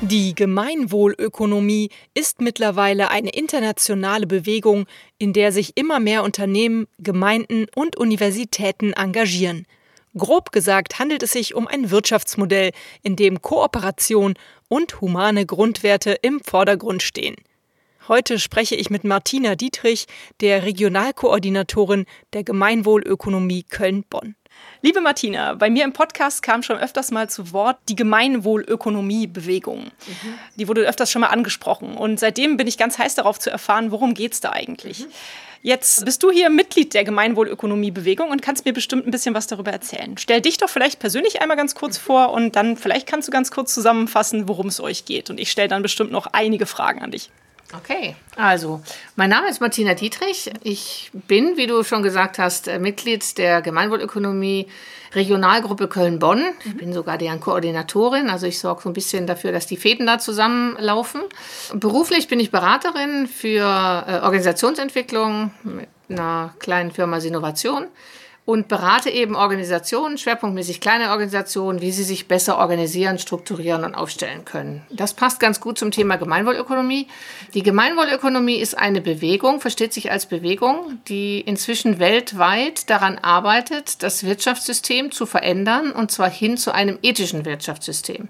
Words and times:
Die 0.00 0.32
Gemeinwohlökonomie 0.32 1.90
ist 2.14 2.40
mittlerweile 2.40 3.10
eine 3.10 3.30
internationale 3.30 4.28
Bewegung, 4.28 4.86
in 5.18 5.32
der 5.32 5.50
sich 5.50 5.76
immer 5.76 5.98
mehr 5.98 6.22
Unternehmen, 6.22 6.86
Gemeinden 6.98 7.66
und 7.74 7.96
Universitäten 7.96 8.92
engagieren. 8.92 9.66
Grob 10.16 10.52
gesagt 10.52 11.00
handelt 11.00 11.24
es 11.24 11.32
sich 11.32 11.56
um 11.56 11.66
ein 11.66 11.90
Wirtschaftsmodell, 11.90 12.70
in 13.02 13.16
dem 13.16 13.42
Kooperation 13.42 14.34
und 14.68 15.00
humane 15.00 15.46
Grundwerte 15.46 16.12
im 16.22 16.40
Vordergrund 16.40 17.02
stehen. 17.02 17.34
Heute 18.06 18.38
spreche 18.38 18.76
ich 18.76 18.90
mit 18.90 19.02
Martina 19.02 19.56
Dietrich, 19.56 20.06
der 20.40 20.62
Regionalkoordinatorin 20.62 22.06
der 22.32 22.44
Gemeinwohlökonomie 22.44 23.64
Köln-Bonn. 23.64 24.36
Liebe 24.80 25.00
Martina, 25.00 25.54
bei 25.54 25.70
mir 25.70 25.84
im 25.84 25.92
Podcast 25.92 26.42
kam 26.42 26.62
schon 26.62 26.78
öfters 26.78 27.10
mal 27.10 27.28
zu 27.28 27.52
Wort 27.52 27.78
die 27.88 27.96
Gemeinwohlökonomie-Bewegung. 27.96 29.84
Mhm. 29.86 30.34
Die 30.54 30.68
wurde 30.68 30.82
öfters 30.82 31.10
schon 31.10 31.20
mal 31.20 31.28
angesprochen. 31.28 31.96
Und 31.96 32.20
seitdem 32.20 32.56
bin 32.56 32.68
ich 32.68 32.78
ganz 32.78 32.96
heiß 32.96 33.16
darauf 33.16 33.40
zu 33.40 33.50
erfahren, 33.50 33.90
worum 33.90 34.14
geht 34.14 34.34
es 34.34 34.40
da 34.40 34.50
eigentlich. 34.50 35.00
Mhm. 35.00 35.12
Jetzt 35.62 36.04
bist 36.04 36.22
du 36.22 36.30
hier 36.30 36.50
Mitglied 36.50 36.94
der 36.94 37.02
Gemeinwohlökonomie-Bewegung 37.02 38.30
und 38.30 38.42
kannst 38.42 38.64
mir 38.64 38.72
bestimmt 38.72 39.06
ein 39.06 39.10
bisschen 39.10 39.34
was 39.34 39.48
darüber 39.48 39.72
erzählen. 39.72 40.16
Stell 40.16 40.40
dich 40.40 40.58
doch 40.58 40.68
vielleicht 40.68 41.00
persönlich 41.00 41.42
einmal 41.42 41.56
ganz 41.56 41.74
kurz 41.74 41.98
vor 41.98 42.32
und 42.32 42.54
dann 42.54 42.76
vielleicht 42.76 43.08
kannst 43.08 43.26
du 43.26 43.32
ganz 43.32 43.50
kurz 43.50 43.74
zusammenfassen, 43.74 44.46
worum 44.46 44.68
es 44.68 44.80
euch 44.80 45.04
geht. 45.04 45.30
Und 45.30 45.40
ich 45.40 45.50
stelle 45.50 45.68
dann 45.68 45.82
bestimmt 45.82 46.12
noch 46.12 46.28
einige 46.30 46.66
Fragen 46.66 47.02
an 47.02 47.10
dich. 47.10 47.30
Okay, 47.76 48.16
also 48.34 48.80
mein 49.14 49.28
Name 49.28 49.50
ist 49.50 49.60
Martina 49.60 49.92
Dietrich. 49.92 50.50
Ich 50.62 51.10
bin, 51.12 51.58
wie 51.58 51.66
du 51.66 51.84
schon 51.84 52.02
gesagt 52.02 52.38
hast, 52.38 52.66
äh, 52.66 52.78
Mitglied 52.78 53.36
der 53.36 53.60
Gemeinwohlökonomie 53.60 54.68
Regionalgruppe 55.14 55.86
Köln-Bonn. 55.86 56.42
Ich 56.64 56.78
bin 56.78 56.94
sogar 56.94 57.18
deren 57.18 57.40
Koordinatorin, 57.40 58.30
also 58.30 58.46
ich 58.46 58.58
sorge 58.58 58.82
so 58.82 58.88
ein 58.88 58.94
bisschen 58.94 59.26
dafür, 59.26 59.52
dass 59.52 59.66
die 59.66 59.76
Fäden 59.76 60.06
da 60.06 60.18
zusammenlaufen. 60.18 61.20
Beruflich 61.74 62.26
bin 62.28 62.40
ich 62.40 62.50
Beraterin 62.50 63.26
für 63.26 63.60
äh, 63.60 64.24
Organisationsentwicklung 64.24 65.50
mit 65.62 65.88
einer 66.08 66.54
kleinen 66.60 66.90
Firma 66.90 67.20
Sinovation 67.20 67.86
und 68.48 68.66
berate 68.66 69.10
eben 69.10 69.36
Organisationen, 69.36 70.16
schwerpunktmäßig 70.16 70.80
kleine 70.80 71.10
Organisationen, 71.10 71.82
wie 71.82 71.92
sie 71.92 72.02
sich 72.02 72.28
besser 72.28 72.56
organisieren, 72.56 73.18
strukturieren 73.18 73.84
und 73.84 73.94
aufstellen 73.94 74.46
können. 74.46 74.80
Das 74.88 75.12
passt 75.12 75.38
ganz 75.38 75.60
gut 75.60 75.76
zum 75.76 75.90
Thema 75.90 76.16
Gemeinwohlökonomie. 76.16 77.08
Die 77.52 77.62
Gemeinwohlökonomie 77.62 78.56
ist 78.56 78.78
eine 78.78 79.02
Bewegung, 79.02 79.60
versteht 79.60 79.92
sich 79.92 80.10
als 80.10 80.24
Bewegung, 80.24 80.98
die 81.08 81.42
inzwischen 81.42 81.98
weltweit 81.98 82.88
daran 82.88 83.18
arbeitet, 83.18 84.02
das 84.02 84.24
Wirtschaftssystem 84.24 85.12
zu 85.12 85.26
verändern, 85.26 85.92
und 85.92 86.10
zwar 86.10 86.30
hin 86.30 86.56
zu 86.56 86.72
einem 86.72 86.98
ethischen 87.02 87.44
Wirtschaftssystem. 87.44 88.28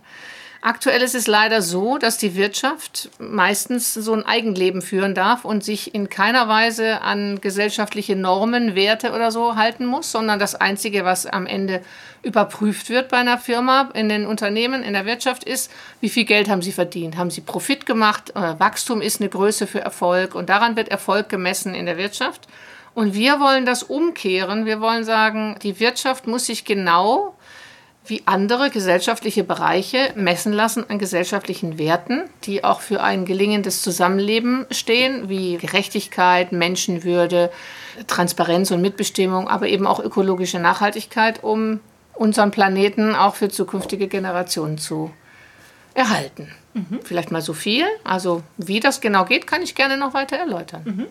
Aktuell 0.60 1.02
ist 1.02 1.14
es 1.14 1.28
leider 1.28 1.62
so, 1.62 1.98
dass 1.98 2.18
die 2.18 2.34
Wirtschaft 2.34 3.10
meistens 3.20 3.94
so 3.94 4.12
ein 4.12 4.26
Eigenleben 4.26 4.82
führen 4.82 5.14
darf 5.14 5.44
und 5.44 5.62
sich 5.62 5.94
in 5.94 6.08
keiner 6.08 6.48
Weise 6.48 7.00
an 7.00 7.40
gesellschaftliche 7.40 8.16
Normen, 8.16 8.74
Werte 8.74 9.12
oder 9.12 9.30
so 9.30 9.54
halten 9.54 9.86
muss, 9.86 10.10
sondern 10.10 10.40
das 10.40 10.56
Einzige, 10.56 11.04
was 11.04 11.26
am 11.26 11.46
Ende 11.46 11.80
überprüft 12.22 12.90
wird 12.90 13.08
bei 13.08 13.18
einer 13.18 13.38
Firma, 13.38 13.90
in 13.94 14.08
den 14.08 14.26
Unternehmen, 14.26 14.82
in 14.82 14.94
der 14.94 15.06
Wirtschaft 15.06 15.44
ist, 15.44 15.70
wie 16.00 16.08
viel 16.08 16.24
Geld 16.24 16.48
haben 16.48 16.62
sie 16.62 16.72
verdient? 16.72 17.16
Haben 17.16 17.30
sie 17.30 17.40
Profit 17.40 17.86
gemacht? 17.86 18.30
Äh, 18.30 18.58
Wachstum 18.58 19.00
ist 19.00 19.20
eine 19.20 19.30
Größe 19.30 19.68
für 19.68 19.80
Erfolg 19.80 20.34
und 20.34 20.48
daran 20.48 20.74
wird 20.74 20.88
Erfolg 20.88 21.28
gemessen 21.28 21.72
in 21.72 21.86
der 21.86 21.98
Wirtschaft. 21.98 22.48
Und 22.94 23.14
wir 23.14 23.38
wollen 23.38 23.64
das 23.64 23.84
umkehren. 23.84 24.66
Wir 24.66 24.80
wollen 24.80 25.04
sagen, 25.04 25.54
die 25.62 25.78
Wirtschaft 25.78 26.26
muss 26.26 26.46
sich 26.46 26.64
genau 26.64 27.36
wie 28.08 28.22
andere 28.24 28.70
gesellschaftliche 28.70 29.44
Bereiche 29.44 30.12
messen 30.14 30.52
lassen 30.52 30.88
an 30.88 30.98
gesellschaftlichen 30.98 31.78
Werten, 31.78 32.24
die 32.44 32.64
auch 32.64 32.80
für 32.80 33.02
ein 33.02 33.24
gelingendes 33.24 33.82
Zusammenleben 33.82 34.66
stehen, 34.70 35.28
wie 35.28 35.58
Gerechtigkeit, 35.58 36.52
Menschenwürde, 36.52 37.50
Transparenz 38.06 38.70
und 38.70 38.80
Mitbestimmung, 38.80 39.48
aber 39.48 39.68
eben 39.68 39.86
auch 39.86 40.00
ökologische 40.00 40.58
Nachhaltigkeit, 40.58 41.44
um 41.44 41.80
unseren 42.14 42.50
Planeten 42.50 43.14
auch 43.14 43.34
für 43.34 43.48
zukünftige 43.48 44.08
Generationen 44.08 44.78
zu 44.78 45.10
erhalten. 45.94 46.52
Mhm. 46.74 47.00
Vielleicht 47.04 47.30
mal 47.30 47.42
so 47.42 47.52
viel. 47.52 47.84
Also 48.04 48.42
wie 48.56 48.80
das 48.80 49.00
genau 49.00 49.24
geht, 49.24 49.46
kann 49.46 49.62
ich 49.62 49.74
gerne 49.74 49.96
noch 49.96 50.14
weiter 50.14 50.36
erläutern. 50.36 50.82
Mhm. 50.84 51.06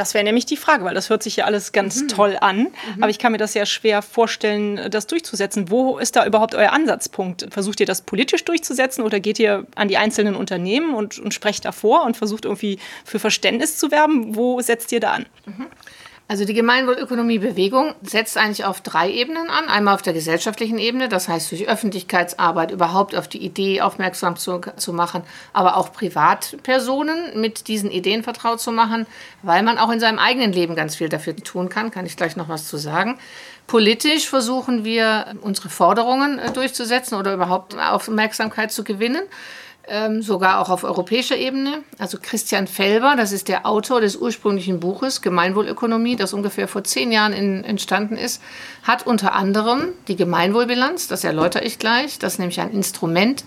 Das 0.00 0.14
wäre 0.14 0.24
nämlich 0.24 0.46
die 0.46 0.56
Frage, 0.56 0.82
weil 0.86 0.94
das 0.94 1.10
hört 1.10 1.22
sich 1.22 1.36
ja 1.36 1.44
alles 1.44 1.72
ganz 1.72 2.00
mhm. 2.00 2.08
toll 2.08 2.38
an. 2.40 2.60
Mhm. 2.60 3.02
Aber 3.02 3.10
ich 3.10 3.18
kann 3.18 3.32
mir 3.32 3.38
das 3.38 3.52
ja 3.52 3.66
schwer 3.66 4.00
vorstellen, 4.00 4.90
das 4.90 5.06
durchzusetzen. 5.06 5.70
Wo 5.70 5.98
ist 5.98 6.16
da 6.16 6.24
überhaupt 6.24 6.54
euer 6.54 6.72
Ansatzpunkt? 6.72 7.48
Versucht 7.50 7.80
ihr 7.80 7.86
das 7.86 8.00
politisch 8.00 8.46
durchzusetzen 8.46 9.04
oder 9.04 9.20
geht 9.20 9.38
ihr 9.38 9.66
an 9.74 9.88
die 9.88 9.98
einzelnen 9.98 10.36
Unternehmen 10.36 10.94
und, 10.94 11.18
und 11.18 11.34
sprecht 11.34 11.66
davor 11.66 12.04
und 12.04 12.16
versucht 12.16 12.46
irgendwie 12.46 12.78
für 13.04 13.18
Verständnis 13.18 13.76
zu 13.76 13.90
werben? 13.90 14.34
Wo 14.34 14.62
setzt 14.62 14.90
ihr 14.90 15.00
da 15.00 15.12
an? 15.12 15.26
Mhm. 15.44 15.66
Also 16.30 16.44
die 16.44 16.54
Gemeinwohlökonomiebewegung 16.54 17.96
setzt 18.02 18.36
eigentlich 18.36 18.64
auf 18.64 18.82
drei 18.82 19.10
Ebenen 19.10 19.50
an. 19.50 19.68
Einmal 19.68 19.94
auf 19.94 20.02
der 20.02 20.12
gesellschaftlichen 20.12 20.78
Ebene, 20.78 21.08
das 21.08 21.26
heißt 21.26 21.50
durch 21.50 21.68
Öffentlichkeitsarbeit 21.68 22.70
überhaupt 22.70 23.16
auf 23.16 23.26
die 23.26 23.44
Idee 23.44 23.80
aufmerksam 23.80 24.36
zu, 24.36 24.60
zu 24.76 24.92
machen, 24.92 25.24
aber 25.52 25.76
auch 25.76 25.92
Privatpersonen 25.92 27.40
mit 27.40 27.66
diesen 27.66 27.90
Ideen 27.90 28.22
vertraut 28.22 28.60
zu 28.60 28.70
machen, 28.70 29.08
weil 29.42 29.64
man 29.64 29.76
auch 29.76 29.90
in 29.90 29.98
seinem 29.98 30.20
eigenen 30.20 30.52
Leben 30.52 30.76
ganz 30.76 30.94
viel 30.94 31.08
dafür 31.08 31.34
tun 31.34 31.68
kann. 31.68 31.90
Kann 31.90 32.06
ich 32.06 32.16
gleich 32.16 32.36
noch 32.36 32.48
was 32.48 32.68
zu 32.68 32.76
sagen. 32.76 33.18
Politisch 33.66 34.28
versuchen 34.28 34.84
wir, 34.84 35.34
unsere 35.40 35.68
Forderungen 35.68 36.38
äh, 36.38 36.52
durchzusetzen 36.52 37.18
oder 37.18 37.34
überhaupt 37.34 37.76
Aufmerksamkeit 37.76 38.70
zu 38.70 38.84
gewinnen 38.84 39.22
sogar 40.20 40.60
auch 40.60 40.68
auf 40.68 40.84
europäischer 40.84 41.36
Ebene. 41.36 41.82
Also 41.98 42.18
Christian 42.22 42.68
Felber, 42.68 43.14
das 43.16 43.32
ist 43.32 43.48
der 43.48 43.66
Autor 43.66 44.00
des 44.00 44.14
ursprünglichen 44.14 44.78
Buches 44.78 45.20
Gemeinwohlökonomie, 45.20 46.14
das 46.14 46.32
ungefähr 46.32 46.68
vor 46.68 46.84
zehn 46.84 47.10
Jahren 47.10 47.32
in, 47.32 47.64
entstanden 47.64 48.16
ist, 48.16 48.40
hat 48.84 49.06
unter 49.06 49.34
anderem 49.34 49.88
die 50.06 50.14
Gemeinwohlbilanz, 50.16 51.08
das 51.08 51.24
erläutere 51.24 51.64
ich 51.64 51.78
gleich, 51.78 52.20
das 52.20 52.34
ist 52.34 52.38
nämlich 52.38 52.60
ein 52.60 52.70
Instrument, 52.70 53.44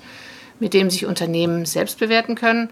mit 0.60 0.74
dem 0.74 0.90
sich 0.90 1.06
Unternehmen 1.06 1.66
selbst 1.66 2.00
bewerten 2.00 2.36
können, 2.36 2.70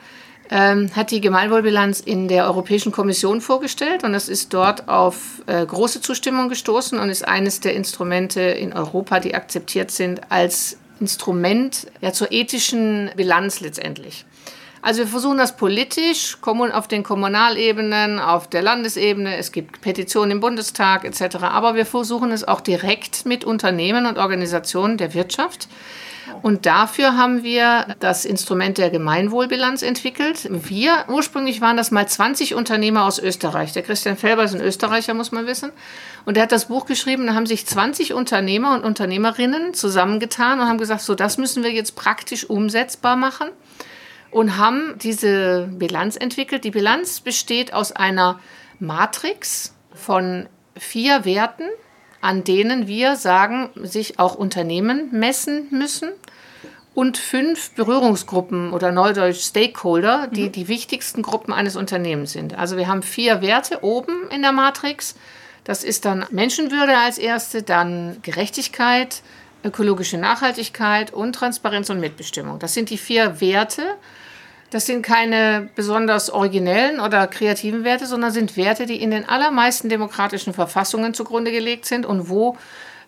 ähm, 0.49 0.93
hat 0.93 1.11
die 1.11 1.21
Gemeinwohlbilanz 1.21 2.01
in 2.01 2.27
der 2.27 2.45
Europäischen 2.45 2.91
Kommission 2.91 3.39
vorgestellt 3.39 4.03
und 4.03 4.13
es 4.13 4.27
ist 4.27 4.53
dort 4.53 4.89
auf 4.89 5.41
äh, 5.47 5.65
große 5.65 6.01
Zustimmung 6.01 6.49
gestoßen 6.49 6.99
und 6.99 7.09
ist 7.09 7.25
eines 7.25 7.61
der 7.61 7.73
Instrumente 7.73 8.41
in 8.41 8.73
Europa, 8.73 9.21
die 9.21 9.33
akzeptiert 9.33 9.91
sind 9.91 10.29
als 10.29 10.77
Instrument 11.01 11.87
ja, 11.99 12.13
zur 12.13 12.31
ethischen 12.31 13.09
Bilanz 13.17 13.59
letztendlich. 13.59 14.25
Also 14.81 15.01
wir 15.01 15.07
versuchen 15.07 15.37
das 15.37 15.55
politisch, 15.57 16.37
auf 16.41 16.87
den 16.87 17.03
Kommunalebenen, 17.03 18.19
auf 18.19 18.47
der 18.49 18.63
Landesebene, 18.63 19.37
es 19.37 19.51
gibt 19.51 19.81
Petitionen 19.81 20.31
im 20.31 20.39
Bundestag 20.39 21.05
etc., 21.05 21.37
aber 21.43 21.75
wir 21.75 21.85
versuchen 21.85 22.31
es 22.31 22.47
auch 22.47 22.61
direkt 22.61 23.25
mit 23.25 23.43
Unternehmen 23.45 24.07
und 24.07 24.17
Organisationen 24.17 24.97
der 24.97 25.13
Wirtschaft. 25.13 25.67
Und 26.41 26.65
dafür 26.65 27.17
haben 27.17 27.43
wir 27.43 27.95
das 27.99 28.25
Instrument 28.25 28.79
der 28.79 28.89
Gemeinwohlbilanz 28.89 29.83
entwickelt. 29.83 30.47
Wir, 30.49 31.05
ursprünglich 31.09 31.61
waren 31.61 31.77
das 31.77 31.91
mal 31.91 32.07
20 32.07 32.55
Unternehmer 32.55 33.05
aus 33.05 33.19
Österreich. 33.19 33.73
Der 33.73 33.83
Christian 33.83 34.17
Felber 34.17 34.43
ist 34.43 34.55
ein 34.55 34.61
Österreicher, 34.61 35.13
muss 35.13 35.31
man 35.31 35.45
wissen. 35.45 35.71
Und 36.25 36.37
er 36.37 36.43
hat 36.43 36.51
das 36.51 36.65
Buch 36.65 36.85
geschrieben, 36.85 37.27
da 37.27 37.35
haben 37.35 37.45
sich 37.45 37.67
20 37.67 38.13
Unternehmer 38.13 38.73
und 38.73 38.83
Unternehmerinnen 38.83 39.75
zusammengetan 39.75 40.59
und 40.59 40.67
haben 40.67 40.79
gesagt, 40.79 41.01
so 41.01 41.13
das 41.13 41.37
müssen 41.37 41.63
wir 41.63 41.71
jetzt 41.71 41.95
praktisch 41.95 42.49
umsetzbar 42.49 43.15
machen 43.15 43.49
und 44.31 44.57
haben 44.57 44.95
diese 45.01 45.69
Bilanz 45.71 46.15
entwickelt. 46.15 46.63
Die 46.63 46.71
Bilanz 46.71 47.19
besteht 47.19 47.73
aus 47.73 47.91
einer 47.91 48.39
Matrix 48.79 49.75
von 49.93 50.47
vier 50.77 51.25
Werten, 51.25 51.65
an 52.21 52.43
denen 52.43 52.87
wir 52.87 53.15
sagen, 53.15 53.69
sich 53.75 54.19
auch 54.19 54.35
Unternehmen 54.35 55.09
messen 55.11 55.67
müssen 55.71 56.11
und 56.93 57.17
fünf 57.17 57.71
Berührungsgruppen 57.71 58.73
oder 58.73 58.91
neudeutsch 58.91 59.41
Stakeholder, 59.41 60.27
die 60.27 60.45
mhm. 60.45 60.51
die 60.51 60.67
wichtigsten 60.67 61.21
Gruppen 61.21 61.53
eines 61.53 61.75
Unternehmens 61.75 62.33
sind. 62.33 62.57
Also 62.57 62.77
wir 62.77 62.87
haben 62.87 63.01
vier 63.03 63.41
Werte 63.41 63.83
oben 63.83 64.29
in 64.29 64.41
der 64.41 64.51
Matrix. 64.51 65.15
Das 65.63 65.83
ist 65.83 66.05
dann 66.05 66.25
Menschenwürde 66.31 66.97
als 66.97 67.17
erste, 67.17 67.63
dann 67.63 68.17
Gerechtigkeit, 68.23 69.21
ökologische 69.63 70.17
Nachhaltigkeit 70.17 71.11
und 71.13 71.33
Transparenz 71.33 71.89
und 71.89 71.99
Mitbestimmung. 71.99 72.59
Das 72.59 72.73
sind 72.73 72.89
die 72.89 72.97
vier 72.97 73.41
Werte. 73.41 73.83
Das 74.69 74.85
sind 74.85 75.01
keine 75.01 75.69
besonders 75.75 76.29
originellen 76.29 76.99
oder 76.99 77.27
kreativen 77.27 77.83
Werte, 77.83 78.05
sondern 78.05 78.31
sind 78.31 78.55
Werte, 78.55 78.85
die 78.85 79.01
in 79.01 79.11
den 79.11 79.27
allermeisten 79.27 79.89
demokratischen 79.89 80.53
Verfassungen 80.53 81.13
zugrunde 81.13 81.51
gelegt 81.51 81.85
sind 81.85 82.05
und 82.05 82.29
wo 82.29 82.57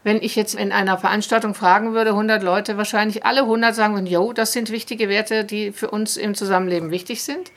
wenn 0.04 0.22
ich 0.22 0.36
jetzt 0.36 0.56
in 0.56 0.72
einer 0.72 0.98
Veranstaltung 0.98 1.56
fragen 1.56 1.94
würde, 1.94 2.12
100 2.12 2.44
Leute, 2.44 2.78
wahrscheinlich 2.78 3.26
alle 3.26 3.42
100 3.42 3.74
sagen 3.74 3.94
würden, 3.94 4.08
jo, 4.08 4.34
das 4.34 4.52
sind 4.52 4.70
wichtige 4.70 5.10
Werte, 5.10 5.46
die 5.46 5.72
für 5.72 5.90
uns 5.90 6.18
im 6.18 6.36
Zusammenleben 6.36 6.92
wichtig 6.92 7.24
sind. 7.24 7.52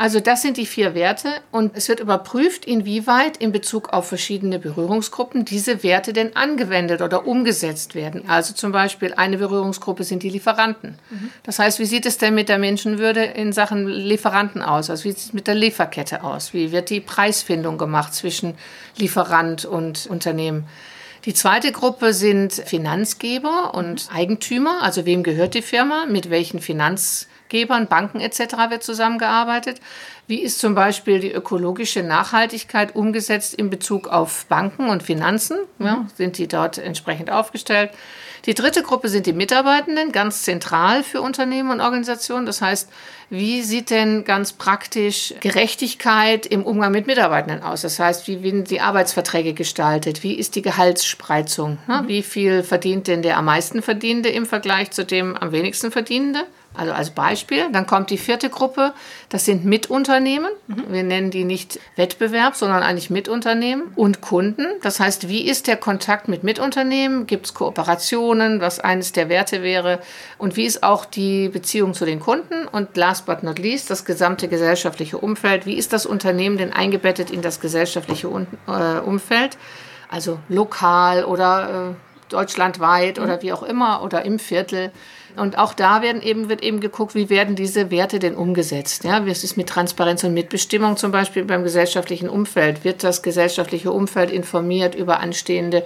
Also 0.00 0.18
das 0.18 0.40
sind 0.40 0.56
die 0.56 0.64
vier 0.64 0.94
Werte 0.94 1.28
und 1.50 1.76
es 1.76 1.90
wird 1.90 2.00
überprüft, 2.00 2.64
inwieweit 2.64 3.36
in 3.36 3.52
Bezug 3.52 3.92
auf 3.92 4.08
verschiedene 4.08 4.58
Berührungsgruppen 4.58 5.44
diese 5.44 5.82
Werte 5.82 6.14
denn 6.14 6.34
angewendet 6.36 7.02
oder 7.02 7.26
umgesetzt 7.26 7.94
werden. 7.94 8.26
Also 8.26 8.54
zum 8.54 8.72
Beispiel 8.72 9.12
eine 9.12 9.36
Berührungsgruppe 9.36 10.04
sind 10.04 10.22
die 10.22 10.30
Lieferanten. 10.30 10.98
Das 11.42 11.58
heißt, 11.58 11.80
wie 11.80 11.84
sieht 11.84 12.06
es 12.06 12.16
denn 12.16 12.34
mit 12.34 12.48
der 12.48 12.56
Menschenwürde 12.56 13.22
in 13.22 13.52
Sachen 13.52 13.86
Lieferanten 13.88 14.62
aus? 14.62 14.88
Also 14.88 15.04
wie 15.04 15.10
sieht 15.10 15.18
es 15.18 15.32
mit 15.34 15.46
der 15.46 15.54
Lieferkette 15.54 16.24
aus? 16.24 16.54
Wie 16.54 16.72
wird 16.72 16.88
die 16.88 17.00
Preisfindung 17.00 17.76
gemacht 17.76 18.14
zwischen 18.14 18.54
Lieferant 18.96 19.66
und 19.66 20.06
Unternehmen? 20.06 20.66
Die 21.26 21.34
zweite 21.34 21.72
Gruppe 21.72 22.14
sind 22.14 22.54
Finanzgeber 22.54 23.74
und 23.74 24.08
Eigentümer, 24.14 24.82
also 24.82 25.04
wem 25.04 25.22
gehört 25.22 25.52
die 25.52 25.60
Firma, 25.60 26.06
mit 26.06 26.30
welchen 26.30 26.60
Finanzgebern, 27.50 27.88
Banken 27.88 28.20
etc. 28.20 28.70
wird 28.70 28.82
zusammengearbeitet. 28.82 29.80
Wie 30.26 30.40
ist 30.40 30.60
zum 30.60 30.74
Beispiel 30.74 31.18
die 31.18 31.32
ökologische 31.32 32.02
Nachhaltigkeit 32.02 32.94
umgesetzt 32.94 33.54
in 33.54 33.68
Bezug 33.68 34.06
auf 34.06 34.46
Banken 34.46 34.88
und 34.88 35.02
Finanzen? 35.02 35.58
Ja, 35.80 36.06
sind 36.14 36.38
die 36.38 36.46
dort 36.46 36.78
entsprechend 36.78 37.30
aufgestellt? 37.30 37.90
Die 38.46 38.54
dritte 38.54 38.82
Gruppe 38.82 39.08
sind 39.08 39.26
die 39.26 39.34
Mitarbeitenden, 39.34 40.12
ganz 40.12 40.44
zentral 40.44 41.02
für 41.02 41.20
Unternehmen 41.20 41.70
und 41.70 41.80
Organisationen. 41.80 42.46
Das 42.46 42.62
heißt, 42.62 42.88
wie 43.28 43.60
sieht 43.62 43.90
denn 43.90 44.24
ganz 44.24 44.52
praktisch 44.52 45.34
Gerechtigkeit 45.40 46.46
im 46.46 46.62
Umgang 46.62 46.92
mit 46.92 47.06
Mitarbeitenden 47.06 47.62
aus? 47.62 47.82
Das 47.82 47.98
heißt, 47.98 48.28
wie 48.28 48.42
werden 48.42 48.64
die 48.64 48.80
Arbeitsverträge 48.80 49.52
gestaltet? 49.52 50.22
Wie 50.22 50.34
ist 50.34 50.54
die 50.54 50.62
Gehaltsspreizung? 50.62 51.78
Mhm. 51.86 52.08
Wie 52.08 52.22
viel 52.22 52.62
verdient 52.62 53.08
denn 53.08 53.20
der 53.20 53.36
am 53.36 53.44
meisten 53.44 53.82
Verdienende 53.82 54.30
im 54.30 54.46
Vergleich 54.46 54.90
zu 54.92 55.04
dem 55.04 55.36
am 55.36 55.52
wenigsten 55.52 55.90
Verdienende? 55.90 56.44
Also 56.80 56.94
als 56.94 57.10
Beispiel, 57.10 57.70
dann 57.70 57.86
kommt 57.86 58.08
die 58.08 58.16
vierte 58.16 58.48
Gruppe, 58.48 58.94
das 59.28 59.44
sind 59.44 59.66
Mitunternehmen. 59.66 60.50
Mhm. 60.66 60.84
Wir 60.88 61.02
nennen 61.02 61.30
die 61.30 61.44
nicht 61.44 61.78
Wettbewerb, 61.96 62.56
sondern 62.56 62.82
eigentlich 62.82 63.10
Mitunternehmen 63.10 63.92
und 63.96 64.22
Kunden. 64.22 64.64
Das 64.80 64.98
heißt, 64.98 65.28
wie 65.28 65.46
ist 65.46 65.66
der 65.66 65.76
Kontakt 65.76 66.28
mit 66.28 66.42
Mitunternehmen? 66.42 67.26
Gibt 67.26 67.44
es 67.44 67.52
Kooperationen, 67.52 68.62
was 68.62 68.80
eines 68.80 69.12
der 69.12 69.28
Werte 69.28 69.62
wäre? 69.62 69.98
Und 70.38 70.56
wie 70.56 70.64
ist 70.64 70.82
auch 70.82 71.04
die 71.04 71.50
Beziehung 71.50 71.92
zu 71.92 72.06
den 72.06 72.18
Kunden? 72.18 72.66
Und 72.66 72.96
last 72.96 73.26
but 73.26 73.42
not 73.42 73.58
least, 73.58 73.90
das 73.90 74.06
gesamte 74.06 74.48
gesellschaftliche 74.48 75.18
Umfeld. 75.18 75.66
Wie 75.66 75.76
ist 75.76 75.92
das 75.92 76.06
Unternehmen 76.06 76.56
denn 76.56 76.72
eingebettet 76.72 77.30
in 77.30 77.42
das 77.42 77.60
gesellschaftliche 77.60 78.26
äh, 78.26 79.00
Umfeld? 79.00 79.58
Also 80.08 80.38
lokal 80.48 81.26
oder 81.26 81.90
äh, 81.90 82.32
deutschlandweit 82.32 83.18
mhm. 83.18 83.24
oder 83.24 83.42
wie 83.42 83.52
auch 83.52 83.64
immer 83.64 84.02
oder 84.02 84.24
im 84.24 84.38
Viertel. 84.38 84.92
Und 85.36 85.58
auch 85.58 85.74
da 85.74 86.02
werden 86.02 86.22
eben, 86.22 86.48
wird 86.48 86.62
eben 86.62 86.80
geguckt, 86.80 87.14
wie 87.14 87.30
werden 87.30 87.56
diese 87.56 87.90
Werte 87.90 88.18
denn 88.18 88.34
umgesetzt. 88.34 89.04
Ja, 89.04 89.26
wie 89.26 89.30
ist 89.30 89.44
es 89.44 89.56
mit 89.56 89.68
Transparenz 89.68 90.24
und 90.24 90.34
Mitbestimmung 90.34 90.96
zum 90.96 91.12
Beispiel 91.12 91.44
beim 91.44 91.62
gesellschaftlichen 91.62 92.28
Umfeld? 92.28 92.84
Wird 92.84 93.04
das 93.04 93.22
gesellschaftliche 93.22 93.92
Umfeld 93.92 94.30
informiert 94.30 94.94
über 94.94 95.20
anstehende 95.20 95.84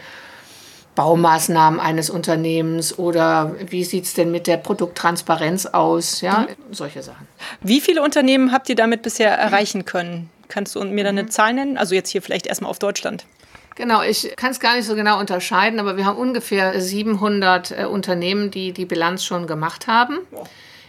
Baumaßnahmen 0.94 1.80
eines 1.80 2.08
Unternehmens 2.08 2.98
oder 2.98 3.56
wie 3.68 3.84
sieht 3.84 4.04
es 4.04 4.14
denn 4.14 4.30
mit 4.30 4.46
der 4.46 4.56
Produkttransparenz 4.56 5.66
aus? 5.66 6.20
Ja, 6.20 6.46
mhm. 6.48 6.74
solche 6.74 7.02
Sachen. 7.02 7.26
Wie 7.60 7.80
viele 7.80 8.02
Unternehmen 8.02 8.52
habt 8.52 8.68
ihr 8.68 8.76
damit 8.76 9.02
bisher 9.02 9.32
erreichen 9.32 9.84
können? 9.84 10.30
Kannst 10.48 10.74
du 10.76 10.84
mir 10.84 11.02
da 11.04 11.10
eine 11.10 11.24
mhm. 11.24 11.30
Zahl 11.30 11.54
nennen? 11.54 11.76
Also 11.76 11.94
jetzt 11.94 12.10
hier 12.10 12.22
vielleicht 12.22 12.46
erstmal 12.46 12.70
auf 12.70 12.78
Deutschland. 12.78 13.26
Genau, 13.74 14.02
ich 14.02 14.34
kann 14.36 14.52
es 14.52 14.60
gar 14.60 14.76
nicht 14.76 14.86
so 14.86 14.94
genau 14.94 15.18
unterscheiden, 15.18 15.80
aber 15.80 15.96
wir 15.96 16.06
haben 16.06 16.18
ungefähr 16.18 16.80
700 16.80 17.70
äh, 17.70 17.84
Unternehmen, 17.86 18.50
die 18.50 18.72
die 18.72 18.84
Bilanz 18.84 19.24
schon 19.24 19.46
gemacht 19.46 19.86
haben. 19.86 20.18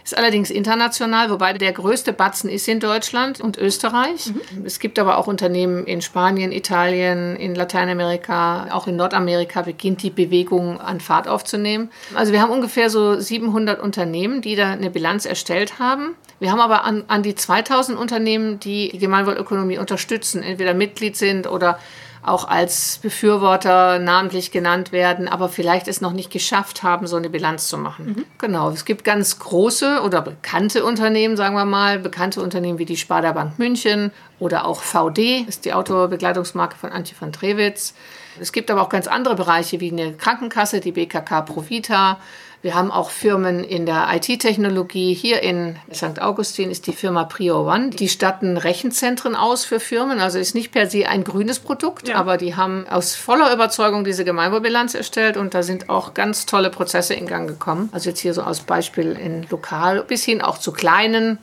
Ist 0.03 0.15
allerdings 0.15 0.51
international, 0.51 1.31
wobei 1.31 1.53
der 1.53 1.71
größte 1.71 2.13
Batzen 2.13 2.47
ist 2.47 2.67
in 2.67 2.79
Deutschland 2.79 3.41
und 3.41 3.57
Österreich. 3.57 4.27
Mhm. 4.27 4.63
Es 4.63 4.77
gibt 4.77 4.99
aber 4.99 5.17
auch 5.17 5.25
Unternehmen 5.25 5.83
in 5.87 6.03
Spanien, 6.03 6.51
Italien, 6.51 7.35
in 7.35 7.55
Lateinamerika, 7.55 8.67
auch 8.69 8.85
in 8.85 8.97
Nordamerika 8.97 9.63
beginnt 9.63 10.03
die 10.03 10.11
Bewegung 10.11 10.79
an 10.79 10.99
Fahrt 10.99 11.27
aufzunehmen. 11.27 11.89
Also 12.13 12.33
wir 12.33 12.41
haben 12.43 12.51
ungefähr 12.51 12.91
so 12.91 13.19
700 13.19 13.81
Unternehmen, 13.81 14.41
die 14.43 14.55
da 14.55 14.69
eine 14.69 14.91
Bilanz 14.91 15.25
erstellt 15.25 15.79
haben. 15.79 16.13
Wir 16.39 16.51
haben 16.51 16.59
aber 16.59 16.83
an, 16.83 17.05
an 17.07 17.23
die 17.23 17.33
2000 17.33 17.97
Unternehmen, 17.97 18.59
die 18.59 18.89
die 18.89 18.99
Gemeinwohlökonomie 18.99 19.79
unterstützen, 19.79 20.43
entweder 20.43 20.75
Mitglied 20.75 21.17
sind 21.17 21.47
oder 21.47 21.79
auch 22.25 22.47
als 22.47 22.97
Befürworter 23.01 23.99
namentlich 23.99 24.51
genannt 24.51 24.91
werden, 24.91 25.27
aber 25.27 25.47
vielleicht 25.47 25.87
es 25.87 26.01
noch 26.01 26.13
nicht 26.13 26.31
geschafft 26.31 26.81
haben, 26.81 27.05
so 27.07 27.17
eine 27.17 27.29
Bilanz 27.29 27.67
zu 27.67 27.77
machen. 27.77 28.05
Mhm. 28.05 28.25
Genau, 28.39 28.69
es 28.69 28.85
gibt 28.85 29.03
ganz 29.03 29.39
große 29.39 30.01
oder 30.01 30.21
bekannte 30.21 30.83
Unternehmen, 30.83 31.37
sagen 31.37 31.55
wir 31.55 31.65
mal, 31.65 31.99
bekannte 31.99 32.41
Unternehmen 32.41 32.79
wie 32.79 32.85
die 32.85 32.97
Sparda 32.97 33.31
Bank 33.31 33.59
München 33.59 34.11
oder 34.39 34.65
auch 34.65 34.81
VD, 34.81 35.45
ist 35.47 35.65
die 35.65 35.73
Autobegleitungsmarke 35.73 36.75
von 36.75 36.91
Antje 36.91 37.15
van 37.19 37.31
Trewitz. 37.31 37.93
Es 38.39 38.51
gibt 38.51 38.71
aber 38.71 38.81
auch 38.81 38.89
ganz 38.89 39.07
andere 39.07 39.35
Bereiche 39.35 39.79
wie 39.79 39.91
eine 39.91 40.13
Krankenkasse, 40.13 40.79
die 40.79 40.91
BKK 40.91 41.41
Provita, 41.41 42.17
wir 42.61 42.73
haben 42.73 42.91
auch 42.91 43.09
Firmen 43.09 43.63
in 43.63 43.85
der 43.85 44.07
IT-Technologie. 44.13 45.13
Hier 45.13 45.43
in 45.43 45.75
St. 45.93 46.21
Augustin 46.21 46.71
ist 46.71 46.87
die 46.87 46.93
Firma 46.93 47.23
Prio 47.25 47.71
One. 47.71 47.91
Die 47.91 48.09
statten 48.09 48.57
Rechenzentren 48.57 49.35
aus 49.35 49.65
für 49.65 49.79
Firmen. 49.79 50.19
Also 50.19 50.39
ist 50.39 50.55
nicht 50.55 50.71
per 50.71 50.89
se 50.89 51.07
ein 51.07 51.23
grünes 51.23 51.59
Produkt, 51.59 52.07
ja. 52.07 52.15
aber 52.15 52.37
die 52.37 52.55
haben 52.55 52.87
aus 52.87 53.15
voller 53.15 53.53
Überzeugung 53.53 54.03
diese 54.03 54.25
Gemeinwohlbilanz 54.25 54.95
erstellt 54.95 55.37
und 55.37 55.53
da 55.53 55.63
sind 55.63 55.89
auch 55.89 56.13
ganz 56.13 56.45
tolle 56.45 56.69
Prozesse 56.69 57.13
in 57.13 57.27
Gang 57.27 57.47
gekommen. 57.47 57.89
Also 57.91 58.09
jetzt 58.09 58.19
hier 58.19 58.33
so 58.33 58.41
als 58.41 58.61
Beispiel 58.61 59.11
in 59.11 59.45
lokal 59.49 60.03
bis 60.03 60.23
hin 60.23 60.41
auch 60.41 60.57
zu 60.57 60.71
kleinen 60.71 61.37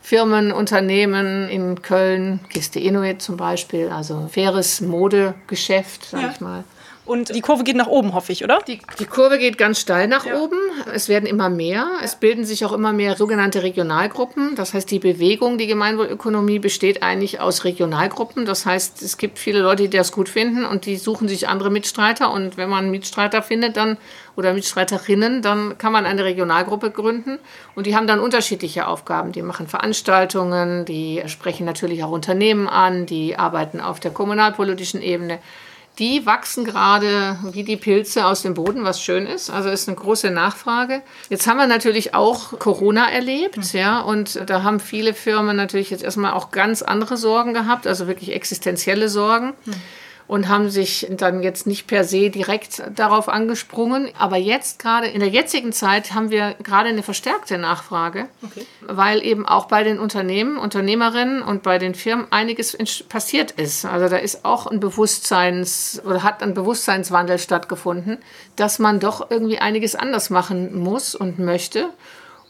Firmen, 0.00 0.52
Unternehmen 0.52 1.48
in 1.48 1.82
Köln, 1.82 2.40
Kiste 2.50 2.78
Inuit 2.78 3.20
zum 3.20 3.36
Beispiel, 3.36 3.90
also 3.90 4.28
faires 4.32 4.80
Modegeschäft, 4.80 6.06
sag 6.10 6.22
ja. 6.22 6.30
ich 6.30 6.40
mal. 6.40 6.64
Und 7.08 7.34
die 7.34 7.40
Kurve 7.40 7.64
geht 7.64 7.76
nach 7.76 7.86
oben, 7.86 8.12
hoffe 8.12 8.32
ich, 8.32 8.44
oder? 8.44 8.58
Die, 8.66 8.80
die 8.98 9.06
Kurve 9.06 9.38
geht 9.38 9.56
ganz 9.56 9.80
steil 9.80 10.08
nach 10.08 10.26
ja. 10.26 10.38
oben. 10.38 10.58
Es 10.92 11.08
werden 11.08 11.24
immer 11.24 11.48
mehr. 11.48 11.88
Es 12.04 12.16
bilden 12.16 12.44
sich 12.44 12.66
auch 12.66 12.72
immer 12.72 12.92
mehr 12.92 13.16
sogenannte 13.16 13.62
Regionalgruppen. 13.62 14.54
Das 14.56 14.74
heißt, 14.74 14.90
die 14.90 14.98
Bewegung, 14.98 15.56
die 15.56 15.66
Gemeinwohlökonomie 15.66 16.58
besteht 16.58 17.02
eigentlich 17.02 17.40
aus 17.40 17.64
Regionalgruppen. 17.64 18.44
Das 18.44 18.66
heißt, 18.66 19.00
es 19.00 19.16
gibt 19.16 19.38
viele 19.38 19.60
Leute, 19.60 19.84
die 19.84 19.96
das 19.96 20.12
gut 20.12 20.28
finden 20.28 20.66
und 20.66 20.84
die 20.84 20.98
suchen 20.98 21.28
sich 21.28 21.48
andere 21.48 21.70
Mitstreiter. 21.70 22.30
Und 22.30 22.58
wenn 22.58 22.68
man 22.68 22.80
einen 22.80 22.90
Mitstreiter 22.90 23.40
findet, 23.42 23.78
dann 23.78 23.96
oder 24.36 24.52
Mitstreiterinnen, 24.52 25.40
dann 25.40 25.78
kann 25.78 25.92
man 25.92 26.04
eine 26.04 26.24
Regionalgruppe 26.24 26.90
gründen. 26.90 27.38
Und 27.74 27.86
die 27.86 27.96
haben 27.96 28.06
dann 28.06 28.20
unterschiedliche 28.20 28.86
Aufgaben. 28.86 29.32
Die 29.32 29.42
machen 29.42 29.66
Veranstaltungen, 29.66 30.84
die 30.84 31.22
sprechen 31.26 31.64
natürlich 31.64 32.04
auch 32.04 32.10
Unternehmen 32.10 32.68
an, 32.68 33.06
die 33.06 33.36
arbeiten 33.36 33.80
auf 33.80 33.98
der 33.98 34.10
kommunalpolitischen 34.10 35.00
Ebene 35.00 35.38
die 35.98 36.26
wachsen 36.26 36.64
gerade 36.64 37.38
wie 37.52 37.64
die 37.64 37.76
Pilze 37.76 38.26
aus 38.26 38.42
dem 38.42 38.54
Boden, 38.54 38.84
was 38.84 39.02
schön 39.02 39.26
ist. 39.26 39.50
Also 39.50 39.68
ist 39.68 39.88
eine 39.88 39.96
große 39.96 40.30
Nachfrage. 40.30 41.02
Jetzt 41.28 41.46
haben 41.46 41.58
wir 41.58 41.66
natürlich 41.66 42.14
auch 42.14 42.58
Corona 42.58 43.10
erlebt, 43.10 43.56
mhm. 43.56 43.78
ja, 43.78 44.00
und 44.00 44.48
da 44.48 44.62
haben 44.62 44.80
viele 44.80 45.14
Firmen 45.14 45.56
natürlich 45.56 45.90
jetzt 45.90 46.04
erstmal 46.04 46.32
auch 46.32 46.50
ganz 46.50 46.82
andere 46.82 47.16
Sorgen 47.16 47.54
gehabt, 47.54 47.86
also 47.86 48.06
wirklich 48.06 48.32
existenzielle 48.34 49.08
Sorgen. 49.08 49.54
Mhm 49.64 49.74
und 50.28 50.48
haben 50.48 50.68
sich 50.68 51.06
dann 51.10 51.42
jetzt 51.42 51.66
nicht 51.66 51.86
per 51.86 52.04
se 52.04 52.28
direkt 52.30 52.82
darauf 52.94 53.28
angesprungen. 53.28 54.10
Aber 54.16 54.36
jetzt 54.36 54.78
gerade 54.78 55.08
in 55.08 55.20
der 55.20 55.30
jetzigen 55.30 55.72
Zeit 55.72 56.14
haben 56.14 56.30
wir 56.30 56.54
gerade 56.62 56.90
eine 56.90 57.02
verstärkte 57.02 57.56
Nachfrage, 57.56 58.26
okay. 58.42 58.66
weil 58.82 59.24
eben 59.24 59.46
auch 59.48 59.66
bei 59.66 59.82
den 59.82 59.98
Unternehmen, 59.98 60.58
Unternehmerinnen 60.58 61.42
und 61.42 61.62
bei 61.62 61.78
den 61.78 61.94
Firmen 61.94 62.26
einiges 62.30 62.76
passiert 63.08 63.52
ist. 63.52 63.86
Also 63.86 64.08
da 64.08 64.18
ist 64.18 64.44
auch 64.44 64.66
ein 64.66 64.80
Bewusstseins 64.80 66.00
oder 66.04 66.22
hat 66.22 66.42
ein 66.42 66.52
Bewusstseinswandel 66.52 67.38
stattgefunden, 67.38 68.18
dass 68.54 68.78
man 68.78 69.00
doch 69.00 69.30
irgendwie 69.30 69.58
einiges 69.58 69.96
anders 69.96 70.28
machen 70.28 70.78
muss 70.78 71.14
und 71.14 71.38
möchte. 71.38 71.88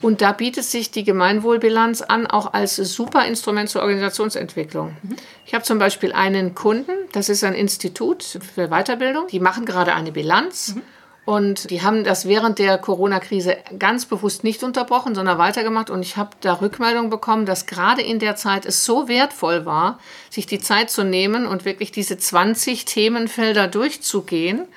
Und 0.00 0.20
da 0.20 0.32
bietet 0.32 0.64
sich 0.64 0.90
die 0.90 1.02
Gemeinwohlbilanz 1.02 2.02
an, 2.02 2.26
auch 2.26 2.52
als 2.52 2.76
super 2.76 3.26
Instrument 3.26 3.68
zur 3.68 3.82
Organisationsentwicklung. 3.82 4.96
Mhm. 5.02 5.16
Ich 5.44 5.54
habe 5.54 5.64
zum 5.64 5.78
Beispiel 5.78 6.12
einen 6.12 6.54
Kunden, 6.54 6.92
das 7.12 7.28
ist 7.28 7.42
ein 7.42 7.54
Institut 7.54 8.22
für 8.22 8.68
Weiterbildung, 8.68 9.26
die 9.26 9.40
machen 9.40 9.64
gerade 9.64 9.94
eine 9.94 10.12
Bilanz. 10.12 10.74
Mhm. 10.74 10.82
Und 11.24 11.70
die 11.70 11.82
haben 11.82 12.04
das 12.04 12.26
während 12.26 12.58
der 12.58 12.78
Corona-Krise 12.78 13.58
ganz 13.78 14.06
bewusst 14.06 14.44
nicht 14.44 14.62
unterbrochen, 14.62 15.14
sondern 15.14 15.36
weitergemacht. 15.36 15.90
Und 15.90 16.00
ich 16.00 16.16
habe 16.16 16.30
da 16.40 16.54
Rückmeldung 16.54 17.10
bekommen, 17.10 17.44
dass 17.44 17.66
gerade 17.66 18.00
in 18.00 18.18
der 18.18 18.34
Zeit 18.34 18.64
es 18.64 18.86
so 18.86 19.08
wertvoll 19.08 19.66
war, 19.66 19.98
sich 20.30 20.46
die 20.46 20.58
Zeit 20.58 20.88
zu 20.88 21.04
nehmen 21.04 21.44
und 21.44 21.66
wirklich 21.66 21.92
diese 21.92 22.16
20 22.16 22.86
Themenfelder 22.86 23.68
durchzugehen 23.68 24.68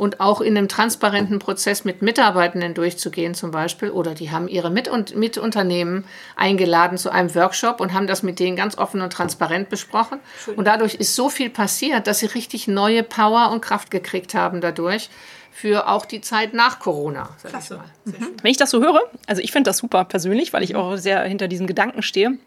und 0.00 0.18
auch 0.18 0.40
in 0.40 0.56
einem 0.56 0.66
transparenten 0.66 1.38
Prozess 1.38 1.84
mit 1.84 2.00
Mitarbeitenden 2.00 2.72
durchzugehen 2.72 3.34
zum 3.34 3.50
Beispiel. 3.50 3.90
Oder 3.90 4.14
die 4.14 4.30
haben 4.30 4.48
ihre 4.48 4.70
Mit- 4.70 4.88
und 4.88 5.14
Mitunternehmen 5.14 6.06
eingeladen 6.36 6.96
zu 6.96 7.10
einem 7.10 7.34
Workshop 7.34 7.82
und 7.82 7.92
haben 7.92 8.06
das 8.06 8.22
mit 8.22 8.40
denen 8.40 8.56
ganz 8.56 8.78
offen 8.78 9.02
und 9.02 9.12
transparent 9.12 9.68
besprochen. 9.68 10.18
Und 10.56 10.64
dadurch 10.64 10.94
ist 10.94 11.14
so 11.14 11.28
viel 11.28 11.50
passiert, 11.50 12.06
dass 12.06 12.20
sie 12.20 12.26
richtig 12.26 12.66
neue 12.66 13.02
Power 13.02 13.50
und 13.52 13.60
Kraft 13.60 13.90
gekriegt 13.90 14.32
haben 14.32 14.62
dadurch 14.62 15.10
für 15.52 15.86
auch 15.86 16.06
die 16.06 16.22
Zeit 16.22 16.54
nach 16.54 16.78
Corona. 16.78 17.36
Ich 17.44 17.52
mhm. 17.72 18.28
Wenn 18.40 18.50
ich 18.50 18.56
das 18.56 18.70
so 18.70 18.80
höre, 18.80 19.02
also 19.26 19.42
ich 19.42 19.52
finde 19.52 19.68
das 19.68 19.76
super 19.76 20.06
persönlich, 20.06 20.54
weil 20.54 20.62
ich 20.62 20.76
auch 20.76 20.96
sehr 20.96 21.22
hinter 21.24 21.46
diesen 21.46 21.66
Gedanken 21.66 22.00
stehe. 22.02 22.38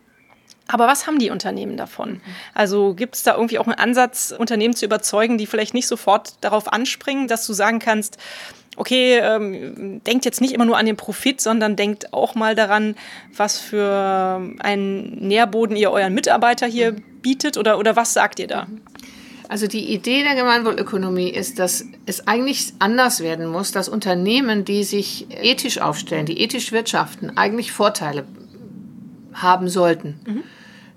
Aber 0.67 0.87
was 0.87 1.07
haben 1.07 1.19
die 1.19 1.29
Unternehmen 1.29 1.75
davon? 1.77 2.21
Also 2.53 2.93
gibt 2.93 3.15
es 3.15 3.23
da 3.23 3.35
irgendwie 3.35 3.59
auch 3.59 3.67
einen 3.67 3.77
Ansatz, 3.77 4.33
Unternehmen 4.37 4.75
zu 4.75 4.85
überzeugen, 4.85 5.37
die 5.37 5.45
vielleicht 5.45 5.73
nicht 5.73 5.87
sofort 5.87 6.35
darauf 6.41 6.71
anspringen, 6.71 7.27
dass 7.27 7.45
du 7.45 7.53
sagen 7.53 7.79
kannst, 7.79 8.17
okay, 8.77 9.19
ähm, 9.19 10.01
denkt 10.03 10.25
jetzt 10.25 10.41
nicht 10.41 10.53
immer 10.53 10.65
nur 10.65 10.77
an 10.77 10.85
den 10.85 10.97
Profit, 10.97 11.41
sondern 11.41 11.75
denkt 11.75 12.13
auch 12.13 12.35
mal 12.35 12.55
daran, 12.55 12.95
was 13.35 13.59
für 13.59 14.41
einen 14.59 15.27
Nährboden 15.27 15.75
ihr 15.75 15.91
euren 15.91 16.13
Mitarbeiter 16.13 16.65
hier 16.65 16.95
bietet 17.21 17.57
oder, 17.57 17.77
oder 17.77 17.95
was 17.95 18.13
sagt 18.13 18.39
ihr 18.39 18.47
da? 18.47 18.67
Also 19.49 19.67
die 19.67 19.93
Idee 19.93 20.23
der 20.23 20.35
Gemeinwohlökonomie 20.35 21.29
ist, 21.29 21.59
dass 21.59 21.85
es 22.05 22.27
eigentlich 22.27 22.73
anders 22.79 23.19
werden 23.19 23.45
muss, 23.45 23.71
dass 23.71 23.89
Unternehmen, 23.89 24.65
die 24.65 24.83
sich 24.83 25.27
ethisch 25.29 25.79
aufstellen, 25.79 26.25
die 26.25 26.39
ethisch 26.41 26.71
wirtschaften, 26.71 27.37
eigentlich 27.37 27.71
Vorteile 27.71 28.25
haben 29.35 29.69
sollten. 29.69 30.19
Mhm. 30.25 30.43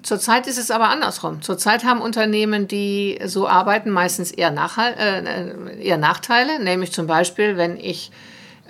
Zurzeit 0.02 0.46
ist 0.46 0.58
es 0.58 0.70
aber 0.70 0.88
andersrum. 0.88 1.42
Zurzeit 1.42 1.84
haben 1.84 2.00
Unternehmen, 2.00 2.68
die 2.68 3.18
so 3.24 3.48
arbeiten, 3.48 3.90
meistens 3.90 4.30
eher, 4.30 4.52
Nachhal 4.52 4.94
äh, 4.96 5.82
eher 5.82 5.96
Nachteile. 5.96 6.62
Nämlich 6.62 6.92
zum 6.92 7.08
Beispiel, 7.08 7.56
wenn 7.56 7.76
ich 7.76 8.12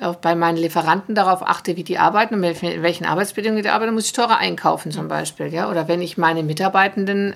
auch 0.01 0.17
bei 0.17 0.35
meinen 0.35 0.57
Lieferanten 0.57 1.15
darauf 1.15 1.43
achte, 1.43 1.77
wie 1.77 1.85
die 1.85 1.99
arbeiten 1.99 2.35
und 2.35 2.45
in 2.45 2.83
welchen 2.83 3.07
Arbeitsbedingungen 3.07 3.63
die 3.63 3.69
arbeiten, 3.69 3.95
muss 3.95 4.07
ich 4.07 4.13
teurer 4.13 4.39
einkaufen 4.39 4.93
zum 4.93 5.09
Beispiel. 5.09 5.53
Ja? 5.53 5.71
Oder 5.71 5.89
wenn 5.89 6.03
ich 6.03 6.19
meine 6.19 6.43
Mitarbeitenden 6.43 7.35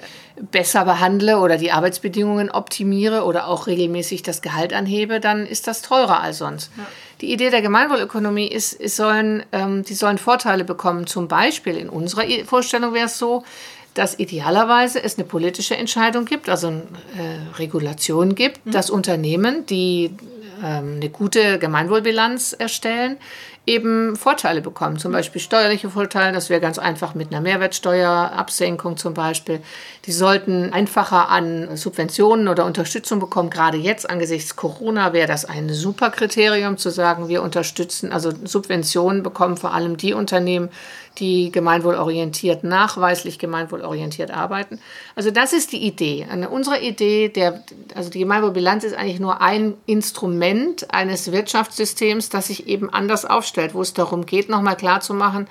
besser 0.50 0.84
behandle 0.84 1.38
oder 1.38 1.56
die 1.56 1.72
Arbeitsbedingungen 1.72 2.50
optimiere 2.50 3.24
oder 3.24 3.48
auch 3.48 3.66
regelmäßig 3.66 4.22
das 4.22 4.42
Gehalt 4.42 4.72
anhebe, 4.72 5.20
dann 5.20 5.46
ist 5.46 5.66
das 5.66 5.82
teurer 5.82 6.20
als 6.20 6.38
sonst. 6.38 6.70
Ja. 6.76 6.86
Die 7.20 7.32
Idee 7.32 7.50
der 7.50 7.62
Gemeinwohlökonomie 7.62 8.48
ist, 8.48 8.72
ist 8.72 8.96
sollen, 8.96 9.42
ähm, 9.52 9.84
die 9.84 9.94
sollen 9.94 10.18
Vorteile 10.18 10.64
bekommen. 10.64 11.06
Zum 11.06 11.28
Beispiel 11.28 11.76
in 11.76 11.88
unserer 11.88 12.24
Vorstellung 12.44 12.94
wäre 12.94 13.06
es 13.06 13.18
so, 13.18 13.44
dass 13.94 14.18
idealerweise 14.18 15.02
es 15.02 15.18
eine 15.18 15.26
politische 15.26 15.76
Entscheidung 15.76 16.24
gibt, 16.24 16.48
also 16.48 16.68
eine 16.68 16.80
äh, 16.80 17.56
Regulation 17.58 18.34
gibt, 18.34 18.64
mhm. 18.64 18.70
dass 18.70 18.88
Unternehmen, 18.88 19.66
die 19.66 20.14
ähm, 20.64 20.96
eine 20.96 21.10
gute 21.10 21.58
Gemeinwohlbilanz 21.58 22.54
erstellen, 22.58 23.16
eben 23.70 24.16
Vorteile 24.16 24.60
bekommen. 24.60 24.98
Zum 24.98 25.12
Beispiel 25.12 25.40
steuerliche 25.40 25.90
Vorteile, 25.90 26.32
das 26.32 26.50
wäre 26.50 26.60
ganz 26.60 26.78
einfach 26.78 27.14
mit 27.14 27.28
einer 27.30 27.40
Mehrwertsteuerabsenkung 27.40 28.96
zum 28.96 29.14
Beispiel. 29.14 29.60
Die 30.06 30.12
sollten 30.12 30.72
einfacher 30.72 31.28
an 31.28 31.76
Subventionen 31.76 32.48
oder 32.48 32.66
Unterstützung 32.66 33.20
bekommen. 33.20 33.48
Gerade 33.48 33.78
jetzt 33.78 34.10
angesichts 34.10 34.56
Corona 34.56 35.12
wäre 35.12 35.28
das 35.28 35.44
ein 35.44 35.68
super 35.68 36.10
Kriterium 36.10 36.78
zu 36.78 36.90
sagen, 36.90 37.28
wir 37.28 37.42
unterstützen, 37.42 38.12
also 38.12 38.32
Subventionen 38.44 39.22
bekommen 39.22 39.56
vor 39.56 39.72
allem 39.72 39.96
die 39.96 40.14
Unternehmen, 40.14 40.68
die 41.18 41.52
gemeinwohlorientiert, 41.52 42.64
nachweislich 42.64 43.38
gemeinwohlorientiert 43.38 44.30
arbeiten. 44.30 44.80
Also 45.16 45.30
das 45.30 45.52
ist 45.52 45.72
die 45.72 45.84
Idee. 45.84 46.26
Unsere 46.50 46.80
Idee, 46.80 47.28
der, 47.28 47.62
also 47.94 48.10
die 48.10 48.20
Gemeinwohlbilanz 48.20 48.84
ist 48.84 48.94
eigentlich 48.94 49.20
nur 49.20 49.40
ein 49.40 49.74
Instrument 49.86 50.92
eines 50.94 51.30
Wirtschaftssystems, 51.30 52.30
das 52.30 52.46
sich 52.46 52.68
eben 52.68 52.90
anders 52.90 53.24
aufstellt, 53.24 53.59
wo 53.74 53.82
es 53.82 53.94
darum 53.94 54.26
geht, 54.26 54.48
nochmal 54.48 54.76
klarzumachen, 54.76 55.48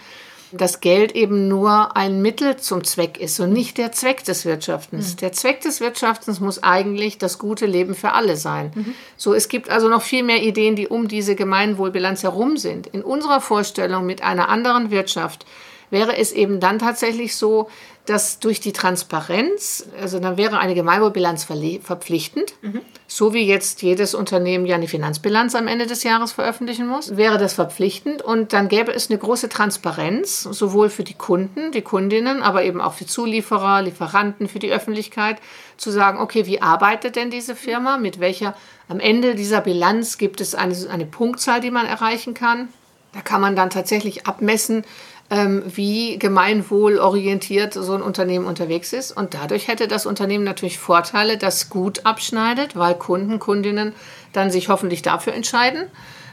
dass 0.51 0.81
Geld 0.81 1.13
eben 1.13 1.47
nur 1.47 1.95
ein 1.95 2.21
Mittel 2.21 2.57
zum 2.57 2.83
Zweck 2.83 3.19
ist 3.19 3.39
und 3.39 3.53
nicht 3.53 3.77
der 3.77 3.91
Zweck 3.91 4.23
des 4.23 4.45
Wirtschaftens. 4.45 5.13
Mhm. 5.13 5.17
Der 5.17 5.31
Zweck 5.31 5.61
des 5.61 5.79
Wirtschaftens 5.79 6.39
muss 6.39 6.63
eigentlich 6.63 7.17
das 7.17 7.37
gute 7.37 7.65
Leben 7.65 7.93
für 7.93 8.13
alle 8.13 8.35
sein. 8.35 8.71
Mhm. 8.73 8.95
So, 9.15 9.33
es 9.33 9.47
gibt 9.47 9.69
also 9.69 9.89
noch 9.89 10.01
viel 10.01 10.23
mehr 10.23 10.41
Ideen, 10.41 10.75
die 10.75 10.87
um 10.87 11.07
diese 11.07 11.35
Gemeinwohlbilanz 11.35 12.23
herum 12.23 12.57
sind. 12.57 12.87
In 12.87 13.03
unserer 13.03 13.41
Vorstellung 13.41 14.05
mit 14.05 14.23
einer 14.23 14.49
anderen 14.49 14.89
Wirtschaft 14.89 15.45
wäre 15.89 16.17
es 16.17 16.31
eben 16.31 16.59
dann 16.59 16.79
tatsächlich 16.79 17.35
so, 17.35 17.69
dass 18.09 18.39
durch 18.39 18.59
die 18.59 18.73
Transparenz, 18.73 19.87
also 20.01 20.19
dann 20.19 20.35
wäre 20.35 20.57
eine 20.57 20.73
Gemeinwohlbilanz 20.73 21.43
verpflichtend, 21.43 22.55
mhm. 22.63 22.81
so 23.07 23.35
wie 23.35 23.45
jetzt 23.45 23.83
jedes 23.83 24.15
Unternehmen 24.15 24.65
ja 24.65 24.75
eine 24.75 24.87
Finanzbilanz 24.87 25.53
am 25.53 25.67
Ende 25.67 25.85
des 25.85 26.03
Jahres 26.03 26.31
veröffentlichen 26.31 26.87
muss, 26.87 27.17
wäre 27.17 27.37
das 27.37 27.53
verpflichtend 27.53 28.23
und 28.23 28.51
dann 28.51 28.67
gäbe 28.67 28.91
es 28.91 29.11
eine 29.11 29.19
große 29.19 29.47
Transparenz, 29.47 30.41
sowohl 30.41 30.89
für 30.89 31.03
die 31.03 31.13
Kunden, 31.13 31.71
die 31.71 31.83
Kundinnen, 31.83 32.41
aber 32.41 32.63
eben 32.63 32.81
auch 32.81 32.93
für 32.93 33.05
Zulieferer, 33.05 33.83
Lieferanten, 33.83 34.49
für 34.49 34.59
die 34.59 34.71
Öffentlichkeit, 34.71 35.37
zu 35.77 35.91
sagen, 35.91 36.19
okay, 36.19 36.47
wie 36.47 36.63
arbeitet 36.63 37.15
denn 37.15 37.29
diese 37.29 37.55
Firma, 37.55 37.97
mit 37.97 38.19
welcher, 38.19 38.55
am 38.87 38.99
Ende 38.99 39.35
dieser 39.35 39.61
Bilanz 39.61 40.17
gibt 40.17 40.41
es 40.41 40.55
eine, 40.55 40.75
eine 40.89 41.05
Punktzahl, 41.05 41.61
die 41.61 41.71
man 41.71 41.85
erreichen 41.85 42.33
kann. 42.33 42.69
Da 43.13 43.21
kann 43.21 43.39
man 43.39 43.55
dann 43.55 43.69
tatsächlich 43.69 44.25
abmessen, 44.25 44.83
ähm, 45.29 45.63
wie 45.65 46.17
gemeinwohlorientiert 46.17 47.73
so 47.73 47.93
ein 47.93 48.01
Unternehmen 48.01 48.45
unterwegs 48.45 48.93
ist. 48.93 49.11
Und 49.11 49.33
dadurch 49.33 49.67
hätte 49.67 49.87
das 49.87 50.05
Unternehmen 50.05 50.43
natürlich 50.43 50.79
Vorteile, 50.79 51.37
das 51.37 51.69
gut 51.69 52.05
abschneidet, 52.05 52.75
weil 52.75 52.95
Kunden, 52.95 53.39
Kundinnen 53.39 53.93
dann 54.33 54.51
sich 54.51 54.69
hoffentlich 54.69 55.01
dafür 55.01 55.33
entscheiden 55.33 55.85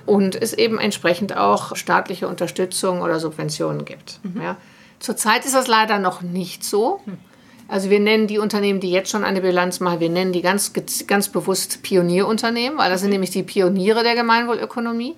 und 0.06 0.40
es 0.40 0.52
eben 0.52 0.78
entsprechend 0.78 1.36
auch 1.36 1.76
staatliche 1.76 2.28
Unterstützung 2.28 3.02
oder 3.02 3.20
Subventionen 3.20 3.84
gibt. 3.84 4.20
Mhm. 4.22 4.42
Ja. 4.42 4.56
Zurzeit 4.98 5.44
ist 5.44 5.54
das 5.54 5.66
leider 5.66 5.98
noch 5.98 6.22
nicht 6.22 6.64
so. 6.64 7.00
Hm. 7.04 7.18
Also 7.68 7.90
wir 7.90 7.98
nennen 7.98 8.28
die 8.28 8.38
Unternehmen, 8.38 8.78
die 8.78 8.92
jetzt 8.92 9.10
schon 9.10 9.24
eine 9.24 9.40
Bilanz 9.40 9.80
machen, 9.80 9.98
wir 9.98 10.08
nennen 10.08 10.32
die 10.32 10.40
ganz, 10.40 10.72
ganz 11.06 11.28
bewusst 11.28 11.82
Pionierunternehmen, 11.82 12.78
weil 12.78 12.90
das 12.90 13.00
sind 13.00 13.10
nämlich 13.10 13.30
die 13.30 13.42
Pioniere 13.42 14.04
der 14.04 14.14
Gemeinwohlökonomie. 14.14 15.16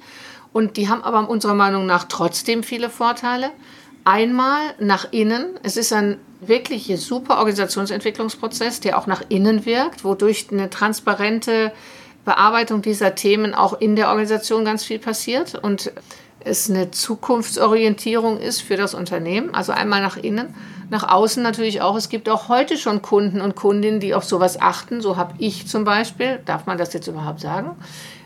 Und 0.52 0.76
die 0.76 0.88
haben 0.88 1.02
aber 1.02 1.28
unserer 1.28 1.54
Meinung 1.54 1.86
nach 1.86 2.04
trotzdem 2.04 2.62
viele 2.62 2.90
Vorteile. 2.90 3.50
Einmal 4.04 4.60
nach 4.78 5.12
innen. 5.12 5.58
Es 5.62 5.76
ist 5.76 5.92
ein 5.92 6.18
wirklich 6.40 6.92
super 6.98 7.38
Organisationsentwicklungsprozess, 7.38 8.80
der 8.80 8.98
auch 8.98 9.06
nach 9.06 9.22
innen 9.28 9.66
wirkt, 9.66 10.04
wodurch 10.04 10.46
eine 10.50 10.70
transparente 10.70 11.72
Bearbeitung 12.24 12.82
dieser 12.82 13.14
Themen 13.14 13.54
auch 13.54 13.80
in 13.80 13.96
der 13.96 14.08
Organisation 14.08 14.64
ganz 14.64 14.84
viel 14.84 14.98
passiert 14.98 15.54
und 15.54 15.92
es 16.40 16.70
eine 16.70 16.90
Zukunftsorientierung 16.90 18.38
ist 18.38 18.60
für 18.60 18.76
das 18.76 18.94
Unternehmen. 18.94 19.54
Also 19.54 19.72
einmal 19.72 20.00
nach 20.00 20.16
innen, 20.16 20.54
nach 20.90 21.08
außen 21.08 21.42
natürlich 21.42 21.82
auch. 21.82 21.96
Es 21.96 22.08
gibt 22.08 22.28
auch 22.28 22.48
heute 22.48 22.76
schon 22.76 23.02
Kunden 23.02 23.40
und 23.40 23.56
Kundinnen, 23.56 24.00
die 24.00 24.14
auf 24.14 24.24
sowas 24.24 24.60
achten. 24.60 25.00
So 25.00 25.16
habe 25.16 25.34
ich 25.38 25.66
zum 25.66 25.84
Beispiel, 25.84 26.40
darf 26.44 26.66
man 26.66 26.78
das 26.78 26.92
jetzt 26.92 27.08
überhaupt 27.08 27.40
sagen, 27.40 27.76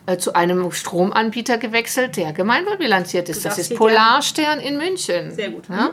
äh, 0.07 0.17
zu 0.17 0.35
einem 0.35 0.73
Stromanbieter 0.73 1.59
gewechselt, 1.59 2.17
der 2.17 2.33
gemeinwohlbilanziert 2.33 3.29
ist. 3.29 3.45
Das 3.45 3.59
ist 3.59 3.75
Polarstern 3.77 4.59
in 4.61 4.77
München. 4.77 5.33
Sehr 5.33 5.51
gut. 5.51 5.69
Ja? 5.69 5.91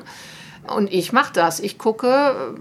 Und 0.75 0.91
ich 0.91 1.13
mache 1.13 1.33
das. 1.33 1.59
Ich 1.59 1.77
gucke, 1.77 2.53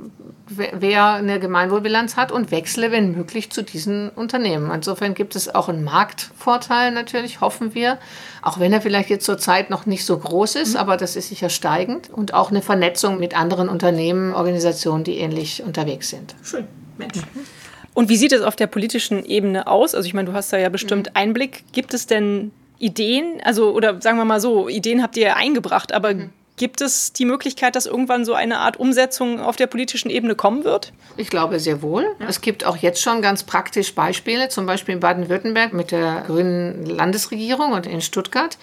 wer 0.49 1.15
eine 1.15 1.41
Gemeinwohlbilanz 1.41 2.17
hat 2.17 2.33
und 2.33 2.51
wechsle, 2.51 2.91
wenn 2.91 3.13
möglich, 3.13 3.51
zu 3.51 3.63
diesen 3.63 4.09
Unternehmen. 4.11 4.71
Insofern 4.71 5.15
gibt 5.15 5.37
es 5.37 5.55
auch 5.55 5.69
einen 5.69 5.85
Marktvorteil 5.85 6.93
natürlich, 6.93 7.41
hoffen 7.41 7.75
wir. 7.75 7.99
Auch 8.43 8.59
wenn 8.59 8.73
er 8.73 8.81
vielleicht 8.81 9.11
jetzt 9.11 9.27
zurzeit 9.27 9.71
noch 9.71 9.87
nicht 9.87 10.05
so 10.05 10.19
groß 10.19 10.57
ist, 10.57 10.75
mhm. 10.75 10.81
aber 10.81 10.97
das 10.97 11.17
ist 11.17 11.29
sicher 11.29 11.51
steigend. 11.51 12.11
Und 12.11 12.35
auch 12.35 12.51
eine 12.51 12.63
Vernetzung 12.63 13.19
mit 13.19 13.39
anderen 13.39 13.69
Unternehmen, 13.69 14.35
Organisationen, 14.35 15.05
die 15.05 15.19
ähnlich 15.19 15.63
unterwegs 15.63 16.11
sind. 16.11 16.35
Schön. 16.43 16.67
Mensch. 16.97 17.17
Mhm. 17.17 17.58
Und 17.99 18.09
wie 18.09 18.17
sieht 18.17 18.33
es 18.33 18.43
auf 18.43 18.55
der 18.55 18.69
politischen 18.69 19.25
Ebene 19.25 19.67
aus? 19.67 19.93
Also 19.93 20.07
ich 20.07 20.15
meine, 20.15 20.31
du 20.31 20.33
hast 20.33 20.53
da 20.53 20.57
ja 20.57 20.69
bestimmt 20.69 21.09
mhm. 21.09 21.13
Einblick. 21.15 21.65
Gibt 21.73 21.95
es 21.95 22.07
denn 22.07 22.53
Ideen? 22.79 23.41
Also, 23.43 23.73
oder 23.73 24.01
sagen 24.01 24.19
wir 24.19 24.25
mal 24.25 24.41
so, 24.41 24.69
Ideen 24.69 25.03
habt 25.03 25.17
ihr 25.17 25.27
ja 25.27 25.35
eingebracht, 25.35 25.93
aber 25.93 26.15
mhm. 26.15 26.31
Gibt 26.59 26.81
es 26.81 27.13
die 27.13 27.25
Möglichkeit, 27.25 27.77
dass 27.77 27.87
irgendwann 27.87 28.25
so 28.25 28.35
eine 28.35 28.59
Art 28.59 28.79
Umsetzung 28.79 29.41
auf 29.41 29.55
der 29.55 29.69
politischen 29.69 30.11
Ebene 30.11 30.35
kommen 30.35 30.65
wird? 30.65 30.93
Ich 31.17 31.31
glaube 31.31 31.61
sehr 31.61 31.83
wohl. 31.83 32.05
Ja. 32.19 32.27
Es 32.29 32.41
gibt 32.41 32.65
auch 32.65 32.77
jetzt 32.77 33.01
schon 33.01 33.23
ganz 33.23 33.45
praktisch 33.45 33.95
Beispiele, 33.95 34.49
zum 34.49 34.67
Beispiel 34.67 34.95
in 34.95 35.01
Baden-Württemberg 35.01 35.73
mit 35.73 35.93
der 35.93 36.25
grünen 36.27 36.85
Landesregierung 36.85 37.73
und 37.73 37.87
in 37.87 38.01
Stuttgart 38.01 38.59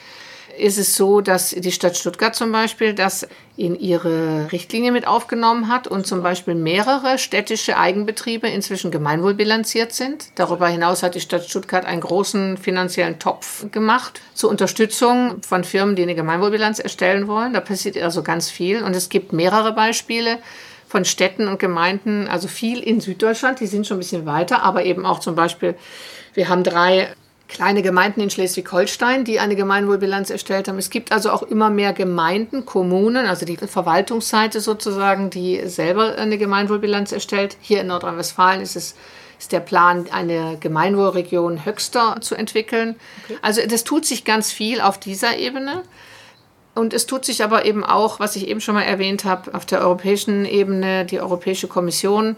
ist 0.57 0.77
es 0.77 0.95
so, 0.95 1.21
dass 1.21 1.49
die 1.49 1.71
Stadt 1.71 1.97
Stuttgart 1.97 2.35
zum 2.35 2.51
Beispiel 2.51 2.93
das 2.93 3.27
in 3.57 3.79
ihre 3.79 4.51
Richtlinie 4.51 4.91
mit 4.91 5.07
aufgenommen 5.07 5.69
hat 5.69 5.87
und 5.87 6.05
zum 6.05 6.23
Beispiel 6.23 6.55
mehrere 6.55 7.17
städtische 7.17 7.77
Eigenbetriebe 7.77 8.47
inzwischen 8.47 8.91
gemeinwohlbilanziert 8.91 9.93
sind. 9.93 10.27
Darüber 10.35 10.67
hinaus 10.67 11.03
hat 11.03 11.15
die 11.15 11.21
Stadt 11.21 11.45
Stuttgart 11.45 11.85
einen 11.85 12.01
großen 12.01 12.57
finanziellen 12.57 13.19
Topf 13.19 13.69
gemacht 13.71 14.21
zur 14.33 14.49
Unterstützung 14.49 15.41
von 15.41 15.63
Firmen, 15.63 15.95
die 15.95 16.03
eine 16.03 16.15
Gemeinwohlbilanz 16.15 16.79
erstellen 16.79 17.27
wollen. 17.27 17.53
Da 17.53 17.61
passiert 17.61 17.97
also 17.97 18.23
ganz 18.23 18.49
viel 18.49 18.83
und 18.83 18.95
es 18.95 19.09
gibt 19.09 19.33
mehrere 19.33 19.73
Beispiele 19.73 20.39
von 20.87 21.05
Städten 21.05 21.47
und 21.47 21.59
Gemeinden, 21.59 22.27
also 22.27 22.47
viel 22.47 22.79
in 22.79 23.01
Süddeutschland, 23.01 23.59
die 23.59 23.67
sind 23.67 23.87
schon 23.87 23.97
ein 23.97 23.99
bisschen 23.99 24.25
weiter, 24.25 24.63
aber 24.63 24.85
eben 24.85 25.05
auch 25.05 25.19
zum 25.19 25.35
Beispiel, 25.35 25.75
wir 26.33 26.47
haben 26.47 26.63
drei 26.63 27.09
kleine 27.47 27.81
Gemeinden 27.81 28.21
in 28.21 28.29
Schleswig-Holstein, 28.29 29.23
die 29.23 29.39
eine 29.39 29.55
Gemeinwohlbilanz 29.55 30.29
erstellt 30.29 30.67
haben. 30.67 30.77
Es 30.77 30.89
gibt 30.89 31.11
also 31.11 31.31
auch 31.31 31.43
immer 31.43 31.69
mehr 31.69 31.93
Gemeinden, 31.93 32.65
Kommunen, 32.65 33.27
also 33.27 33.45
die 33.45 33.57
Verwaltungsseite 33.57 34.61
sozusagen, 34.61 35.29
die 35.29 35.61
selber 35.67 36.15
eine 36.17 36.37
Gemeinwohlbilanz 36.37 37.11
erstellt. 37.11 37.57
Hier 37.61 37.81
in 37.81 37.87
Nordrhein-Westfalen 37.87 38.61
ist 38.61 38.75
es 38.75 38.95
ist 39.37 39.51
der 39.51 39.59
Plan, 39.59 40.05
eine 40.11 40.57
Gemeinwohlregion 40.59 41.65
Höxter 41.65 42.17
zu 42.21 42.35
entwickeln. 42.35 42.95
Okay. 43.25 43.37
Also 43.41 43.61
das 43.67 43.83
tut 43.83 44.05
sich 44.05 44.23
ganz 44.23 44.51
viel 44.51 44.81
auf 44.81 44.97
dieser 44.97 45.37
Ebene. 45.37 45.83
Und 46.73 46.93
es 46.93 47.05
tut 47.05 47.23
sich 47.23 47.43
aber 47.43 47.65
eben 47.65 47.83
auch, 47.83 48.19
was 48.19 48.35
ich 48.35 48.47
eben 48.47 48.59
schon 48.59 48.75
mal 48.75 48.83
erwähnt 48.83 49.23
habe, 49.23 49.53
auf 49.53 49.65
der 49.65 49.81
europäischen 49.81 50.45
Ebene, 50.45 51.05
die 51.05 51.21
Europäische 51.21 51.67
Kommission 51.67 52.35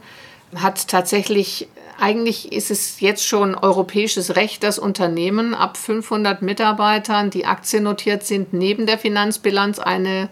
hat 0.56 0.88
tatsächlich 0.88 1.68
eigentlich 2.00 2.52
ist 2.52 2.72
es 2.72 3.00
jetzt 3.00 3.26
schon 3.26 3.56
europäisches 3.56 4.36
Recht, 4.36 4.64
dass 4.64 4.80
Unternehmen 4.80 5.54
ab 5.54 5.78
500 5.78 6.42
Mitarbeitern, 6.42 7.30
die 7.30 7.46
aktiennotiert 7.46 8.24
sind, 8.24 8.54
neben 8.54 8.86
der 8.86 8.98
Finanzbilanz 8.98 9.80
eine 9.80 10.30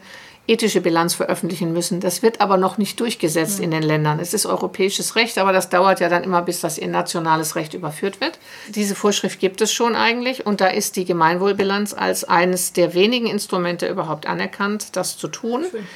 ethische 0.47 0.81
Bilanz 0.81 1.15
veröffentlichen 1.15 1.73
müssen. 1.73 1.99
Das 1.99 2.21
wird 2.21 2.39
aber 2.39 2.57
noch 2.57 2.77
nicht 2.77 2.99
durchgesetzt 2.99 3.59
in 3.59 3.71
den 3.71 3.81
Ländern. 3.81 4.19
Es 4.19 4.33
ist 4.33 4.45
europäisches 4.45 5.15
Recht, 5.15 5.37
aber 5.37 5.51
das 5.51 5.69
dauert 5.69 5.99
ja 5.99 6.09
dann 6.09 6.23
immer, 6.23 6.41
bis 6.43 6.61
das 6.61 6.77
in 6.77 6.91
nationales 6.91 7.55
Recht 7.55 7.73
überführt 7.73 8.21
wird. 8.21 8.37
Diese 8.69 8.93
Vorschrift 8.93 9.39
gibt 9.39 9.61
es 9.61 9.73
schon 9.73 9.95
eigentlich 9.95 10.45
und 10.45 10.61
da 10.61 10.67
ist 10.67 10.97
die 10.97 11.05
Gemeinwohlbilanz 11.05 11.93
als 11.93 12.23
eines 12.25 12.73
der 12.73 12.93
wenigen 12.93 13.25
Instrumente 13.25 13.87
überhaupt 13.87 14.27
anerkannt, 14.27 14.95
das 14.95 15.17
zu 15.17 15.27
tun. 15.27 15.65
Schön. 15.69 15.87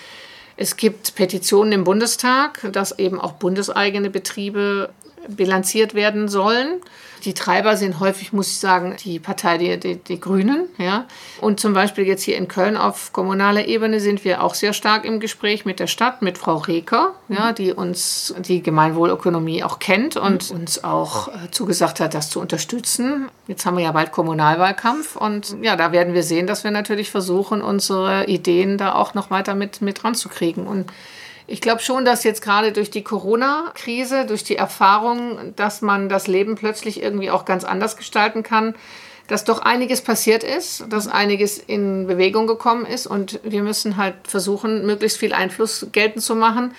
Es 0.61 0.75
gibt 0.75 1.15
Petitionen 1.15 1.71
im 1.71 1.83
Bundestag, 1.85 2.67
dass 2.73 2.99
eben 2.99 3.21
auch 3.21 3.33
bundeseigene 3.33 4.09
Betriebe 4.09 4.89
bilanziert 5.27 5.93
werden 5.93 6.27
sollen. 6.27 6.81
Die 7.25 7.33
Treiber 7.33 7.75
sind 7.75 7.99
häufig, 7.99 8.31
muss 8.31 8.47
ich 8.47 8.59
sagen, 8.59 8.95
die 9.03 9.19
Partei, 9.19 9.57
die, 9.57 9.77
die, 9.77 9.95
die 9.97 10.19
Grünen. 10.19 10.69
Ja. 10.77 11.05
Und 11.41 11.59
zum 11.59 11.73
Beispiel 11.73 12.05
jetzt 12.05 12.23
hier 12.23 12.37
in 12.37 12.47
Köln 12.47 12.77
auf 12.77 13.11
kommunaler 13.11 13.67
Ebene 13.67 13.99
sind 13.99 14.23
wir 14.23 14.41
auch 14.41 14.55
sehr 14.55 14.73
stark 14.73 15.03
im 15.03 15.19
Gespräch 15.19 15.65
mit 15.65 15.79
der 15.79 15.87
Stadt, 15.87 16.21
mit 16.21 16.37
Frau 16.37 16.57
Reker, 16.57 17.15
ja, 17.27 17.51
die 17.51 17.73
uns 17.73 18.33
die 18.39 18.63
Gemeinwohlökonomie 18.63 19.63
auch 19.63 19.79
kennt 19.79 20.15
und 20.15 20.49
uns 20.51 20.83
auch 20.83 21.27
äh, 21.27 21.51
zugesagt 21.51 21.99
hat, 21.99 22.13
das 22.13 22.29
zu 22.29 22.39
unterstützen. 22.39 23.27
Jetzt 23.47 23.65
haben 23.65 23.77
wir 23.77 23.83
ja 23.83 23.91
bald 23.91 24.11
Kommunalwahlkampf 24.11 25.15
und 25.15 25.57
ja, 25.61 25.75
da 25.75 25.91
werden 25.91 26.13
wir 26.13 26.23
sehen, 26.23 26.47
dass 26.47 26.63
wir 26.63 26.71
natürlich 26.71 27.11
versuchen, 27.11 27.61
unsere 27.61 28.25
Ideen 28.27 28.77
da 28.77 28.95
auch 28.95 29.13
noch 29.13 29.29
weiter 29.29 29.55
mit, 29.55 29.81
mit 29.81 30.03
ranzukriegen. 30.03 30.67
Und 30.67 30.91
ich 31.49 31.61
glaube 31.61 31.81
schon, 31.81 32.05
dass 32.05 32.23
jetzt 32.23 32.41
gerade 32.41 32.71
durch 32.71 32.91
die 32.91 33.03
Corona-Krise, 33.03 34.25
durch 34.25 34.43
die 34.43 34.55
Erfahrung, 34.55 35.53
dass 35.55 35.81
man 35.81 36.09
das 36.09 36.27
Leben 36.27 36.55
plötzlich 36.55 37.01
irgendwie 37.01 37.31
auch 37.31 37.45
ganz 37.45 37.63
anders 37.63 37.97
gestalten 37.97 38.43
kann, 38.43 38.75
dass 39.27 39.43
doch 39.43 39.59
einiges 39.59 40.01
passiert 40.01 40.43
ist, 40.43 40.85
dass 40.89 41.07
einiges 41.07 41.57
in 41.57 42.07
Bewegung 42.07 42.47
gekommen 42.47 42.85
ist 42.85 43.07
und 43.07 43.39
wir 43.43 43.63
müssen 43.63 43.97
halt 43.97 44.15
versuchen, 44.23 44.85
möglichst 44.85 45.17
viel 45.17 45.33
Einfluss 45.33 45.87
geltend 45.91 46.23
zu 46.23 46.35
machen, 46.35 46.73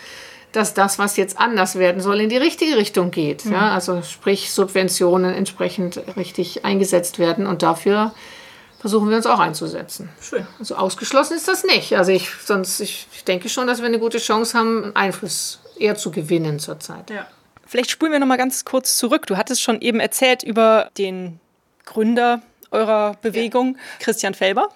dass 0.52 0.74
das, 0.74 0.98
was 0.98 1.16
jetzt 1.16 1.38
anders 1.38 1.78
werden 1.78 2.00
soll, 2.00 2.20
in 2.20 2.28
die 2.28 2.36
richtige 2.36 2.76
Richtung 2.76 3.12
geht. 3.12 3.44
Mhm. 3.44 3.52
Ja, 3.52 3.72
also 3.72 4.02
sprich 4.02 4.50
Subventionen 4.52 5.32
entsprechend 5.32 6.00
richtig 6.16 6.64
eingesetzt 6.64 7.18
werden 7.18 7.46
und 7.46 7.62
dafür 7.62 8.12
versuchen 8.80 9.10
wir 9.10 9.16
uns 9.16 9.26
auch 9.26 9.38
einzusetzen. 9.38 10.08
Schön. 10.20 10.46
Also 10.58 10.74
ausgeschlossen 10.74 11.36
ist 11.36 11.46
das 11.46 11.64
nicht. 11.64 11.96
Also 11.96 12.10
ich, 12.12 12.30
sonst, 12.44 12.80
ich, 12.80 13.06
ich 13.12 13.24
denke 13.24 13.48
schon, 13.48 13.66
dass 13.66 13.80
wir 13.80 13.86
eine 13.86 13.98
gute 13.98 14.18
Chance 14.18 14.58
haben, 14.58 14.96
Einfluss 14.96 15.60
eher 15.78 15.94
zu 15.94 16.10
gewinnen 16.10 16.58
zurzeit. 16.58 17.10
Ja. 17.10 17.26
Vielleicht 17.66 17.90
spulen 17.90 18.10
wir 18.10 18.18
noch 18.18 18.26
mal 18.26 18.38
ganz 18.38 18.64
kurz 18.64 18.96
zurück. 18.96 19.26
Du 19.26 19.36
hattest 19.36 19.62
schon 19.62 19.80
eben 19.80 20.00
erzählt 20.00 20.42
über 20.42 20.90
den 20.96 21.38
Gründer 21.84 22.42
eurer 22.72 23.16
Bewegung, 23.20 23.74
ja. 23.74 23.80
Christian 23.98 24.34
Felber, 24.34 24.68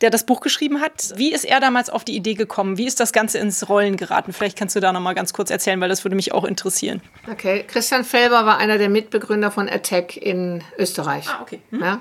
der 0.00 0.10
das 0.10 0.24
Buch 0.24 0.40
geschrieben 0.40 0.80
hat. 0.80 1.12
Wie 1.16 1.32
ist 1.32 1.44
er 1.44 1.60
damals 1.60 1.90
auf 1.90 2.04
die 2.04 2.16
Idee 2.16 2.34
gekommen? 2.34 2.78
Wie 2.78 2.86
ist 2.86 3.00
das 3.00 3.12
Ganze 3.12 3.38
ins 3.38 3.68
Rollen 3.68 3.96
geraten? 3.96 4.32
Vielleicht 4.32 4.56
kannst 4.56 4.76
du 4.76 4.80
da 4.80 4.92
noch 4.92 5.00
mal 5.00 5.14
ganz 5.14 5.32
kurz 5.32 5.50
erzählen, 5.50 5.80
weil 5.80 5.88
das 5.88 6.04
würde 6.04 6.16
mich 6.16 6.32
auch 6.32 6.44
interessieren. 6.44 7.02
Okay, 7.30 7.64
Christian 7.66 8.04
Felber 8.04 8.46
war 8.46 8.58
einer 8.58 8.78
der 8.78 8.88
Mitbegründer 8.88 9.50
von 9.50 9.68
Attack 9.68 10.16
in 10.16 10.62
Österreich. 10.78 11.28
Ah, 11.28 11.42
okay. 11.42 11.60
Hm. 11.70 11.80
Ja? 11.80 12.00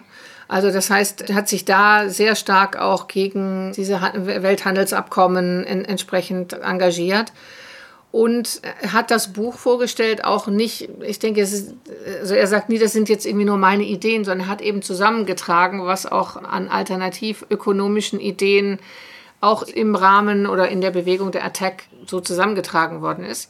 Also 0.51 0.69
das 0.69 0.89
heißt, 0.89 1.33
hat 1.33 1.47
sich 1.47 1.63
da 1.63 2.09
sehr 2.09 2.35
stark 2.35 2.75
auch 2.75 3.07
gegen 3.07 3.71
diese 3.71 4.01
Welthandelsabkommen 4.01 5.63
entsprechend 5.65 6.51
engagiert 6.51 7.31
und 8.11 8.61
hat 8.85 9.11
das 9.11 9.31
Buch 9.31 9.55
vorgestellt, 9.55 10.25
auch 10.25 10.47
nicht, 10.47 10.89
ich 11.03 11.19
denke, 11.19 11.39
ist, 11.39 11.73
also 12.19 12.35
er 12.35 12.47
sagt 12.47 12.67
nie, 12.67 12.79
das 12.79 12.91
sind 12.91 13.07
jetzt 13.07 13.25
irgendwie 13.25 13.45
nur 13.45 13.55
meine 13.55 13.85
Ideen, 13.85 14.25
sondern 14.25 14.47
er 14.47 14.51
hat 14.51 14.59
eben 14.59 14.81
zusammengetragen, 14.81 15.85
was 15.85 16.05
auch 16.05 16.35
an 16.35 16.67
alternativökonomischen 16.67 18.19
Ideen 18.19 18.79
auch 19.39 19.63
im 19.63 19.95
Rahmen 19.95 20.47
oder 20.47 20.67
in 20.67 20.81
der 20.81 20.91
Bewegung 20.91 21.31
der 21.31 21.45
Attack 21.45 21.83
so 22.05 22.19
zusammengetragen 22.19 23.01
worden 23.01 23.23
ist. 23.23 23.49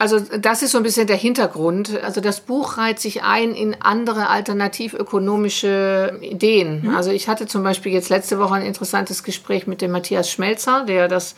Also 0.00 0.18
das 0.18 0.62
ist 0.62 0.72
so 0.72 0.78
ein 0.78 0.82
bisschen 0.82 1.06
der 1.06 1.18
Hintergrund. 1.18 2.02
Also 2.02 2.22
das 2.22 2.40
Buch 2.40 2.78
reiht 2.78 2.98
sich 2.98 3.22
ein 3.22 3.52
in 3.52 3.76
andere 3.82 4.30
alternativökonomische 4.30 6.18
Ideen. 6.22 6.84
Mhm. 6.84 6.94
Also 6.96 7.10
ich 7.10 7.28
hatte 7.28 7.46
zum 7.46 7.62
Beispiel 7.62 7.92
jetzt 7.92 8.08
letzte 8.08 8.38
Woche 8.38 8.54
ein 8.54 8.64
interessantes 8.64 9.22
Gespräch 9.24 9.66
mit 9.66 9.82
dem 9.82 9.90
Matthias 9.90 10.30
Schmelzer, 10.30 10.86
der 10.86 11.06
das 11.06 11.34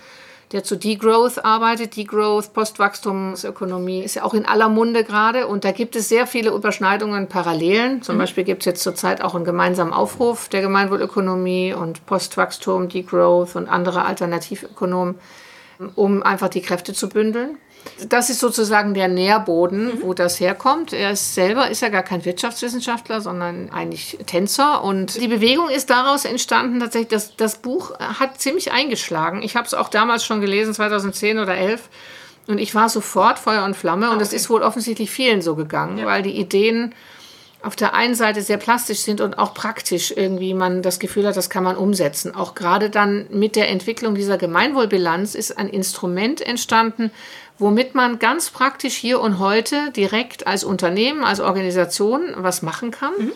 der 0.53 0.63
zu 0.63 0.77
Degrowth 0.77 1.45
arbeitet. 1.45 1.97
Degrowth, 1.97 2.53
Postwachstumsökonomie 2.53 4.05
ist 4.05 4.15
ja 4.15 4.23
auch 4.23 4.35
in 4.35 4.47
aller 4.47 4.69
Munde 4.69 5.03
gerade 5.03 5.49
und 5.49 5.65
da 5.65 5.73
gibt 5.73 5.97
es 5.97 6.09
sehr 6.09 6.29
viele 6.29 6.51
Überschneidungen, 6.51 7.27
Parallelen. 7.27 8.03
Zum 8.03 8.15
mhm. 8.15 8.21
Beispiel 8.21 8.45
gibt 8.45 8.63
es 8.63 8.67
jetzt 8.67 8.85
zurzeit 8.85 9.23
auch 9.23 9.35
einen 9.35 9.45
gemeinsamen 9.45 9.93
Aufruf 9.93 10.49
der 10.49 10.61
Gemeinwohlökonomie 10.61 11.75
und 11.75 12.07
Postwachstum, 12.07 12.89
Degrowth 12.89 13.57
und 13.57 13.69
andere 13.69 14.05
Alternativökonomen, 14.05 15.17
um 15.95 16.23
einfach 16.23 16.49
die 16.49 16.63
Kräfte 16.63 16.93
zu 16.93 17.09
bündeln. 17.09 17.59
Das 18.09 18.31
ist 18.31 18.41
sozusagen 18.41 18.95
der 18.95 19.09
Nährboden, 19.09 19.87
mhm. 19.87 20.03
wo 20.03 20.15
das 20.15 20.39
herkommt. 20.41 20.93
Er 20.93 21.13
ist 21.13 21.35
selber 21.35 21.71
ist 21.71 21.83
ja 21.83 21.89
gar 21.89 22.03
kein 22.03 22.25
Wirtschaftswissenschaftler, 22.25 23.21
sondern 23.21 23.71
eigentlich 23.71 24.19
Tänzer. 24.27 24.85
Und 24.85 25.21
die 25.21 25.29
Bewegung 25.29 25.69
ist 25.69 25.91
daraus 25.91 26.25
entstanden. 26.25 26.81
Tatsächlich, 26.81 27.09
das, 27.09 27.37
das 27.37 27.57
Buch 27.57 27.99
hat 27.99 28.41
ziemlich 28.41 28.73
eingeschlagen. 28.73 29.43
Ich 29.43 29.57
habe 29.57 29.67
es 29.67 29.75
auch 29.75 29.89
damals 29.89 30.25
schon 30.25 30.41
gelesen, 30.41 30.75
2010 30.75 31.39
oder 31.39 31.57
11. 31.57 31.89
Und 32.47 32.59
ich 32.59 32.75
war 32.75 32.89
sofort 32.89 33.39
Feuer 33.39 33.65
und 33.65 33.77
Flamme. 33.77 34.07
Und 34.07 34.13
ah, 34.13 34.17
okay. 34.17 34.21
das 34.21 34.33
ist 34.33 34.51
wohl 34.51 34.63
offensichtlich 34.63 35.11
vielen 35.11 35.43
so 35.43 35.55
gegangen, 35.55 35.99
ja. 35.99 36.07
weil 36.07 36.23
die 36.23 36.39
Ideen 36.39 36.95
auf 37.63 37.77
der 37.77 37.95
einen 37.95 38.15
Seite 38.15 38.43
sehr 38.43 38.57
plastisch 38.57 39.01
sind 39.01 39.21
und 39.21 39.39
auch 39.39 39.55
praktisch 39.55 40.13
irgendwie 40.17 40.55
man 40.55 40.83
das 40.83 40.99
Gefühl 40.99 41.27
hat, 41.27 41.37
das 41.37 41.51
kann 41.51 41.65
man 41.65 41.77
umsetzen. 41.77 42.35
Auch 42.35 42.55
gerade 42.55 42.91
dann 42.91 43.27
mit 43.31 43.57
der 43.57 43.69
Entwicklung 43.71 44.15
dieser 44.15 44.39
Gemeinwohlbilanz 44.39 45.35
ist 45.35 45.57
ein 45.57 45.69
Instrument 45.69 46.41
entstanden, 46.41 47.11
womit 47.59 47.95
man 47.95 48.19
ganz 48.19 48.51
praktisch 48.51 48.95
hier 48.95 49.21
und 49.21 49.39
heute 49.39 49.93
direkt 49.93 50.47
als 50.47 50.65
Unternehmen, 50.65 51.23
als 51.25 51.41
Organisation 51.41 52.35
was 52.37 52.63
machen 52.63 52.91
kann. 52.91 53.13
Mhm. 53.19 53.33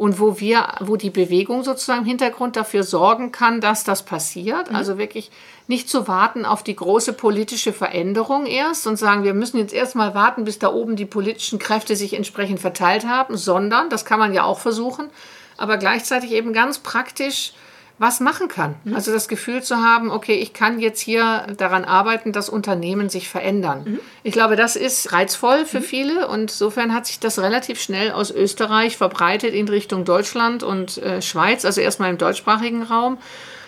Und 0.00 0.18
wo 0.18 0.40
wir, 0.40 0.66
wo 0.80 0.96
die 0.96 1.10
Bewegung 1.10 1.62
sozusagen 1.62 2.00
im 2.00 2.06
Hintergrund 2.06 2.56
dafür 2.56 2.84
sorgen 2.84 3.32
kann, 3.32 3.60
dass 3.60 3.84
das 3.84 4.02
passiert. 4.02 4.70
Mhm. 4.70 4.76
Also 4.76 4.96
wirklich 4.96 5.30
nicht 5.66 5.90
zu 5.90 6.08
warten 6.08 6.46
auf 6.46 6.62
die 6.62 6.74
große 6.74 7.12
politische 7.12 7.74
Veränderung 7.74 8.46
erst 8.46 8.86
und 8.86 8.96
sagen, 8.96 9.24
wir 9.24 9.34
müssen 9.34 9.58
jetzt 9.58 9.74
erstmal 9.74 10.14
warten, 10.14 10.44
bis 10.44 10.58
da 10.58 10.72
oben 10.72 10.96
die 10.96 11.04
politischen 11.04 11.58
Kräfte 11.58 11.96
sich 11.96 12.14
entsprechend 12.14 12.60
verteilt 12.60 13.06
haben, 13.06 13.36
sondern, 13.36 13.90
das 13.90 14.06
kann 14.06 14.18
man 14.18 14.32
ja 14.32 14.44
auch 14.44 14.58
versuchen, 14.58 15.10
aber 15.58 15.76
gleichzeitig 15.76 16.32
eben 16.32 16.54
ganz 16.54 16.78
praktisch 16.78 17.52
was 18.00 18.18
machen 18.18 18.48
kann. 18.48 18.76
Mhm. 18.84 18.94
Also 18.94 19.12
das 19.12 19.28
Gefühl 19.28 19.62
zu 19.62 19.76
haben, 19.76 20.10
okay, 20.10 20.32
ich 20.36 20.54
kann 20.54 20.80
jetzt 20.80 21.00
hier 21.00 21.46
daran 21.58 21.84
arbeiten, 21.84 22.32
dass 22.32 22.48
Unternehmen 22.48 23.10
sich 23.10 23.28
verändern. 23.28 23.82
Mhm. 23.84 24.00
Ich 24.22 24.32
glaube, 24.32 24.56
das 24.56 24.74
ist 24.74 25.12
reizvoll 25.12 25.66
für 25.66 25.80
mhm. 25.80 25.84
viele 25.84 26.28
und 26.28 26.40
insofern 26.40 26.94
hat 26.94 27.06
sich 27.06 27.20
das 27.20 27.38
relativ 27.38 27.78
schnell 27.78 28.12
aus 28.12 28.30
Österreich 28.30 28.96
verbreitet 28.96 29.52
in 29.52 29.68
Richtung 29.68 30.06
Deutschland 30.06 30.62
und 30.62 30.96
äh, 30.96 31.20
Schweiz, 31.20 31.66
also 31.66 31.82
erstmal 31.82 32.08
im 32.08 32.16
deutschsprachigen 32.16 32.84
Raum. 32.84 33.18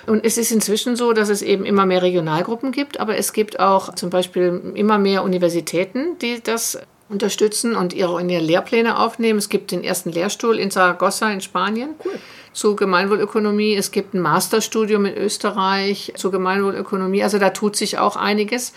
Und 0.06 0.24
es 0.24 0.38
ist 0.38 0.50
inzwischen 0.50 0.96
so, 0.96 1.12
dass 1.12 1.28
es 1.28 1.42
eben 1.42 1.66
immer 1.66 1.84
mehr 1.84 2.00
Regionalgruppen 2.00 2.72
gibt, 2.72 3.00
aber 3.00 3.18
es 3.18 3.34
gibt 3.34 3.60
auch 3.60 3.94
zum 3.94 4.08
Beispiel 4.08 4.72
immer 4.74 4.96
mehr 4.96 5.24
Universitäten, 5.24 6.18
die 6.22 6.42
das 6.42 6.78
unterstützen 7.10 7.76
und 7.76 7.92
ihre, 7.92 8.18
in 8.18 8.30
ihre 8.30 8.42
Lehrpläne 8.42 8.98
aufnehmen. 8.98 9.38
Es 9.38 9.50
gibt 9.50 9.72
den 9.72 9.84
ersten 9.84 10.10
Lehrstuhl 10.10 10.58
in 10.58 10.70
Saragossa 10.70 11.30
in 11.30 11.42
Spanien. 11.42 11.90
Cool 12.02 12.18
zu 12.52 12.76
Gemeinwohlökonomie. 12.76 13.74
Es 13.74 13.90
gibt 13.90 14.14
ein 14.14 14.20
Masterstudium 14.20 15.06
in 15.06 15.16
Österreich 15.16 16.12
zu 16.16 16.30
Gemeinwohlökonomie. 16.30 17.22
Also 17.22 17.38
da 17.38 17.50
tut 17.50 17.76
sich 17.76 17.98
auch 17.98 18.16
einiges. 18.16 18.72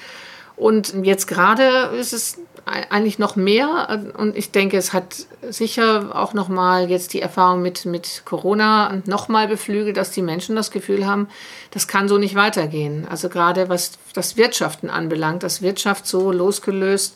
Und 0.56 0.94
jetzt 1.04 1.28
gerade 1.28 1.92
ist 2.00 2.14
es 2.14 2.40
eigentlich 2.66 3.20
noch 3.20 3.36
mehr. 3.36 4.12
Und 4.18 4.36
ich 4.36 4.52
denke, 4.52 4.78
es 4.78 4.94
hat 4.94 5.28
sicher 5.50 6.10
auch 6.14 6.34
nochmal 6.34 6.90
jetzt 6.90 7.14
die 7.14 7.22
Erfahrung 7.22 7.62
mit, 7.62 7.86
mit 7.86 8.24
Corona 8.26 9.02
nochmal 9.06 9.48
beflügelt, 9.48 9.98
dass 9.98 10.12
die 10.12 10.22
Menschen 10.22 10.56
das 10.56 10.72
Gefühl 10.72 11.06
haben, 11.06 11.28
das 11.72 11.88
kann 11.88 12.08
so 12.08 12.18
nicht 12.18 12.36
weitergehen. 12.36 13.06
Also 13.10 13.30
gerade 13.30 13.70
was 13.70 13.92
das 14.14 14.38
Wirtschaften 14.38 14.90
anbelangt, 14.90 15.44
dass 15.44 15.62
Wirtschaft 15.62 16.08
so 16.08 16.32
losgelöst 16.32 17.16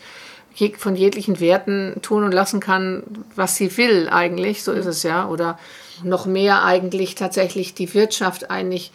von 0.78 0.96
jeglichen 0.96 1.40
Werten 1.40 1.96
tun 2.02 2.24
und 2.24 2.34
lassen 2.34 2.60
kann, 2.60 3.04
was 3.36 3.56
sie 3.56 3.78
will 3.78 4.10
eigentlich, 4.10 4.64
so 4.64 4.74
ist 4.74 4.88
es 4.88 5.04
ja. 5.04 5.28
Oder 5.28 5.58
noch 6.04 6.26
mehr 6.26 6.64
eigentlich 6.64 7.16
tatsächlich 7.16 7.74
die 7.74 7.94
Wirtschaft 7.94 8.50
eigentlich 8.50 8.92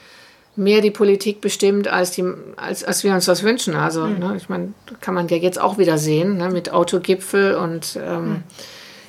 mehr 0.56 0.80
die 0.80 0.90
Politik 0.90 1.40
bestimmt, 1.40 1.88
als, 1.88 2.12
die, 2.12 2.24
als, 2.56 2.84
als 2.84 3.02
wir 3.02 3.12
uns 3.12 3.24
das 3.24 3.42
wünschen. 3.42 3.74
Also, 3.74 4.04
mhm. 4.04 4.18
ne, 4.18 4.34
ich 4.36 4.48
meine, 4.48 4.72
kann 5.00 5.14
man 5.14 5.28
ja 5.28 5.36
jetzt 5.36 5.60
auch 5.60 5.78
wieder 5.78 5.98
sehen, 5.98 6.36
ne, 6.36 6.48
mit 6.48 6.72
Autogipfel 6.72 7.56
und 7.56 7.98
ähm, 8.02 8.28
mhm. 8.28 8.42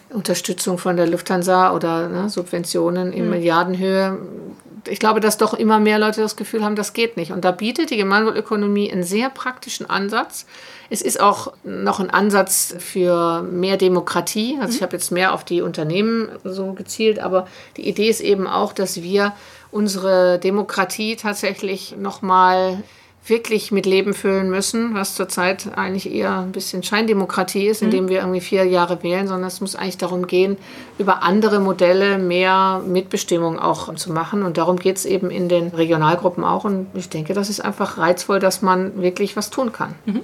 Unterstützung 0.10 0.78
von 0.78 0.98
der 0.98 1.08
Lufthansa 1.08 1.74
oder 1.74 2.10
ne, 2.10 2.30
Subventionen 2.30 3.14
in 3.14 3.26
mhm. 3.26 3.32
Milliardenhöhe. 3.32 4.18
Ich 4.88 5.00
glaube, 5.00 5.20
dass 5.20 5.38
doch 5.38 5.54
immer 5.54 5.80
mehr 5.80 6.00
Leute 6.00 6.22
das 6.22 6.36
Gefühl 6.36 6.64
haben, 6.64 6.76
das 6.76 6.94
geht 6.94 7.18
nicht. 7.18 7.32
Und 7.32 7.46
da 7.46 7.52
bietet 7.52 7.90
die 7.90 7.98
Gemeinwohlökonomie 7.98 8.92
einen 8.92 9.04
sehr 9.04 9.30
praktischen 9.30 9.90
Ansatz. 9.90 10.46
Es 10.90 11.02
ist 11.02 11.20
auch 11.20 11.54
noch 11.64 12.00
ein 12.00 12.10
Ansatz 12.10 12.76
für 12.78 13.42
mehr 13.42 13.78
Demokratie. 13.78 14.58
Also 14.60 14.76
ich 14.76 14.82
mhm. 14.82 14.86
habe 14.86 14.96
jetzt 14.98 15.12
mehr 15.12 15.34
auf 15.34 15.44
die 15.44 15.62
Unternehmen 15.62 16.30
so 16.44 16.74
gezielt, 16.74 17.20
aber 17.20 17.48
die 17.78 17.88
Idee 17.88 18.10
ist 18.10 18.22
eben 18.22 18.48
auch, 18.48 18.74
dass 18.74 19.02
wir 19.02 19.34
unsere 19.72 20.40
Demokratie 20.40 21.16
tatsächlich 21.16 21.96
nochmal 21.98 22.84
wirklich 23.28 23.72
mit 23.72 23.86
Leben 23.86 24.14
füllen 24.14 24.50
müssen, 24.50 24.94
was 24.94 25.16
zurzeit 25.16 25.76
eigentlich 25.76 26.14
eher 26.14 26.38
ein 26.38 26.52
bisschen 26.52 26.84
Scheindemokratie 26.84 27.68
ist, 27.68 27.82
indem 27.82 28.06
mhm. 28.06 28.10
wir 28.10 28.20
irgendwie 28.20 28.42
vier 28.42 28.66
Jahre 28.66 29.02
wählen, 29.02 29.28
sondern 29.28 29.48
es 29.48 29.62
muss 29.62 29.76
eigentlich 29.76 29.98
darum 29.98 30.28
gehen, 30.28 30.58
über 30.98 31.24
andere 31.24 31.60
Modelle 31.60 32.18
mehr 32.18 32.82
Mitbestimmung 32.86 33.60
auch 33.60 33.94
zu 33.96 34.14
machen. 34.14 34.44
Und 34.44 34.58
darum 34.58 34.78
geht 34.78 34.96
es 34.96 35.06
eben 35.06 35.30
in 35.30 35.50
den 35.50 35.68
Regionalgruppen 35.68 36.44
auch. 36.44 36.64
Und 36.64 36.88
ich 36.94 37.10
denke, 37.10 37.34
das 37.34 37.50
ist 37.50 37.60
einfach 37.60 37.98
reizvoll, 37.98 38.40
dass 38.40 38.62
man 38.62 39.02
wirklich 39.02 39.36
was 39.36 39.50
tun 39.50 39.74
kann. 39.74 39.96
Mhm. 40.06 40.22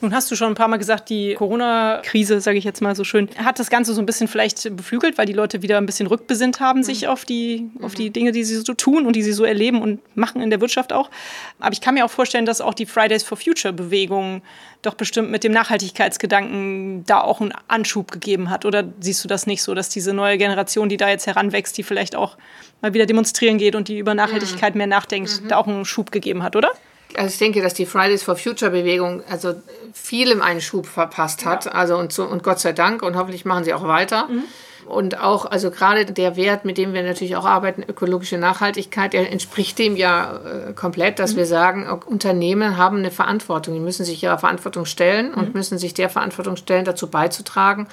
Nun 0.00 0.14
hast 0.14 0.30
du 0.30 0.36
schon 0.36 0.48
ein 0.48 0.54
paar 0.54 0.68
Mal 0.68 0.76
gesagt, 0.76 1.10
die 1.10 1.34
Corona-Krise, 1.34 2.40
sage 2.40 2.58
ich 2.58 2.64
jetzt 2.64 2.80
mal 2.80 2.94
so 2.94 3.02
schön, 3.02 3.28
hat 3.36 3.58
das 3.58 3.70
Ganze 3.70 3.92
so 3.92 4.00
ein 4.00 4.06
bisschen 4.06 4.28
vielleicht 4.28 4.76
beflügelt, 4.76 5.18
weil 5.18 5.26
die 5.26 5.32
Leute 5.32 5.62
wieder 5.62 5.78
ein 5.78 5.86
bisschen 5.86 6.06
rückbesinnt 6.06 6.60
haben, 6.60 6.80
mhm. 6.80 6.84
sich 6.84 7.08
auf 7.08 7.24
die, 7.24 7.70
auf 7.82 7.94
die 7.94 8.10
Dinge, 8.10 8.30
die 8.30 8.44
sie 8.44 8.56
so 8.56 8.74
tun 8.74 9.06
und 9.06 9.16
die 9.16 9.22
sie 9.22 9.32
so 9.32 9.44
erleben 9.44 9.82
und 9.82 10.00
machen 10.16 10.40
in 10.40 10.50
der 10.50 10.60
Wirtschaft 10.60 10.92
auch. 10.92 11.10
Aber 11.58 11.72
ich 11.72 11.80
kann 11.80 11.94
mir 11.94 12.04
auch 12.04 12.10
vorstellen, 12.10 12.46
dass 12.46 12.60
auch 12.60 12.74
die 12.74 12.86
Fridays 12.86 13.24
for 13.24 13.36
Future 13.36 13.72
Bewegung 13.72 14.42
doch 14.84 14.94
bestimmt 14.94 15.30
mit 15.30 15.44
dem 15.44 15.52
Nachhaltigkeitsgedanken 15.52 17.04
da 17.06 17.20
auch 17.20 17.40
einen 17.40 17.52
Anschub 17.68 18.10
gegeben 18.10 18.50
hat. 18.50 18.64
Oder 18.64 18.84
siehst 19.00 19.24
du 19.24 19.28
das 19.28 19.46
nicht 19.46 19.62
so, 19.62 19.74
dass 19.74 19.88
diese 19.88 20.03
neue 20.12 20.38
Generation, 20.38 20.88
die 20.88 20.96
da 20.96 21.08
jetzt 21.08 21.26
heranwächst, 21.26 21.76
die 21.78 21.82
vielleicht 21.82 22.16
auch 22.16 22.36
mal 22.82 22.94
wieder 22.94 23.06
demonstrieren 23.06 23.58
geht 23.58 23.74
und 23.74 23.88
die 23.88 23.98
über 23.98 24.14
Nachhaltigkeit 24.14 24.74
mhm. 24.74 24.78
mehr 24.78 24.86
nachdenkt, 24.86 25.42
mhm. 25.42 25.48
da 25.48 25.56
auch 25.56 25.66
einen 25.66 25.84
Schub 25.84 26.10
gegeben 26.10 26.42
hat, 26.42 26.56
oder? 26.56 26.70
Also 27.16 27.28
ich 27.28 27.38
denke, 27.38 27.62
dass 27.62 27.74
die 27.74 27.86
Fridays 27.86 28.22
for 28.22 28.36
Future 28.36 28.70
Bewegung 28.70 29.22
also 29.30 29.54
vielem 29.92 30.42
einen 30.42 30.60
Schub 30.60 30.86
verpasst 30.86 31.44
hat. 31.44 31.66
Ja. 31.66 31.72
Also 31.72 31.96
und, 31.96 32.12
so, 32.12 32.24
und 32.24 32.42
Gott 32.42 32.58
sei 32.58 32.72
Dank 32.72 33.02
und 33.02 33.16
hoffentlich 33.16 33.44
machen 33.44 33.64
sie 33.64 33.72
auch 33.72 33.86
weiter. 33.86 34.28
Mhm. 34.28 34.44
Und 34.86 35.18
auch, 35.20 35.46
also 35.46 35.70
gerade 35.70 36.04
der 36.04 36.36
Wert, 36.36 36.64
mit 36.64 36.76
dem 36.76 36.92
wir 36.92 37.02
natürlich 37.02 37.36
auch 37.36 37.46
arbeiten, 37.46 37.82
ökologische 37.82 38.36
Nachhaltigkeit, 38.36 39.14
der 39.14 39.32
entspricht 39.32 39.78
dem 39.78 39.96
ja 39.96 40.40
äh, 40.44 40.72
komplett, 40.74 41.18
dass 41.18 41.32
mhm. 41.32 41.36
wir 41.38 41.46
sagen, 41.46 42.02
Unternehmen 42.06 42.76
haben 42.76 42.98
eine 42.98 43.10
Verantwortung. 43.10 43.74
Die 43.74 43.80
müssen 43.80 44.04
sich 44.04 44.22
ihrer 44.22 44.38
Verantwortung 44.38 44.84
stellen 44.84 45.30
mhm. 45.30 45.34
und 45.34 45.54
müssen 45.54 45.78
sich 45.78 45.94
der 45.94 46.10
Verantwortung 46.10 46.56
stellen, 46.56 46.84
dazu 46.84 47.06
beizutragen, 47.06 47.88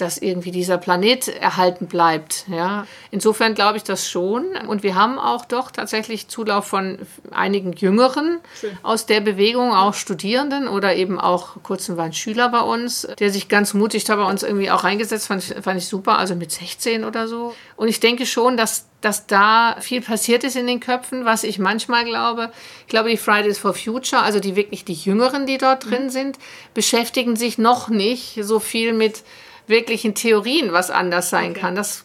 dass 0.00 0.18
irgendwie 0.18 0.50
dieser 0.50 0.78
Planet 0.78 1.28
erhalten 1.28 1.86
bleibt. 1.86 2.44
Ja. 2.48 2.86
Insofern 3.10 3.54
glaube 3.54 3.76
ich 3.76 3.84
das 3.84 4.08
schon. 4.08 4.56
Und 4.66 4.82
wir 4.82 4.94
haben 4.94 5.18
auch 5.18 5.44
doch 5.44 5.70
tatsächlich 5.70 6.28
Zulauf 6.28 6.66
von 6.66 6.98
einigen 7.30 7.72
Jüngeren 7.72 8.38
Schön. 8.58 8.78
aus 8.82 9.06
der 9.06 9.20
Bewegung, 9.20 9.72
auch 9.72 9.94
Studierenden 9.94 10.68
oder 10.68 10.94
eben 10.94 11.18
auch 11.18 11.62
kurzem 11.62 11.96
war 11.96 12.04
ein 12.04 12.12
Schüler 12.12 12.48
bei 12.48 12.60
uns, 12.60 13.06
der 13.18 13.30
sich 13.30 13.48
ganz 13.48 13.74
mutig 13.74 14.04
da 14.04 14.16
bei 14.16 14.24
uns 14.24 14.42
irgendwie 14.42 14.70
auch 14.70 14.84
reingesetzt 14.84 15.26
fand, 15.26 15.42
ich, 15.42 15.62
fand 15.62 15.78
ich 15.78 15.86
super, 15.86 16.18
also 16.18 16.34
mit 16.34 16.50
16 16.52 17.04
oder 17.04 17.28
so. 17.28 17.54
Und 17.76 17.88
ich 17.88 18.00
denke 18.00 18.26
schon, 18.26 18.56
dass 18.56 18.86
dass 19.00 19.26
da 19.26 19.76
viel 19.80 20.02
passiert 20.02 20.44
ist 20.44 20.56
in 20.56 20.66
den 20.66 20.80
Köpfen, 20.80 21.24
was 21.24 21.44
ich 21.44 21.58
manchmal 21.58 22.04
glaube. 22.04 22.52
Ich 22.82 22.86
glaube, 22.88 23.08
die 23.08 23.16
Fridays 23.16 23.58
for 23.58 23.74
Future, 23.74 24.22
also 24.22 24.40
die 24.40 24.56
wirklich 24.56 24.84
die 24.84 24.94
Jüngeren, 24.94 25.46
die 25.46 25.58
dort 25.58 25.90
drin 25.90 26.04
mhm. 26.04 26.10
sind, 26.10 26.38
beschäftigen 26.74 27.36
sich 27.36 27.58
noch 27.58 27.88
nicht 27.88 28.38
so 28.42 28.60
viel 28.60 28.92
mit 28.92 29.22
wirklichen 29.70 30.14
Theorien 30.14 30.72
was 30.72 30.90
anders 30.90 31.30
sein 31.30 31.52
okay. 31.52 31.60
kann. 31.60 31.74
Das, 31.74 32.04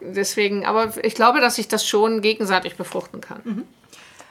deswegen, 0.00 0.64
aber 0.64 0.92
ich 1.04 1.14
glaube, 1.14 1.40
dass 1.40 1.56
sich 1.56 1.66
das 1.68 1.86
schon 1.86 2.20
gegenseitig 2.22 2.76
befruchten 2.76 3.20
kann. 3.20 3.40
Mhm. 3.44 3.62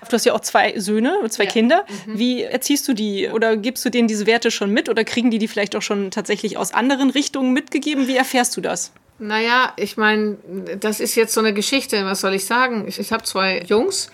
Du 0.07 0.13
hast 0.13 0.25
ja 0.25 0.33
auch 0.33 0.39
zwei 0.41 0.79
Söhne, 0.79 1.19
zwei 1.29 1.45
ja. 1.45 1.49
Kinder. 1.49 1.85
Mhm. 2.05 2.19
Wie 2.19 2.43
erziehst 2.43 2.87
du 2.87 2.93
die? 2.93 3.27
Oder 3.29 3.57
gibst 3.57 3.83
du 3.85 3.89
denen 3.89 4.07
diese 4.07 4.27
Werte 4.27 4.51
schon 4.51 4.71
mit? 4.71 4.87
Oder 4.87 5.03
kriegen 5.03 5.31
die 5.31 5.39
die 5.39 5.47
vielleicht 5.47 5.75
auch 5.75 5.81
schon 5.81 6.11
tatsächlich 6.11 6.57
aus 6.57 6.73
anderen 6.73 7.09
Richtungen 7.09 7.53
mitgegeben? 7.53 8.07
Wie 8.07 8.15
erfährst 8.15 8.55
du 8.55 8.61
das? 8.61 8.91
Naja, 9.17 9.73
ich 9.77 9.97
meine, 9.97 10.37
das 10.79 10.99
ist 10.99 11.15
jetzt 11.15 11.33
so 11.33 11.39
eine 11.39 11.53
Geschichte. 11.53 12.05
Was 12.05 12.21
soll 12.21 12.33
ich 12.33 12.45
sagen? 12.45 12.85
Ich, 12.87 12.99
ich 12.99 13.11
habe 13.11 13.23
zwei 13.23 13.61
Jungs 13.65 14.11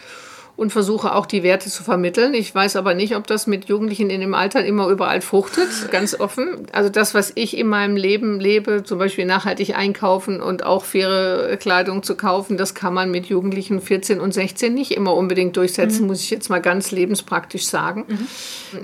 und 0.55 0.71
versuche 0.71 1.15
auch 1.15 1.25
die 1.25 1.43
Werte 1.43 1.69
zu 1.69 1.83
vermitteln. 1.83 2.33
Ich 2.33 2.53
weiß 2.53 2.75
aber 2.75 2.93
nicht, 2.93 3.15
ob 3.15 3.27
das 3.27 3.47
mit 3.47 3.65
Jugendlichen 3.65 4.09
in 4.09 4.21
dem 4.21 4.33
Alter 4.33 4.63
immer 4.63 4.87
überall 4.87 5.21
fruchtet, 5.21 5.69
ganz 5.91 6.19
offen. 6.19 6.67
Also 6.71 6.89
das, 6.89 7.13
was 7.13 7.31
ich 7.35 7.57
in 7.57 7.67
meinem 7.67 7.95
Leben 7.95 8.39
lebe, 8.39 8.83
zum 8.83 8.99
Beispiel 8.99 9.25
nachhaltig 9.25 9.75
einkaufen 9.75 10.41
und 10.41 10.63
auch 10.63 10.85
faire 10.85 11.57
Kleidung 11.57 12.03
zu 12.03 12.15
kaufen, 12.15 12.57
das 12.57 12.75
kann 12.75 12.93
man 12.93 13.11
mit 13.11 13.27
Jugendlichen 13.27 13.81
14 13.81 14.19
und 14.19 14.33
16 14.33 14.73
nicht 14.73 14.91
immer 14.91 15.15
unbedingt 15.15 15.57
durchsetzen, 15.57 16.03
mhm. 16.03 16.07
muss 16.07 16.21
ich 16.21 16.29
jetzt 16.29 16.49
mal 16.49 16.61
ganz 16.61 16.91
lebenspraktisch 16.91 17.65
sagen. 17.65 18.05
Mhm. 18.07 18.27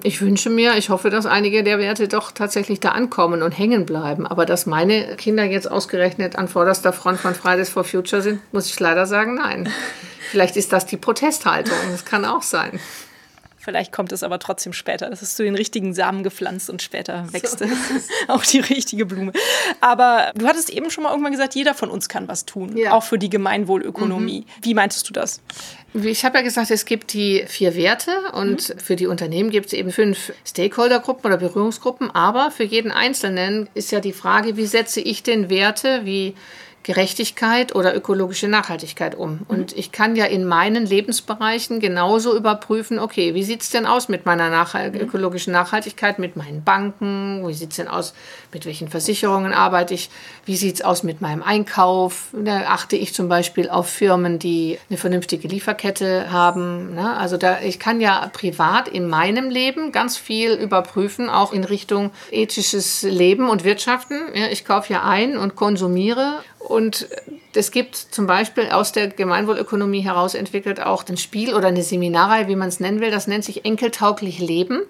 Ich 0.04 0.22
wünsche 0.22 0.50
mir, 0.50 0.78
ich 0.78 0.90
hoffe, 0.90 1.10
dass 1.10 1.26
einige 1.26 1.64
der 1.64 1.80
Werte 1.80 2.08
doch 2.08 2.32
tatsächlich 2.32 2.80
da 2.80 2.90
ankommen 2.90 3.42
und 3.42 3.52
hängen 3.52 3.86
bleiben. 3.86 4.26
Aber 4.26 4.46
dass 4.46 4.66
meine 4.66 5.16
Kinder 5.16 5.44
jetzt 5.44 5.70
ausgerechnet 5.70 6.38
an 6.38 6.48
vorderster 6.48 6.94
Front 6.94 7.20
von 7.20 7.36
Fridays 7.36 7.70
for 7.70 7.84
Future 7.84 8.22
sind, 8.22 8.40
muss 8.52 8.68
ich 8.68 8.80
leider 8.80 9.06
sagen, 9.06 9.36
nein. 9.36 9.70
Vielleicht 10.32 10.58
ist 10.58 10.74
das 10.74 10.86
die 10.86 10.98
Protesthaltung. 10.98 11.78
Das 11.92 12.06
kann 12.06 12.26
auch 12.26 12.44
sein. 12.44 12.80
Vielleicht 13.68 13.92
kommt 13.92 14.14
es 14.14 14.24
aber 14.24 14.40
trotzdem 14.40 14.72
später. 14.72 15.10
Das 15.10 15.22
ist 15.22 15.38
du 15.38 15.44
den 15.44 15.56
richtigen 15.56 15.94
Samen 15.94 16.24
gepflanzt 16.24 16.70
und 16.70 16.82
später 16.82 17.28
wächst 17.34 17.60
so 17.60 17.66
auch 18.30 18.42
die 18.46 18.62
richtige 18.62 19.06
Blume. 19.06 19.34
Aber 19.82 20.32
du 20.36 20.48
hattest 20.48 20.70
eben 20.70 20.90
schon 20.90 21.04
mal 21.04 21.10
irgendwann 21.10 21.34
gesagt, 21.34 21.54
jeder 21.54 21.74
von 21.74 21.90
uns 21.90 22.08
kann 22.08 22.30
was 22.30 22.46
tun, 22.46 22.78
ja. 22.78 22.94
auch 22.94 23.04
für 23.04 23.20
die 23.20 23.30
Gemeinwohlökonomie. 23.30 24.46
Mhm. 24.48 24.64
Wie 24.64 24.74
meintest 24.74 25.10
du 25.10 25.12
das? 25.12 25.42
Ich 25.94 26.24
habe 26.24 26.38
ja 26.38 26.44
gesagt, 26.46 26.72
es 26.72 26.86
gibt 26.86 27.12
die 27.12 27.44
vier 27.46 27.76
Werte 27.76 28.32
und 28.32 28.70
mhm. 28.70 28.80
für 28.80 28.96
die 28.96 29.08
Unternehmen 29.08 29.50
gibt 29.50 29.66
es 29.66 29.74
eben 29.74 29.92
fünf 29.92 30.32
Stakeholdergruppen 30.46 31.26
oder 31.26 31.38
Berührungsgruppen. 31.38 32.10
Aber 32.12 32.52
für 32.52 32.64
jeden 32.64 32.94
Einzelnen 32.94 33.68
ist 33.74 33.92
ja 33.92 34.00
die 34.00 34.14
Frage, 34.14 34.56
wie 34.56 34.66
setze 34.66 35.02
ich 35.02 35.24
denn 35.24 35.50
Werte 35.50 36.06
wie 36.06 36.36
Gerechtigkeit 36.88 37.76
oder 37.76 37.94
ökologische 37.94 38.48
Nachhaltigkeit 38.48 39.14
um. 39.14 39.32
Mhm. 39.32 39.46
Und 39.50 39.78
ich 39.78 39.92
kann 39.92 40.16
ja 40.16 40.24
in 40.24 40.46
meinen 40.46 40.86
Lebensbereichen 40.86 41.82
genauso 41.82 42.34
überprüfen, 42.34 42.98
okay, 42.98 43.34
wie 43.34 43.44
sieht 43.44 43.62
es 43.62 43.72
denn 43.72 43.86
aus 43.86 44.08
mit 44.08 44.26
meiner 44.26 44.50
Nachhalt 44.50 44.94
mhm. 44.94 45.02
ökologischen 45.02 45.52
Nachhaltigkeit, 45.52 46.18
mit 46.18 46.38
meinen 46.38 46.64
Banken, 46.64 47.46
wie 47.46 47.54
sieht 47.54 47.72
es 47.72 47.76
denn 47.76 47.90
aus, 47.90 48.14
mit 48.54 48.66
welchen 48.66 48.88
Versicherungen 48.88 49.52
arbeite 49.52 49.96
ich, 49.96 50.10
wie 50.46 50.56
sieht 50.56 50.76
es 50.76 50.82
aus 50.82 51.04
mit 51.04 51.20
meinem 51.20 51.44
Einkauf, 51.44 52.30
da 52.32 52.68
achte 52.68 52.96
ich 52.96 53.14
zum 53.14 53.28
Beispiel 53.28 53.70
auf 53.70 53.90
Firmen, 53.90 54.40
die 54.40 54.80
eine 54.90 54.98
vernünftige 54.98 55.50
Lieferkette 55.50 56.32
haben. 56.32 56.96
Ne? 56.96 57.18
Also 57.18 57.36
da, 57.36 57.60
ich 57.60 57.80
kann 57.80 58.00
ja 58.00 58.30
privat 58.32 58.88
in 58.88 59.10
meinem 59.10 59.50
Leben 59.50 59.92
ganz 59.92 60.16
viel 60.16 60.54
überprüfen, 60.54 61.30
auch 61.30 61.52
in 61.52 61.66
Richtung 61.66 62.12
ethisches 62.32 63.02
Leben 63.02 63.50
und 63.50 63.66
Wirtschaften. 63.66 64.22
Ja, 64.34 64.48
ich 64.48 64.64
kaufe 64.64 64.94
ja 64.94 65.04
ein 65.04 65.38
und 65.38 65.58
konsumiere 65.58 66.40
und 66.60 66.77
es 67.54 67.72
gibt 67.72 67.96
zum 67.96 68.28
Beispiel 68.28 68.70
aus 68.70 68.92
der 68.92 69.08
Gemeinwohlökonomie 69.08 70.02
heraus 70.02 70.36
entwickelt 70.36 70.80
auch 70.82 71.04
ein 71.08 71.18
Spiel 71.18 71.54
oder 71.54 71.70
eine 71.70 71.84
Seminarreihe, 71.84 72.48
wie 72.48 72.56
man 72.56 72.70
es 72.70 72.80
nennen 72.80 73.02
will. 73.02 73.12
Das 73.12 73.28
nennt 73.28 73.44
sich 73.44 73.66
Enkeltauglich 73.66 74.40
Leben. 74.40 74.82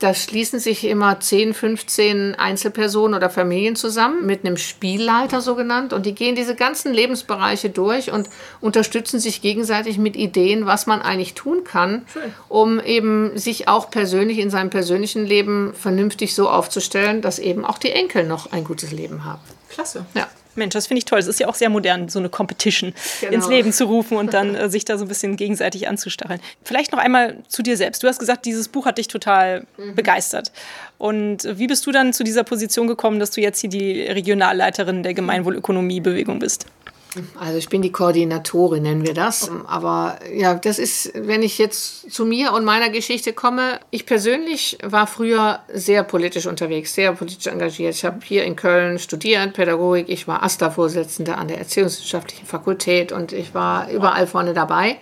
Da 0.00 0.14
schließen 0.14 0.58
sich 0.58 0.84
immer 0.84 1.20
10, 1.20 1.52
15 1.52 2.34
Einzelpersonen 2.34 3.14
oder 3.14 3.28
Familien 3.28 3.76
zusammen 3.76 4.24
mit 4.24 4.46
einem 4.46 4.56
Spielleiter 4.56 5.42
so 5.42 5.54
genannt 5.54 5.92
und 5.92 6.06
die 6.06 6.14
gehen 6.14 6.34
diese 6.34 6.54
ganzen 6.54 6.94
Lebensbereiche 6.94 7.68
durch 7.68 8.10
und 8.10 8.30
unterstützen 8.62 9.20
sich 9.20 9.42
gegenseitig 9.42 9.98
mit 9.98 10.16
Ideen, 10.16 10.64
was 10.64 10.86
man 10.86 11.02
eigentlich 11.02 11.34
tun 11.34 11.64
kann, 11.64 12.06
um 12.48 12.80
eben 12.80 13.36
sich 13.36 13.68
auch 13.68 13.90
persönlich 13.90 14.38
in 14.38 14.48
seinem 14.48 14.70
persönlichen 14.70 15.26
Leben 15.26 15.74
vernünftig 15.74 16.34
so 16.34 16.48
aufzustellen, 16.48 17.20
dass 17.20 17.38
eben 17.38 17.66
auch 17.66 17.76
die 17.76 17.92
Enkel 17.92 18.24
noch 18.24 18.52
ein 18.52 18.64
gutes 18.64 18.92
Leben 18.92 19.26
haben. 19.26 19.42
Klasse. 19.68 20.06
Ja. 20.14 20.28
Mensch, 20.60 20.74
das 20.74 20.86
finde 20.86 20.98
ich 20.98 21.04
toll. 21.04 21.18
Es 21.18 21.26
ist 21.26 21.40
ja 21.40 21.48
auch 21.48 21.56
sehr 21.56 21.68
modern, 21.68 22.08
so 22.08 22.18
eine 22.18 22.28
Competition 22.28 22.94
genau. 23.20 23.32
ins 23.32 23.48
Leben 23.48 23.72
zu 23.72 23.84
rufen 23.86 24.16
und 24.16 24.32
dann 24.32 24.54
äh, 24.54 24.70
sich 24.70 24.84
da 24.84 24.96
so 24.96 25.04
ein 25.04 25.08
bisschen 25.08 25.36
gegenseitig 25.36 25.88
anzustacheln. 25.88 26.40
Vielleicht 26.64 26.92
noch 26.92 27.00
einmal 27.00 27.38
zu 27.48 27.62
dir 27.62 27.76
selbst. 27.76 28.02
Du 28.02 28.08
hast 28.08 28.18
gesagt, 28.18 28.46
dieses 28.46 28.68
Buch 28.68 28.86
hat 28.86 28.98
dich 28.98 29.08
total 29.08 29.66
mhm. 29.76 29.94
begeistert. 29.94 30.52
Und 30.98 31.48
wie 31.58 31.66
bist 31.66 31.86
du 31.86 31.92
dann 31.92 32.12
zu 32.12 32.24
dieser 32.24 32.44
Position 32.44 32.86
gekommen, 32.86 33.18
dass 33.18 33.30
du 33.30 33.40
jetzt 33.40 33.60
hier 33.60 33.70
die 33.70 34.02
Regionalleiterin 34.02 35.02
der 35.02 35.14
Gemeinwohlökonomiebewegung 35.14 36.38
bist? 36.38 36.66
Also 37.38 37.58
ich 37.58 37.68
bin 37.68 37.82
die 37.82 37.90
Koordinatorin, 37.90 38.84
nennen 38.84 39.04
wir 39.04 39.14
das. 39.14 39.50
Aber 39.66 40.18
ja, 40.32 40.54
das 40.54 40.78
ist, 40.78 41.12
wenn 41.14 41.42
ich 41.42 41.58
jetzt 41.58 42.12
zu 42.12 42.24
mir 42.24 42.52
und 42.52 42.64
meiner 42.64 42.90
Geschichte 42.90 43.32
komme, 43.32 43.80
ich 43.90 44.06
persönlich 44.06 44.78
war 44.82 45.06
früher 45.06 45.60
sehr 45.72 46.04
politisch 46.04 46.46
unterwegs, 46.46 46.94
sehr 46.94 47.12
politisch 47.12 47.46
engagiert. 47.46 47.94
Ich 47.94 48.04
habe 48.04 48.20
hier 48.22 48.44
in 48.44 48.54
Köln 48.54 48.98
studiert, 48.98 49.54
Pädagogik. 49.54 50.08
Ich 50.08 50.28
war 50.28 50.42
AStA-Vorsitzende 50.42 51.36
an 51.36 51.48
der 51.48 51.58
Erziehungswissenschaftlichen 51.58 52.46
Fakultät 52.46 53.10
und 53.10 53.32
ich 53.32 53.54
war 53.54 53.90
überall 53.90 54.26
vorne 54.26 54.54
dabei. 54.54 54.98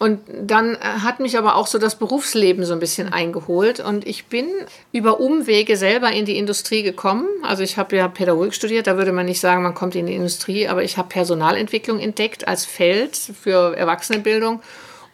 Und 0.00 0.20
dann 0.32 0.76
äh, 0.76 0.78
hat 0.78 1.20
mich 1.20 1.36
aber 1.36 1.56
auch 1.56 1.66
so 1.66 1.78
das 1.78 1.96
Berufsleben 1.96 2.64
so 2.64 2.72
ein 2.72 2.80
bisschen 2.80 3.12
eingeholt. 3.12 3.80
Und 3.80 4.06
ich 4.06 4.24
bin 4.28 4.46
über 4.92 5.20
Umwege 5.20 5.76
selber 5.76 6.10
in 6.10 6.24
die 6.24 6.38
Industrie 6.38 6.82
gekommen. 6.82 7.26
Also 7.42 7.62
ich 7.62 7.76
habe 7.76 7.94
ja 7.96 8.08
Pädagogik 8.08 8.54
studiert, 8.54 8.86
da 8.86 8.96
würde 8.96 9.12
man 9.12 9.26
nicht 9.26 9.40
sagen, 9.40 9.62
man 9.62 9.74
kommt 9.74 9.94
in 9.94 10.06
die 10.06 10.14
Industrie, 10.14 10.68
aber 10.68 10.82
ich 10.82 10.96
habe 10.96 11.10
Personalentwicklung 11.10 12.00
entdeckt 12.00 12.48
als 12.48 12.64
Feld 12.64 13.14
für 13.14 13.76
Erwachsenenbildung 13.76 14.62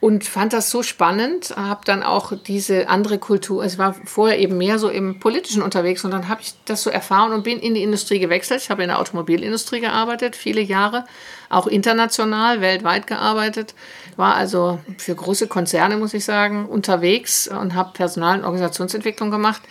und 0.07 0.23
fand 0.23 0.53
das 0.53 0.71
so 0.71 0.85
spannend, 0.85 1.53
habe 1.57 1.81
dann 1.85 2.05
auch 2.05 2.33
diese 2.47 2.89
andere 2.89 3.19
Kultur, 3.19 3.65
es 3.65 3.77
war 3.77 3.93
vorher 4.05 4.39
eben 4.39 4.57
mehr 4.57 4.79
so 4.79 4.89
im 4.89 5.19
politischen 5.19 5.63
unterwegs 5.63 6.05
und 6.05 6.13
dann 6.13 6.29
habe 6.29 6.43
ich 6.43 6.55
das 6.65 6.85
so 6.85 6.91
erfahren 6.91 7.33
und 7.33 7.43
bin 7.43 7.59
in 7.59 7.75
die 7.75 7.83
Industrie 7.83 8.21
gewechselt. 8.21 8.63
Ich 8.63 8.71
habe 8.71 8.83
in 8.83 8.89
der 8.89 9.01
Automobilindustrie 9.01 9.81
gearbeitet, 9.81 10.37
viele 10.37 10.61
Jahre, 10.61 11.07
auch 11.49 11.67
international, 11.67 12.61
weltweit 12.61 13.09
gearbeitet, 13.09 13.75
war 14.15 14.37
also 14.37 14.79
für 14.97 15.17
große 15.17 15.49
Konzerne, 15.49 15.97
muss 15.97 16.15
ich 16.15 16.25
sagen, 16.25 16.67
unterwegs 16.67 17.49
und 17.49 17.75
habe 17.75 17.91
Personal- 17.93 18.39
und 18.39 18.45
Organisationsentwicklung 18.45 19.33
gemacht 19.33 19.63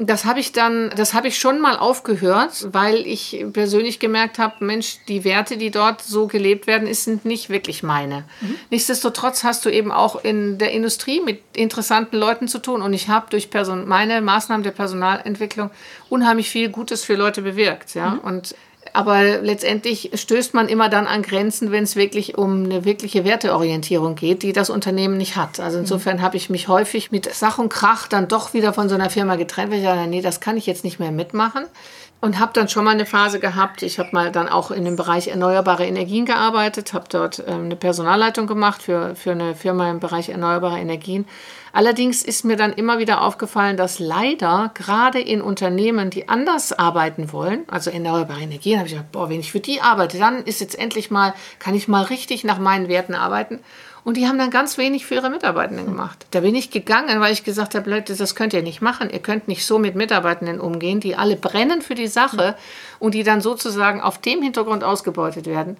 das 0.00 0.24
habe 0.24 0.38
ich 0.38 0.52
dann, 0.52 0.90
das 0.96 1.12
habe 1.12 1.28
ich 1.28 1.38
schon 1.38 1.60
mal 1.60 1.76
aufgehört, 1.76 2.68
weil 2.72 3.06
ich 3.06 3.44
persönlich 3.52 3.98
gemerkt 3.98 4.38
habe, 4.38 4.64
Mensch, 4.64 4.98
die 5.08 5.24
Werte, 5.24 5.56
die 5.56 5.70
dort 5.70 6.02
so 6.02 6.28
gelebt 6.28 6.66
werden, 6.66 6.92
sind 6.94 7.24
nicht 7.24 7.50
wirklich 7.50 7.82
meine. 7.82 8.24
Mhm. 8.40 8.54
Nichtsdestotrotz 8.70 9.42
hast 9.42 9.64
du 9.64 9.70
eben 9.70 9.90
auch 9.90 10.22
in 10.22 10.58
der 10.58 10.70
Industrie 10.70 11.20
mit 11.20 11.40
interessanten 11.54 12.16
Leuten 12.16 12.46
zu 12.46 12.60
tun 12.60 12.80
und 12.80 12.92
ich 12.92 13.08
habe 13.08 13.26
durch 13.30 13.50
Person 13.50 13.88
meine 13.88 14.20
Maßnahmen 14.20 14.62
der 14.62 14.70
Personalentwicklung 14.70 15.70
unheimlich 16.08 16.48
viel 16.48 16.68
Gutes 16.68 17.02
für 17.04 17.16
Leute 17.16 17.42
bewirkt, 17.42 17.94
ja. 17.94 18.10
Mhm. 18.10 18.18
Und 18.20 18.54
aber 18.92 19.38
letztendlich 19.38 20.10
stößt 20.14 20.54
man 20.54 20.68
immer 20.68 20.88
dann 20.88 21.06
an 21.06 21.22
Grenzen, 21.22 21.70
wenn 21.72 21.84
es 21.84 21.96
wirklich 21.96 22.38
um 22.38 22.64
eine 22.64 22.84
wirkliche 22.84 23.24
Werteorientierung 23.24 24.14
geht, 24.14 24.42
die 24.42 24.52
das 24.52 24.70
Unternehmen 24.70 25.16
nicht 25.16 25.36
hat. 25.36 25.60
Also 25.60 25.78
insofern 25.78 26.18
mhm. 26.18 26.22
habe 26.22 26.36
ich 26.36 26.50
mich 26.50 26.68
häufig 26.68 27.10
mit 27.10 27.32
Sach 27.32 27.58
und 27.58 27.68
Krach 27.68 28.08
dann 28.08 28.28
doch 28.28 28.54
wieder 28.54 28.72
von 28.72 28.88
so 28.88 28.94
einer 28.94 29.10
Firma 29.10 29.36
getrennt, 29.36 29.70
weil 29.70 29.78
ich 29.78 29.84
dachte, 29.84 30.06
nee, 30.06 30.22
das 30.22 30.40
kann 30.40 30.56
ich 30.56 30.66
jetzt 30.66 30.84
nicht 30.84 30.98
mehr 30.98 31.12
mitmachen. 31.12 31.64
Und 32.20 32.40
habe 32.40 32.52
dann 32.52 32.68
schon 32.68 32.84
mal 32.84 32.90
eine 32.90 33.06
Phase 33.06 33.38
gehabt, 33.38 33.82
ich 33.82 34.00
habe 34.00 34.08
mal 34.12 34.32
dann 34.32 34.48
auch 34.48 34.72
in 34.72 34.84
dem 34.84 34.96
Bereich 34.96 35.28
erneuerbare 35.28 35.86
Energien 35.86 36.26
gearbeitet, 36.26 36.92
habe 36.92 37.04
dort 37.08 37.44
ähm, 37.46 37.66
eine 37.66 37.76
Personalleitung 37.76 38.48
gemacht 38.48 38.82
für, 38.82 39.14
für 39.14 39.30
eine 39.30 39.54
Firma 39.54 39.88
im 39.88 40.00
Bereich 40.00 40.28
erneuerbare 40.28 40.78
Energien 40.78 41.26
Allerdings 41.72 42.22
ist 42.22 42.44
mir 42.44 42.56
dann 42.56 42.72
immer 42.72 42.98
wieder 42.98 43.22
aufgefallen, 43.22 43.76
dass 43.76 43.98
leider 43.98 44.70
gerade 44.74 45.20
in 45.20 45.42
Unternehmen, 45.42 46.10
die 46.10 46.28
anders 46.28 46.72
arbeiten 46.72 47.32
wollen, 47.32 47.64
also 47.68 47.90
erneuerbare 47.90 48.40
Energien, 48.40 48.78
habe 48.78 48.88
ich 48.88 48.94
gedacht, 48.94 49.12
boah, 49.12 49.28
wenn 49.28 49.40
ich 49.40 49.52
für 49.52 49.60
die 49.60 49.80
arbeite, 49.80 50.18
dann 50.18 50.44
ist 50.44 50.60
jetzt 50.60 50.78
endlich 50.78 51.10
mal, 51.10 51.34
kann 51.58 51.74
ich 51.74 51.88
mal 51.88 52.02
richtig 52.02 52.44
nach 52.44 52.58
meinen 52.58 52.88
Werten 52.88 53.14
arbeiten. 53.14 53.60
Und 54.08 54.16
die 54.16 54.26
haben 54.26 54.38
dann 54.38 54.48
ganz 54.48 54.78
wenig 54.78 55.04
für 55.04 55.16
ihre 55.16 55.28
Mitarbeitenden 55.28 55.84
gemacht. 55.84 56.24
Da 56.30 56.40
bin 56.40 56.54
ich 56.54 56.70
gegangen, 56.70 57.20
weil 57.20 57.30
ich 57.30 57.44
gesagt 57.44 57.74
habe, 57.74 57.90
Leute, 57.90 58.16
das 58.16 58.34
könnt 58.34 58.54
ihr 58.54 58.62
nicht 58.62 58.80
machen. 58.80 59.10
Ihr 59.10 59.18
könnt 59.18 59.48
nicht 59.48 59.66
so 59.66 59.78
mit 59.78 59.96
Mitarbeitenden 59.96 60.60
umgehen, 60.60 60.98
die 60.98 61.14
alle 61.14 61.36
brennen 61.36 61.82
für 61.82 61.94
die 61.94 62.06
Sache 62.06 62.56
und 63.00 63.12
die 63.12 63.22
dann 63.22 63.42
sozusagen 63.42 64.00
auf 64.00 64.16
dem 64.16 64.40
Hintergrund 64.40 64.82
ausgebeutet 64.82 65.44
werden. 65.44 65.76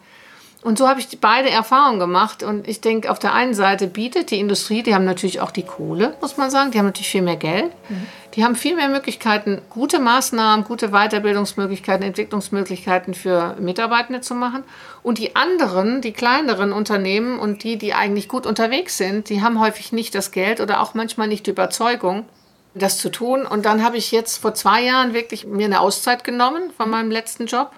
Und 0.63 0.77
so 0.77 0.89
habe 0.89 0.99
ich 0.99 1.21
beide 1.21 1.51
Erfahrungen 1.51 2.01
gemacht. 2.01 2.43
Und 2.43 2.67
ich 2.67 2.81
denke, 2.81 3.11
auf 3.11 3.21
der 3.21 3.33
einen 3.33 3.55
Seite 3.55 3.87
bietet 3.87 4.31
die 4.31 4.41
Industrie, 4.41 4.83
die 4.83 4.95
haben 4.95 5.05
natürlich 5.05 5.41
auch 5.41 5.53
die 5.53 5.63
Kohle, 5.63 6.17
muss 6.21 6.37
man 6.37 6.51
sagen, 6.51 6.73
die 6.73 6.79
haben 6.79 6.87
natürlich 6.87 7.11
viel 7.11 7.23
mehr 7.23 7.37
Geld. 7.37 7.71
Mhm. 7.89 8.07
Die 8.35 8.45
haben 8.45 8.57
viel 8.57 8.77
mehr 8.77 8.89
Möglichkeiten, 8.89 9.63
gute 9.71 9.99
Maßnahmen, 9.99 10.65
gute 10.65 10.89
Weiterbildungsmöglichkeiten, 10.89 12.05
Entwicklungsmöglichkeiten 12.05 13.15
für 13.15 13.57
Mitarbeitende 13.59 14.21
zu 14.21 14.35
machen. 14.35 14.65
Und 15.03 15.19
die 15.19 15.35
anderen, 15.35 16.03
die 16.03 16.13
kleineren 16.13 16.73
Unternehmen 16.73 17.39
und 17.39 17.65
die, 17.65 17.79
die 17.79 17.95
eigentlich 17.95 18.29
gut 18.29 18.47
unterwegs 18.47 18.99
sind, 18.99 19.29
die 19.29 19.43
haben 19.43 19.61
häufig 19.61 19.93
nicht 19.93 20.15
das 20.15 20.31
Geld 20.31 20.61
oder 20.61 20.83
auch 20.83 20.95
manchmal 20.95 21.29
nicht 21.29 21.47
die 21.47 21.51
Überzeugung, 21.51 22.27
das 22.75 22.99
zu 22.99 23.09
tun. 23.11 23.47
Und 23.47 23.65
dann 23.65 23.83
habe 23.83 23.97
ich 23.97 24.13
jetzt 24.13 24.39
vor 24.39 24.55
zwei 24.55 24.83
Jahren 24.83 25.15
wirklich 25.15 25.47
mir 25.47 25.67
eine 25.67 25.81
Auszeit 25.81 26.23
genommen 26.23 26.71
von 26.77 26.91
meinem 26.91 27.11
letzten 27.11 27.47
Job 27.47 27.71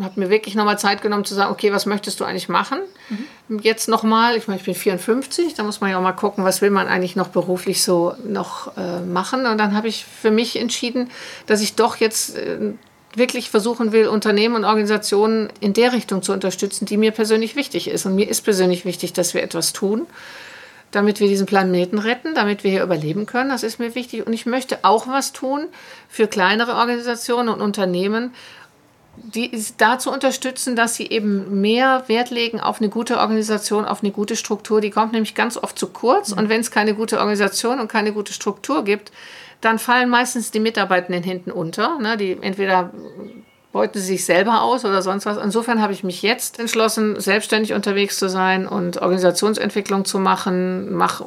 habe 0.00 0.20
mir 0.20 0.30
wirklich 0.30 0.54
nochmal 0.54 0.78
Zeit 0.78 1.02
genommen 1.02 1.24
zu 1.24 1.34
sagen, 1.34 1.50
okay, 1.50 1.72
was 1.72 1.86
möchtest 1.86 2.20
du 2.20 2.24
eigentlich 2.24 2.48
machen? 2.48 2.78
Mhm. 3.08 3.58
Jetzt 3.60 3.88
nochmal, 3.88 4.36
ich 4.36 4.46
meine, 4.46 4.60
ich 4.60 4.64
bin 4.64 4.74
54, 4.74 5.54
da 5.54 5.62
muss 5.62 5.80
man 5.80 5.90
ja 5.90 5.98
auch 5.98 6.02
mal 6.02 6.12
gucken, 6.12 6.44
was 6.44 6.62
will 6.62 6.70
man 6.70 6.86
eigentlich 6.86 7.16
noch 7.16 7.28
beruflich 7.28 7.82
so 7.82 8.14
noch 8.24 8.76
äh, 8.76 9.00
machen. 9.00 9.46
Und 9.46 9.58
dann 9.58 9.74
habe 9.74 9.88
ich 9.88 10.04
für 10.04 10.30
mich 10.30 10.56
entschieden, 10.58 11.10
dass 11.46 11.60
ich 11.60 11.74
doch 11.74 11.96
jetzt 11.96 12.36
äh, 12.36 12.74
wirklich 13.14 13.50
versuchen 13.50 13.92
will, 13.92 14.06
Unternehmen 14.08 14.54
und 14.54 14.64
Organisationen 14.64 15.48
in 15.60 15.72
der 15.72 15.92
Richtung 15.92 16.22
zu 16.22 16.32
unterstützen, 16.32 16.86
die 16.86 16.96
mir 16.96 17.10
persönlich 17.10 17.56
wichtig 17.56 17.88
ist. 17.88 18.06
Und 18.06 18.14
mir 18.14 18.28
ist 18.28 18.42
persönlich 18.42 18.84
wichtig, 18.84 19.12
dass 19.12 19.34
wir 19.34 19.42
etwas 19.42 19.72
tun 19.72 20.06
damit 20.90 21.20
wir 21.20 21.28
diesen 21.28 21.46
Planeten 21.46 21.98
retten, 21.98 22.34
damit 22.34 22.64
wir 22.64 22.70
hier 22.70 22.82
überleben 22.82 23.26
können. 23.26 23.50
Das 23.50 23.62
ist 23.62 23.78
mir 23.78 23.94
wichtig. 23.94 24.26
Und 24.26 24.32
ich 24.32 24.46
möchte 24.46 24.78
auch 24.82 25.06
was 25.06 25.32
tun 25.32 25.66
für 26.08 26.26
kleinere 26.26 26.76
Organisationen 26.76 27.48
und 27.50 27.60
Unternehmen, 27.60 28.32
die 29.22 29.50
dazu 29.76 30.10
unterstützen, 30.12 30.76
dass 30.76 30.94
sie 30.94 31.06
eben 31.08 31.60
mehr 31.60 32.04
Wert 32.06 32.30
legen 32.30 32.60
auf 32.60 32.80
eine 32.80 32.88
gute 32.88 33.18
Organisation, 33.18 33.84
auf 33.84 34.02
eine 34.02 34.12
gute 34.12 34.36
Struktur. 34.36 34.80
Die 34.80 34.90
kommt 34.90 35.12
nämlich 35.12 35.34
ganz 35.34 35.56
oft 35.56 35.78
zu 35.78 35.88
kurz. 35.88 36.32
Und 36.32 36.48
wenn 36.48 36.60
es 36.60 36.70
keine 36.70 36.94
gute 36.94 37.18
Organisation 37.18 37.80
und 37.80 37.88
keine 37.88 38.12
gute 38.12 38.32
Struktur 38.32 38.84
gibt, 38.84 39.12
dann 39.60 39.78
fallen 39.78 40.08
meistens 40.08 40.50
die 40.50 40.60
Mitarbeitenden 40.60 41.22
hinten 41.22 41.50
unter. 41.50 41.98
Ne? 41.98 42.16
Die 42.16 42.38
entweder 42.40 42.90
beuten 43.72 43.98
sie 43.98 44.06
sich 44.06 44.24
selber 44.24 44.62
aus 44.62 44.84
oder 44.84 45.02
sonst 45.02 45.26
was. 45.26 45.36
Insofern 45.36 45.82
habe 45.82 45.92
ich 45.92 46.02
mich 46.02 46.22
jetzt 46.22 46.58
entschlossen, 46.58 47.20
selbstständig 47.20 47.74
unterwegs 47.74 48.18
zu 48.18 48.28
sein 48.28 48.66
und 48.66 49.00
Organisationsentwicklung 49.00 50.04
zu 50.04 50.18
machen, 50.18 50.94
mache 50.94 51.24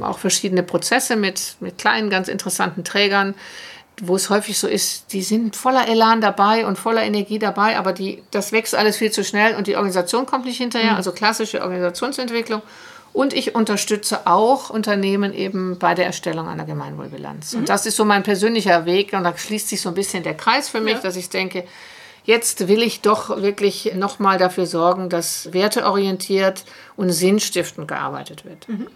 auch 0.00 0.18
verschiedene 0.18 0.62
Prozesse 0.62 1.16
mit, 1.16 1.56
mit 1.60 1.78
kleinen, 1.78 2.10
ganz 2.10 2.28
interessanten 2.28 2.84
Trägern 2.84 3.34
wo 4.02 4.16
es 4.16 4.30
häufig 4.30 4.58
so 4.58 4.68
ist, 4.68 5.12
die 5.12 5.22
sind 5.22 5.56
voller 5.56 5.88
Elan 5.88 6.20
dabei 6.20 6.66
und 6.66 6.78
voller 6.78 7.02
Energie 7.02 7.38
dabei, 7.38 7.78
aber 7.78 7.92
die, 7.92 8.22
das 8.30 8.52
wächst 8.52 8.74
alles 8.74 8.96
viel 8.96 9.10
zu 9.10 9.24
schnell 9.24 9.56
und 9.56 9.66
die 9.66 9.76
Organisation 9.76 10.26
kommt 10.26 10.44
nicht 10.44 10.58
hinterher, 10.58 10.92
mhm. 10.92 10.96
also 10.96 11.12
klassische 11.12 11.62
Organisationsentwicklung. 11.62 12.62
Und 13.12 13.32
ich 13.32 13.54
unterstütze 13.54 14.26
auch 14.26 14.70
Unternehmen 14.70 15.32
eben 15.32 15.78
bei 15.78 15.94
der 15.94 16.06
Erstellung 16.06 16.46
einer 16.46 16.64
Gemeinwohlbilanz. 16.64 17.52
Mhm. 17.52 17.60
Und 17.60 17.68
das 17.68 17.86
ist 17.86 17.96
so 17.96 18.04
mein 18.04 18.22
persönlicher 18.22 18.84
Weg 18.84 19.12
und 19.12 19.24
da 19.24 19.36
schließt 19.36 19.68
sich 19.68 19.80
so 19.80 19.88
ein 19.88 19.94
bisschen 19.94 20.22
der 20.22 20.34
Kreis 20.34 20.68
für 20.68 20.80
mich, 20.80 20.94
ja. 20.94 21.00
dass 21.00 21.16
ich 21.16 21.28
denke, 21.28 21.64
jetzt 22.24 22.68
will 22.68 22.82
ich 22.82 23.00
doch 23.00 23.40
wirklich 23.42 23.92
nochmal 23.94 24.38
dafür 24.38 24.66
sorgen, 24.66 25.08
dass 25.08 25.52
werteorientiert 25.52 26.64
und 26.96 27.10
sinnstiftend 27.10 27.88
gearbeitet 27.88 28.44
wird. 28.44 28.68
Mhm. 28.68 28.88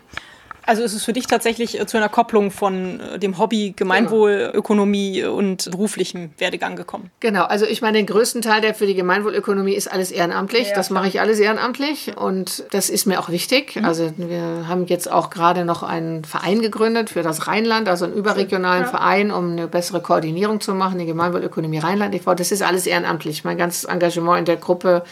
Also 0.65 0.83
ist 0.83 0.95
es 0.95 1.05
für 1.05 1.13
dich 1.13 1.27
tatsächlich 1.27 1.81
äh, 1.81 1.87
zu 1.87 1.97
einer 1.97 2.09
Kopplung 2.09 2.51
von 2.51 3.01
äh, 3.01 3.19
dem 3.19 3.39
Hobby 3.39 3.75
Gemeinwohlökonomie 3.77 5.21
genau. 5.21 5.35
und 5.35 5.71
beruflichem 5.71 6.31
Werdegang 6.39 6.77
gekommen? 6.77 7.11
Genau, 7.21 7.45
also 7.45 7.67
ich 7.67 7.83
meine, 7.83 7.99
den 7.99 8.07
größten 8.07 8.43
Teil, 8.43 8.61
der 8.61 8.75
für 8.75 8.87
die 8.87 8.95
Gemeinwohlökonomie 8.95 9.75
ist 9.75 9.91
alles 9.91 10.11
ehrenamtlich. 10.11 10.69
Ja, 10.69 10.75
das 10.75 10.91
mache 10.91 11.09
ich 11.09 11.21
alles 11.21 11.41
ehrenamtlich 11.41 12.17
und 12.17 12.65
das 12.71 12.91
ist 12.91 13.07
mir 13.07 13.19
auch 13.19 13.29
wichtig. 13.29 13.77
Mhm. 13.77 13.85
Also 13.85 14.13
wir 14.17 14.69
haben 14.69 14.87
jetzt 14.87 15.11
auch 15.11 15.31
gerade 15.31 15.65
noch 15.65 15.83
einen 15.83 16.25
Verein 16.25 16.63
gegründet 16.63 17.11
für 17.11 17.23
das 17.23 17.47
Rheinland, 17.47 17.89
also 17.89 18.05
einen 18.05 18.15
überregionalen 18.15 18.85
ja. 18.85 18.89
Verein, 18.89 19.31
um 19.31 19.53
eine 19.53 19.67
bessere 19.67 20.01
Koordinierung 20.01 20.61
zu 20.61 20.75
machen, 20.75 20.99
die 20.99 21.07
Gemeinwohlökonomie 21.07 21.79
Rheinland. 21.79 22.15
Ich 22.15 22.23
das 22.23 22.53
ist 22.53 22.63
alles 22.63 22.87
ehrenamtlich. 22.87 23.45
Mein 23.45 23.59
ganzes 23.59 23.85
Engagement 23.85 24.39
in 24.39 24.45
der 24.45 24.57
Gruppe 24.57 25.03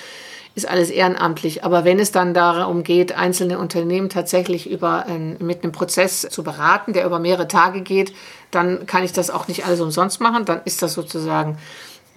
ist 0.55 0.69
alles 0.69 0.91
ehrenamtlich. 0.91 1.65
Aber 1.65 1.85
wenn 1.85 1.99
es 1.99 2.13
dann 2.13 2.35
darum 2.35 2.83
geht, 2.83 3.13
einzelne 3.13 3.59
Unternehmen 3.59 4.09
tatsächlich 4.09 4.69
über, 4.69 5.07
ähm, 5.09 5.37
mit 5.39 5.63
einem 5.63 5.73
Prozess 5.73 6.23
zu 6.23 6.43
beraten, 6.43 6.93
der 6.93 7.07
über 7.07 7.19
mehrere 7.19 7.49
Tage 7.49 7.83
geht, 7.83 8.13
dann 8.51 8.87
kann 8.87 9.05
ich 9.05 9.13
das 9.13 9.31
auch 9.31 9.49
nicht 9.49 9.65
alles 9.65 9.81
umsonst 9.81 10.21
machen. 10.21 10.45
Dann 10.45 10.61
ist 10.65 10.83
das 10.83 10.95
sozusagen 10.95 11.59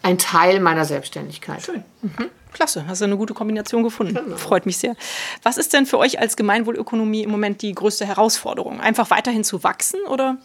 ein 0.02 0.18
Teil 0.18 0.60
meiner 0.60 0.86
Selbstständigkeit. 0.86 1.62
Schön. 1.62 1.84
Mhm. 2.02 2.30
Klasse, 2.54 2.86
hast 2.88 3.02
du 3.02 3.06
eine 3.06 3.18
gute 3.18 3.34
Kombination 3.34 3.84
gefunden. 3.84 4.14
Genau. 4.14 4.38
Freut 4.38 4.66
mich 4.66 4.78
sehr. 4.78 4.96
Was 5.42 5.58
ist 5.58 5.74
denn 5.74 5.86
für 5.86 5.98
euch 5.98 6.20
als 6.20 6.36
Gemeinwohlökonomie 6.36 7.24
im 7.24 7.32
Moment 7.32 7.62
die 7.62 7.74
größte 7.74 8.06
Herausforderung? 8.06 8.80
Einfach 8.80 9.10
weiterhin 9.10 9.44
zu 9.44 9.64
wachsen 9.64 10.00
oder? 10.08 10.38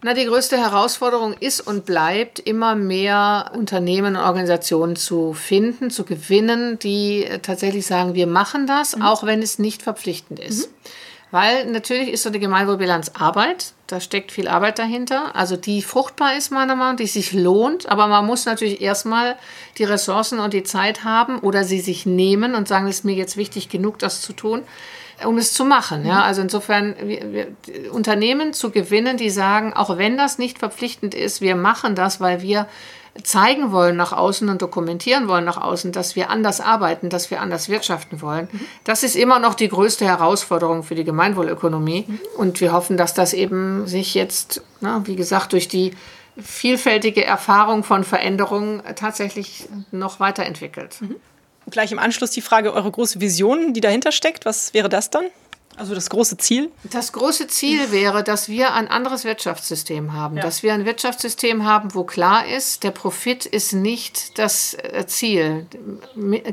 Na, 0.00 0.14
die 0.14 0.26
größte 0.26 0.56
Herausforderung 0.56 1.34
ist 1.40 1.60
und 1.60 1.84
bleibt, 1.84 2.38
immer 2.38 2.76
mehr 2.76 3.50
Unternehmen 3.56 4.14
und 4.14 4.22
Organisationen 4.22 4.94
zu 4.94 5.32
finden, 5.32 5.90
zu 5.90 6.04
gewinnen, 6.04 6.78
die 6.78 7.28
tatsächlich 7.42 7.84
sagen, 7.84 8.14
wir 8.14 8.28
machen 8.28 8.68
das, 8.68 8.94
mhm. 8.94 9.02
auch 9.02 9.24
wenn 9.24 9.42
es 9.42 9.58
nicht 9.58 9.82
verpflichtend 9.82 10.38
ist. 10.38 10.70
Mhm. 10.70 10.74
Weil 11.30 11.66
natürlich 11.66 12.10
ist 12.10 12.22
so 12.22 12.30
eine 12.30 12.38
Gemeinwohlbilanz 12.38 13.10
Arbeit, 13.18 13.74
da 13.86 14.00
steckt 14.00 14.32
viel 14.32 14.48
Arbeit 14.48 14.78
dahinter, 14.78 15.34
also 15.34 15.56
die 15.56 15.82
fruchtbar 15.82 16.36
ist 16.36 16.50
meiner 16.50 16.74
Meinung 16.74 16.92
nach, 16.92 16.96
die 16.96 17.06
sich 17.06 17.32
lohnt, 17.32 17.88
aber 17.88 18.06
man 18.06 18.24
muss 18.24 18.46
natürlich 18.46 18.80
erstmal 18.80 19.36
die 19.78 19.84
Ressourcen 19.84 20.38
und 20.38 20.54
die 20.54 20.62
Zeit 20.62 21.04
haben 21.04 21.40
oder 21.40 21.64
sie 21.64 21.80
sich 21.80 22.06
nehmen 22.06 22.54
und 22.54 22.66
sagen, 22.68 22.86
es 22.86 22.98
ist 22.98 23.04
mir 23.04 23.14
jetzt 23.14 23.36
wichtig 23.36 23.68
genug, 23.68 23.98
das 23.98 24.22
zu 24.22 24.32
tun, 24.32 24.62
um 25.24 25.38
es 25.38 25.52
zu 25.52 25.64
machen. 25.64 26.06
Ja? 26.06 26.22
Also 26.22 26.42
insofern 26.42 26.94
wir, 27.02 27.32
wir, 27.32 27.92
Unternehmen 27.92 28.52
zu 28.52 28.70
gewinnen, 28.70 29.16
die 29.16 29.30
sagen, 29.30 29.72
auch 29.72 29.98
wenn 29.98 30.16
das 30.16 30.38
nicht 30.38 30.58
verpflichtend 30.58 31.14
ist, 31.14 31.40
wir 31.40 31.56
machen 31.56 31.94
das, 31.94 32.20
weil 32.20 32.42
wir 32.42 32.66
zeigen 33.22 33.72
wollen 33.72 33.96
nach 33.96 34.12
außen 34.12 34.48
und 34.48 34.62
dokumentieren 34.62 35.28
wollen 35.28 35.44
nach 35.44 35.60
außen, 35.60 35.92
dass 35.92 36.16
wir 36.16 36.30
anders 36.30 36.60
arbeiten, 36.60 37.08
dass 37.08 37.30
wir 37.30 37.40
anders 37.40 37.68
wirtschaften 37.68 38.20
wollen. 38.22 38.48
Mhm. 38.50 38.60
Das 38.84 39.02
ist 39.02 39.16
immer 39.16 39.38
noch 39.38 39.54
die 39.54 39.68
größte 39.68 40.04
Herausforderung 40.04 40.82
für 40.82 40.94
die 40.94 41.04
Gemeinwohlökonomie. 41.04 42.04
Mhm. 42.06 42.20
Und 42.36 42.60
wir 42.60 42.72
hoffen, 42.72 42.96
dass 42.96 43.14
das 43.14 43.32
eben 43.32 43.86
sich 43.86 44.14
jetzt, 44.14 44.62
na, 44.80 45.02
wie 45.06 45.16
gesagt, 45.16 45.52
durch 45.52 45.68
die 45.68 45.92
vielfältige 46.40 47.24
Erfahrung 47.24 47.82
von 47.82 48.04
Veränderungen 48.04 48.82
tatsächlich 48.94 49.68
noch 49.90 50.20
weiterentwickelt. 50.20 51.00
Mhm. 51.00 51.16
Gleich 51.70 51.92
im 51.92 51.98
Anschluss 51.98 52.30
die 52.30 52.40
Frage, 52.40 52.72
eure 52.72 52.90
große 52.90 53.20
Vision, 53.20 53.74
die 53.74 53.80
dahinter 53.80 54.12
steckt, 54.12 54.44
was 54.44 54.74
wäre 54.74 54.88
das 54.88 55.10
dann? 55.10 55.24
Also 55.78 55.94
das 55.94 56.10
große 56.10 56.36
Ziel? 56.38 56.72
Das 56.82 57.12
große 57.12 57.46
Ziel 57.46 57.92
wäre, 57.92 58.24
dass 58.24 58.48
wir 58.48 58.74
ein 58.74 58.88
anderes 58.88 59.24
Wirtschaftssystem 59.24 60.12
haben. 60.12 60.36
Ja. 60.36 60.42
Dass 60.42 60.64
wir 60.64 60.74
ein 60.74 60.84
Wirtschaftssystem 60.84 61.64
haben, 61.64 61.94
wo 61.94 62.02
klar 62.02 62.46
ist, 62.46 62.82
der 62.82 62.90
Profit 62.90 63.46
ist 63.46 63.72
nicht 63.72 64.38
das 64.38 64.74
äh, 64.74 65.06
Ziel. 65.06 65.66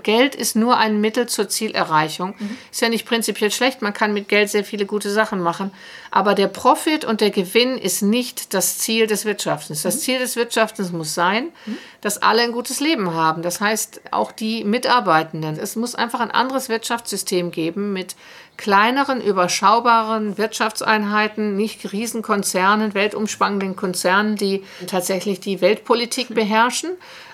Geld 0.04 0.36
ist 0.36 0.56
nur 0.56 0.78
ein 0.78 1.02
Mittel 1.02 1.28
zur 1.28 1.50
Zielerreichung. 1.50 2.36
Mhm. 2.38 2.58
Ist 2.72 2.82
ja 2.82 2.90
nicht 2.90 3.08
prinzipiell 3.08 3.52
schlecht, 3.52 3.82
man 3.82 3.94
kann 3.94 4.14
mit 4.14 4.28
Geld 4.28 4.50
sehr 4.50 4.64
viele 4.64 4.86
gute 4.86 5.10
Sachen 5.10 5.42
machen. 5.42 5.72
Aber 6.12 6.36
der 6.36 6.48
Profit 6.48 7.04
und 7.04 7.20
der 7.20 7.32
Gewinn 7.32 7.78
ist 7.78 8.02
nicht 8.02 8.54
das 8.54 8.78
Ziel 8.78 9.08
des 9.08 9.26
Wirtschaftens. 9.26 9.82
Das 9.82 9.96
mhm. 9.96 10.00
Ziel 10.00 10.20
des 10.20 10.36
Wirtschaftens 10.36 10.92
muss 10.92 11.14
sein, 11.14 11.50
mhm. 11.66 11.78
dass 12.02 12.22
alle 12.22 12.44
ein 12.44 12.52
gutes 12.52 12.80
Leben 12.80 13.14
haben. 13.14 13.42
Das 13.42 13.60
heißt, 13.60 14.02
auch 14.12 14.32
die 14.32 14.64
Mitarbeitenden. 14.64 15.58
Es 15.60 15.76
muss 15.76 15.96
einfach 15.96 16.20
ein 16.20 16.32
anderes 16.32 16.70
Wirtschaftssystem 16.70 17.52
geben 17.52 17.92
mit 17.92 18.16
kleineren, 18.58 19.22
überschaubaren 19.22 20.38
Wirtschaftseinheiten, 20.38 21.56
nicht 21.56 21.92
Riesenkonzernen, 21.92 22.94
weltumspannenden 22.94 23.76
Konzernen, 23.76 24.36
die 24.36 24.64
tatsächlich 24.88 25.40
die 25.40 25.62
Weltpolitik 25.62 26.34
beherrschen. 26.34 26.92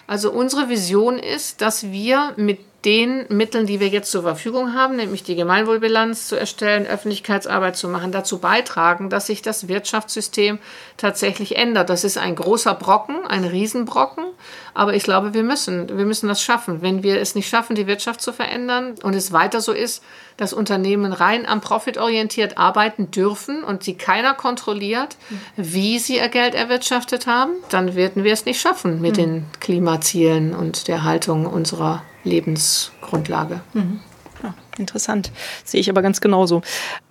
Also 0.08 0.32
unsere 0.32 0.70
Vision 0.70 1.20
ist, 1.20 1.62
dass 1.62 1.92
wir 1.92 2.34
mit 2.36 2.60
den 2.86 3.26
Mitteln, 3.30 3.68
die 3.68 3.80
wir 3.80 3.90
jetzt 3.90 4.10
zur 4.10 4.24
Verfügung 4.24 4.74
haben, 4.74 4.96
nämlich 4.96 5.24
die 5.24 5.36
Gemeinwohlbilanz 5.36 6.28
zu 6.28 6.36
erstellen, 6.36 6.88
Öffentlichkeitsarbeit 6.88 7.76
zu 7.76 7.88
machen, 7.88 8.12
dazu 8.12 8.40
beitragen, 8.40 9.10
dass 9.12 9.28
sich 9.28 9.44
das 9.44 9.68
Wirtschaftssystem 9.68 10.58
tatsächlich 10.98 11.58
ändert. 11.58 11.92
Das 11.92 12.04
ist 12.04 12.18
ein 12.18 12.36
großer 12.36 12.74
Brocken, 12.74 13.18
ein 13.28 13.44
Riesenbrocken, 13.44 14.26
aber 14.74 14.96
ich 14.96 15.04
glaube, 15.04 15.36
wir 15.36 15.44
müssen, 15.44 15.96
wir 15.96 16.06
müssen 16.06 16.28
das 16.28 16.42
schaffen. 16.42 16.82
Wenn 16.82 17.04
wir 17.04 17.22
es 17.22 17.36
nicht 17.36 17.50
schaffen, 17.50 17.76
die 17.76 17.86
Wirtschaft 17.86 18.20
zu 18.20 18.34
verändern 18.34 18.96
und 19.04 19.14
es 19.14 19.32
weiter 19.32 19.62
so 19.62 19.74
ist, 19.74 20.04
dass 20.38 20.52
Unternehmen 20.52 21.14
rein 21.14 21.46
am 21.46 21.62
Profit 21.62 22.00
orientiert 22.00 22.58
arbeiten 22.58 23.12
dürfen 23.12 23.64
und 23.64 23.84
sie 23.84 23.94
keiner 23.94 24.34
kontrolliert, 24.34 25.18
wie 25.56 26.00
sie 26.00 26.18
ihr 26.18 26.30
Geld 26.30 26.56
erwirtschaftet 26.56 27.28
haben, 27.28 27.52
dann 27.70 27.94
werden 27.94 28.24
wir 28.24 28.34
es 28.34 28.46
nicht 28.46 28.60
schaffen 28.60 29.02
mit 29.02 29.18
mhm. 29.18 29.22
den 29.22 29.46
Klimazielen 29.60 30.56
und 30.56 30.88
der 30.88 31.04
Haltung 31.04 31.46
unserer 31.46 32.02
Lebensgrundlage. 32.24 33.62
Mhm. 33.74 34.00
Ja, 34.44 34.54
interessant. 34.78 35.32
Sehe 35.64 35.80
ich 35.82 35.90
aber 35.90 36.02
ganz 36.02 36.22
genauso. 36.22 36.62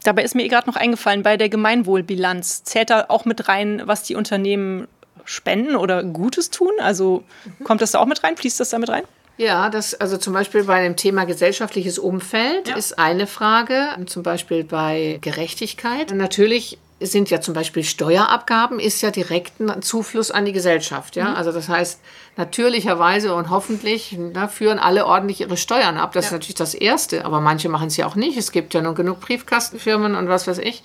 Dabei 0.02 0.24
ist 0.24 0.34
mir 0.34 0.48
gerade 0.48 0.68
noch 0.68 0.76
eingefallen, 0.76 1.22
bei 1.22 1.36
der 1.36 1.48
Gemeinwohlbilanz 1.48 2.64
zählt 2.64 2.90
da 2.90 3.06
auch 3.08 3.24
mit 3.24 3.48
rein, 3.48 3.82
was 3.84 4.02
die 4.02 4.16
Unternehmen 4.16 4.88
spenden 5.24 5.76
oder 5.76 6.02
Gutes 6.02 6.50
tun? 6.50 6.72
Also 6.80 7.24
mhm. 7.44 7.64
kommt 7.64 7.82
das 7.82 7.92
da 7.92 8.00
auch 8.00 8.06
mit 8.06 8.22
rein? 8.24 8.36
Fließt 8.36 8.58
das 8.58 8.70
da 8.70 8.78
mit 8.78 8.88
rein? 8.88 9.04
Ja, 9.36 9.70
das, 9.70 9.94
also 9.94 10.18
zum 10.18 10.34
Beispiel 10.34 10.64
bei 10.64 10.82
dem 10.82 10.96
Thema 10.96 11.24
gesellschaftliches 11.24 11.98
Umfeld 11.98 12.68
ja. 12.68 12.76
ist 12.76 12.98
eine 12.98 13.26
Frage, 13.26 13.88
zum 14.04 14.22
Beispiel 14.22 14.64
bei 14.64 15.18
Gerechtigkeit. 15.22 16.12
Natürlich 16.14 16.78
sind 17.00 17.30
ja 17.30 17.40
zum 17.40 17.54
Beispiel 17.54 17.82
Steuerabgaben, 17.82 18.78
ist 18.78 19.00
ja 19.00 19.10
direkt 19.10 19.58
ein 19.60 19.82
Zufluss 19.82 20.30
an 20.30 20.44
die 20.44 20.52
Gesellschaft. 20.52 21.16
Ja? 21.16 21.30
Mhm. 21.30 21.36
Also 21.36 21.52
das 21.52 21.68
heißt, 21.68 22.00
natürlicherweise 22.36 23.34
und 23.34 23.50
hoffentlich 23.50 24.16
na, 24.18 24.48
führen 24.48 24.78
alle 24.78 25.06
ordentlich 25.06 25.40
ihre 25.40 25.56
Steuern 25.56 25.96
ab. 25.96 26.12
Das 26.12 26.26
ja. 26.26 26.28
ist 26.28 26.32
natürlich 26.32 26.56
das 26.56 26.74
Erste, 26.74 27.24
aber 27.24 27.40
manche 27.40 27.68
machen 27.68 27.88
es 27.88 27.96
ja 27.96 28.06
auch 28.06 28.16
nicht. 28.16 28.36
Es 28.36 28.52
gibt 28.52 28.74
ja 28.74 28.82
noch 28.82 28.94
genug 28.94 29.20
Briefkastenfirmen 29.20 30.14
und 30.14 30.28
was 30.28 30.46
weiß 30.46 30.58
ich. 30.58 30.82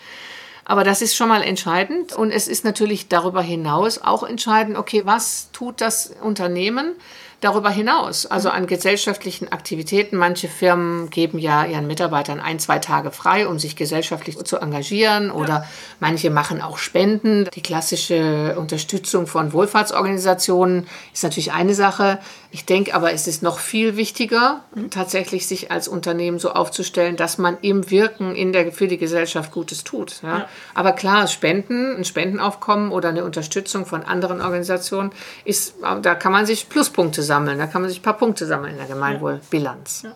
Aber 0.64 0.84
das 0.84 1.04
ist 1.04 1.16
schon 1.16 1.30
mal 1.30 1.44
entscheidend. 1.44 2.14
Und 2.14 2.32
es 2.32 2.48
ist 2.48 2.66
natürlich 2.66 3.08
darüber 3.08 3.42
hinaus 3.42 4.02
auch 4.02 4.24
entscheidend, 4.24 4.78
okay, 4.78 5.04
was 5.06 5.52
tut 5.52 5.80
das 5.80 6.14
Unternehmen? 6.22 6.96
Darüber 7.42 7.70
hinaus, 7.70 8.26
also 8.26 8.50
an 8.50 8.68
gesellschaftlichen 8.68 9.52
Aktivitäten. 9.52 10.18
Manche 10.18 10.48
Firmen 10.48 11.10
geben 11.10 11.40
ja 11.40 11.66
ihren 11.66 11.88
Mitarbeitern 11.88 12.40
ein, 12.40 12.60
zwei 12.60 12.80
Tage 12.80 13.12
frei, 13.12 13.48
um 13.48 13.60
sich 13.60 13.76
gesellschaftlich 13.76 14.38
zu 14.38 14.58
engagieren 14.58 15.32
oder 15.32 15.48
ja. 15.48 15.66
manche 16.00 16.30
machen 16.30 16.62
auch 16.62 16.78
Spenden. 16.78 17.48
Die 17.54 17.62
klassische 17.62 18.56
Unterstützung 18.58 19.28
von 19.28 19.54
Wohlfahrtsorganisationen 19.54 20.88
ist 21.14 21.24
natürlich 21.24 21.52
eine 21.52 21.76
Sache. 21.76 22.20
Ich 22.56 22.64
denke 22.64 22.96
aber, 22.96 23.12
es 23.12 23.28
ist 23.28 23.44
noch 23.44 23.60
viel 23.60 23.98
wichtiger, 23.98 24.62
mhm. 24.74 24.90
tatsächlich 24.90 25.46
sich 25.46 25.72
als 25.72 25.90
Unternehmen 25.90 26.40
so 26.40 26.52
aufzustellen, 26.52 27.18
dass 27.18 27.38
man 27.38 27.58
im 27.60 27.92
Wirken 27.92 28.34
in 28.34 28.54
der, 28.54 28.72
für 28.72 28.88
die 28.88 28.98
Gesellschaft 28.98 29.52
Gutes 29.52 29.84
tut. 29.84 30.22
Ja? 30.24 30.38
Ja. 30.38 30.50
Aber 30.74 30.94
klar, 30.94 31.28
Spenden, 31.28 31.98
ein 31.98 32.06
Spendenaufkommen 32.06 32.94
oder 32.94 33.10
eine 33.10 33.26
Unterstützung 33.26 33.86
von 33.86 34.04
anderen 34.04 34.40
Organisationen 34.40 35.12
ist, 35.44 35.76
da 36.02 36.16
kann 36.16 36.32
man 36.32 36.46
sich 36.46 36.70
Pluspunkte 36.70 37.24
sammeln. 37.24 37.60
Da 37.60 37.68
kann 37.68 37.82
man 37.82 37.90
sich 37.90 38.00
ein 38.00 38.04
paar 38.04 38.18
Punkte 38.18 38.46
sammeln 38.46 38.72
in 38.72 38.78
der 38.78 38.88
Gemeinwohlbilanz. 38.88 40.04
Ja. 40.04 40.14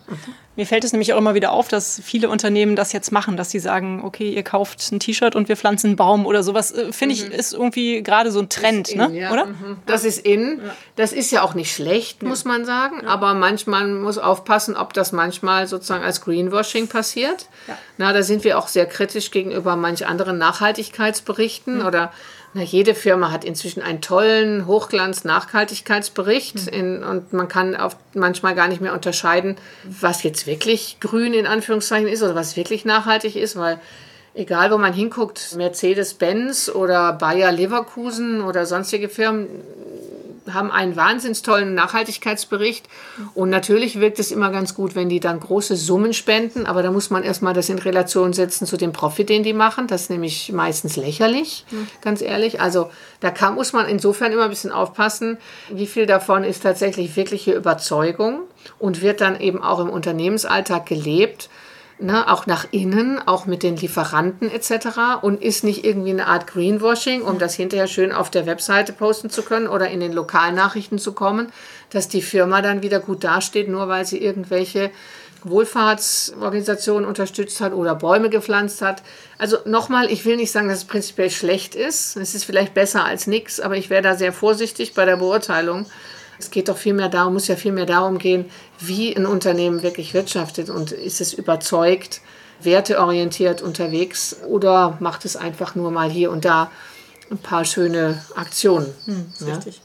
Mir 0.60 0.66
fällt 0.66 0.84
es 0.84 0.92
nämlich 0.92 1.14
auch 1.14 1.16
immer 1.16 1.32
wieder 1.32 1.52
auf, 1.52 1.68
dass 1.68 2.02
viele 2.04 2.28
Unternehmen 2.28 2.76
das 2.76 2.92
jetzt 2.92 3.12
machen, 3.12 3.38
dass 3.38 3.50
sie 3.50 3.60
sagen, 3.60 4.02
okay, 4.04 4.28
ihr 4.28 4.42
kauft 4.42 4.92
ein 4.92 5.00
T-Shirt 5.00 5.34
und 5.34 5.48
wir 5.48 5.56
pflanzen 5.56 5.86
einen 5.86 5.96
Baum 5.96 6.26
oder 6.26 6.42
sowas. 6.42 6.70
Äh, 6.70 6.92
finde 6.92 7.14
ich, 7.14 7.24
mhm. 7.24 7.32
ist 7.32 7.54
irgendwie 7.54 8.02
gerade 8.02 8.30
so 8.30 8.40
ein 8.40 8.50
Trend, 8.50 8.90
in, 8.90 8.98
ne? 8.98 9.18
Ja. 9.18 9.32
oder? 9.32 9.46
Mhm. 9.46 9.78
Das 9.86 10.04
ist 10.04 10.18
in. 10.18 10.60
Das 10.96 11.14
ist 11.14 11.30
ja 11.30 11.40
auch 11.40 11.54
nicht 11.54 11.74
schlecht, 11.74 12.22
muss 12.22 12.44
man 12.44 12.66
sagen. 12.66 13.06
Aber 13.06 13.32
manchmal 13.32 13.88
muss 13.88 14.18
aufpassen, 14.18 14.76
ob 14.76 14.92
das 14.92 15.12
manchmal 15.12 15.66
sozusagen 15.66 16.04
als 16.04 16.20
Greenwashing 16.20 16.88
passiert. 16.88 17.46
Na, 17.96 18.12
da 18.12 18.22
sind 18.22 18.44
wir 18.44 18.58
auch 18.58 18.68
sehr 18.68 18.84
kritisch 18.84 19.30
gegenüber 19.30 19.76
manch 19.76 20.06
anderen 20.06 20.36
Nachhaltigkeitsberichten 20.36 21.78
mhm. 21.78 21.86
oder 21.86 22.12
na, 22.52 22.62
jede 22.62 22.96
Firma 22.96 23.30
hat 23.30 23.44
inzwischen 23.44 23.80
einen 23.80 24.00
tollen 24.00 24.66
Hochglanz-Nachhaltigkeitsbericht 24.66 26.76
mhm. 26.76 27.04
und 27.08 27.32
man 27.32 27.46
kann 27.46 27.76
auch 27.76 27.94
manchmal 28.14 28.56
gar 28.56 28.66
nicht 28.66 28.80
mehr 28.80 28.92
unterscheiden, 28.92 29.56
was 29.84 30.24
jetzt 30.24 30.48
wirklich 30.48 30.98
grün 31.00 31.32
in 31.32 31.46
Anführungszeichen 31.46 32.08
ist 32.08 32.22
oder 32.22 32.34
was 32.34 32.56
wirklich 32.56 32.84
nachhaltig 32.84 33.36
ist, 33.36 33.56
weil 33.56 33.78
egal 34.34 34.72
wo 34.72 34.78
man 34.78 34.92
hinguckt, 34.92 35.54
Mercedes-Benz 35.56 36.70
oder 36.70 37.12
Bayer 37.12 37.52
Leverkusen 37.52 38.40
oder 38.40 38.66
sonstige 38.66 39.08
Firmen, 39.08 39.46
haben 40.54 40.70
einen 40.70 40.96
wahnsinns 40.96 41.42
tollen 41.42 41.74
Nachhaltigkeitsbericht. 41.74 42.88
Und 43.34 43.50
natürlich 43.50 44.00
wirkt 44.00 44.18
es 44.18 44.30
immer 44.30 44.50
ganz 44.50 44.74
gut, 44.74 44.94
wenn 44.94 45.08
die 45.08 45.20
dann 45.20 45.40
große 45.40 45.76
Summen 45.76 46.12
spenden. 46.12 46.66
Aber 46.66 46.82
da 46.82 46.90
muss 46.90 47.10
man 47.10 47.22
erstmal 47.22 47.54
das 47.54 47.68
in 47.68 47.78
Relation 47.78 48.32
setzen 48.32 48.66
zu 48.66 48.76
dem 48.76 48.92
Profit, 48.92 49.28
den 49.28 49.42
die 49.42 49.52
machen. 49.52 49.86
Das 49.86 50.02
ist 50.02 50.10
nämlich 50.10 50.52
meistens 50.52 50.96
lächerlich, 50.96 51.64
mhm. 51.70 51.86
ganz 52.00 52.22
ehrlich. 52.22 52.60
Also 52.60 52.90
da 53.20 53.30
kann, 53.30 53.54
muss 53.54 53.72
man 53.72 53.88
insofern 53.88 54.32
immer 54.32 54.44
ein 54.44 54.50
bisschen 54.50 54.72
aufpassen, 54.72 55.38
wie 55.70 55.86
viel 55.86 56.06
davon 56.06 56.44
ist 56.44 56.62
tatsächlich 56.62 57.16
wirkliche 57.16 57.52
Überzeugung 57.52 58.40
und 58.78 59.02
wird 59.02 59.20
dann 59.20 59.40
eben 59.40 59.62
auch 59.62 59.80
im 59.80 59.90
Unternehmensalltag 59.90 60.86
gelebt 60.86 61.48
ne, 62.00 62.30
auch 62.30 62.46
nach 62.46 62.66
innen, 62.70 63.20
auch 63.26 63.46
mit 63.46 63.62
den 63.62 63.76
Lieferanten 63.76 64.50
etc. 64.50 65.22
und 65.22 65.42
ist 65.42 65.64
nicht 65.64 65.84
irgendwie 65.84 66.10
eine 66.10 66.26
Art 66.26 66.46
Greenwashing, 66.46 67.22
um 67.22 67.38
das 67.38 67.54
hinterher 67.54 67.86
schön 67.86 68.12
auf 68.12 68.30
der 68.30 68.46
Webseite 68.46 68.92
posten 68.92 69.30
zu 69.30 69.42
können 69.42 69.68
oder 69.68 69.88
in 69.88 70.00
den 70.00 70.12
Lokalnachrichten 70.12 70.98
zu 70.98 71.12
kommen, 71.12 71.52
dass 71.90 72.08
die 72.08 72.22
Firma 72.22 72.62
dann 72.62 72.82
wieder 72.82 73.00
gut 73.00 73.24
dasteht, 73.24 73.68
nur 73.68 73.88
weil 73.88 74.06
sie 74.06 74.18
irgendwelche 74.18 74.90
Wohlfahrtsorganisationen 75.44 77.08
unterstützt 77.08 77.60
hat 77.60 77.72
oder 77.72 77.94
Bäume 77.94 78.30
gepflanzt 78.30 78.82
hat. 78.82 79.02
Also 79.38 79.58
nochmal, 79.64 80.10
ich 80.10 80.24
will 80.24 80.36
nicht 80.36 80.52
sagen, 80.52 80.68
dass 80.68 80.78
es 80.78 80.84
prinzipiell 80.84 81.30
schlecht 81.30 81.74
ist. 81.74 82.16
Es 82.16 82.34
ist 82.34 82.44
vielleicht 82.44 82.74
besser 82.74 83.04
als 83.04 83.26
nichts, 83.26 83.60
aber 83.60 83.76
ich 83.76 83.90
wäre 83.90 84.02
da 84.02 84.14
sehr 84.16 84.32
vorsichtig 84.32 84.94
bei 84.94 85.04
der 85.04 85.16
Beurteilung. 85.16 85.86
Es 86.38 86.50
geht 86.50 86.68
doch 86.68 86.78
viel 86.78 86.94
mehr 86.94 87.10
darum, 87.10 87.34
muss 87.34 87.48
ja 87.48 87.56
viel 87.56 87.72
mehr 87.72 87.86
darum 87.86 88.18
gehen, 88.18 88.46
wie 88.80 89.16
ein 89.16 89.26
Unternehmen 89.26 89.82
wirklich 89.82 90.14
wirtschaftet 90.14 90.70
und 90.70 90.92
ist 90.92 91.20
es 91.20 91.32
überzeugt, 91.32 92.20
werteorientiert 92.62 93.62
unterwegs 93.62 94.36
oder 94.46 94.96
macht 95.00 95.24
es 95.24 95.36
einfach 95.36 95.74
nur 95.74 95.90
mal 95.90 96.10
hier 96.10 96.30
und 96.30 96.44
da 96.44 96.70
ein 97.30 97.38
paar 97.38 97.64
schöne 97.64 98.22
Aktionen. 98.34 98.92
Hm, 99.04 99.32
ja? 99.40 99.54
Richtig. 99.54 99.80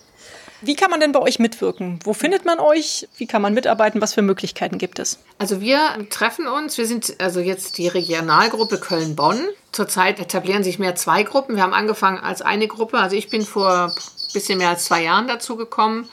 Wie 0.61 0.75
kann 0.75 0.89
man 0.89 0.99
denn 0.99 1.11
bei 1.11 1.19
euch 1.19 1.37
mitwirken? 1.37 1.99
Wo 2.03 2.13
findet 2.13 2.45
man 2.45 2.59
euch? 2.59 3.07
Wie 3.17 3.27
kann 3.27 3.41
man 3.41 3.53
mitarbeiten? 3.53 4.01
Was 4.01 4.13
für 4.13 4.23
Möglichkeiten 4.23 4.77
gibt 4.77 4.99
es? 4.99 5.19
Also 5.37 5.61
wir 5.61 5.79
treffen 6.09 6.47
uns, 6.47 6.77
wir 6.77 6.87
sind 6.87 7.15
also 7.19 7.39
jetzt 7.39 7.77
die 7.77 7.87
Regionalgruppe 7.87 8.79
Köln-Bonn. 8.79 9.39
Zurzeit 9.71 10.19
etablieren 10.19 10.63
sich 10.63 10.79
mehr 10.79 10.95
zwei 10.95 11.23
Gruppen. 11.23 11.55
Wir 11.55 11.63
haben 11.63 11.73
angefangen 11.73 12.17
als 12.17 12.41
eine 12.41 12.67
Gruppe. 12.67 12.97
Also 12.97 13.15
ich 13.15 13.29
bin 13.29 13.45
vor 13.45 13.93
ein 13.95 14.33
bisschen 14.33 14.57
mehr 14.57 14.69
als 14.69 14.85
zwei 14.85 15.03
Jahren 15.03 15.27
dazu 15.27 15.55
gekommen. 15.55 16.09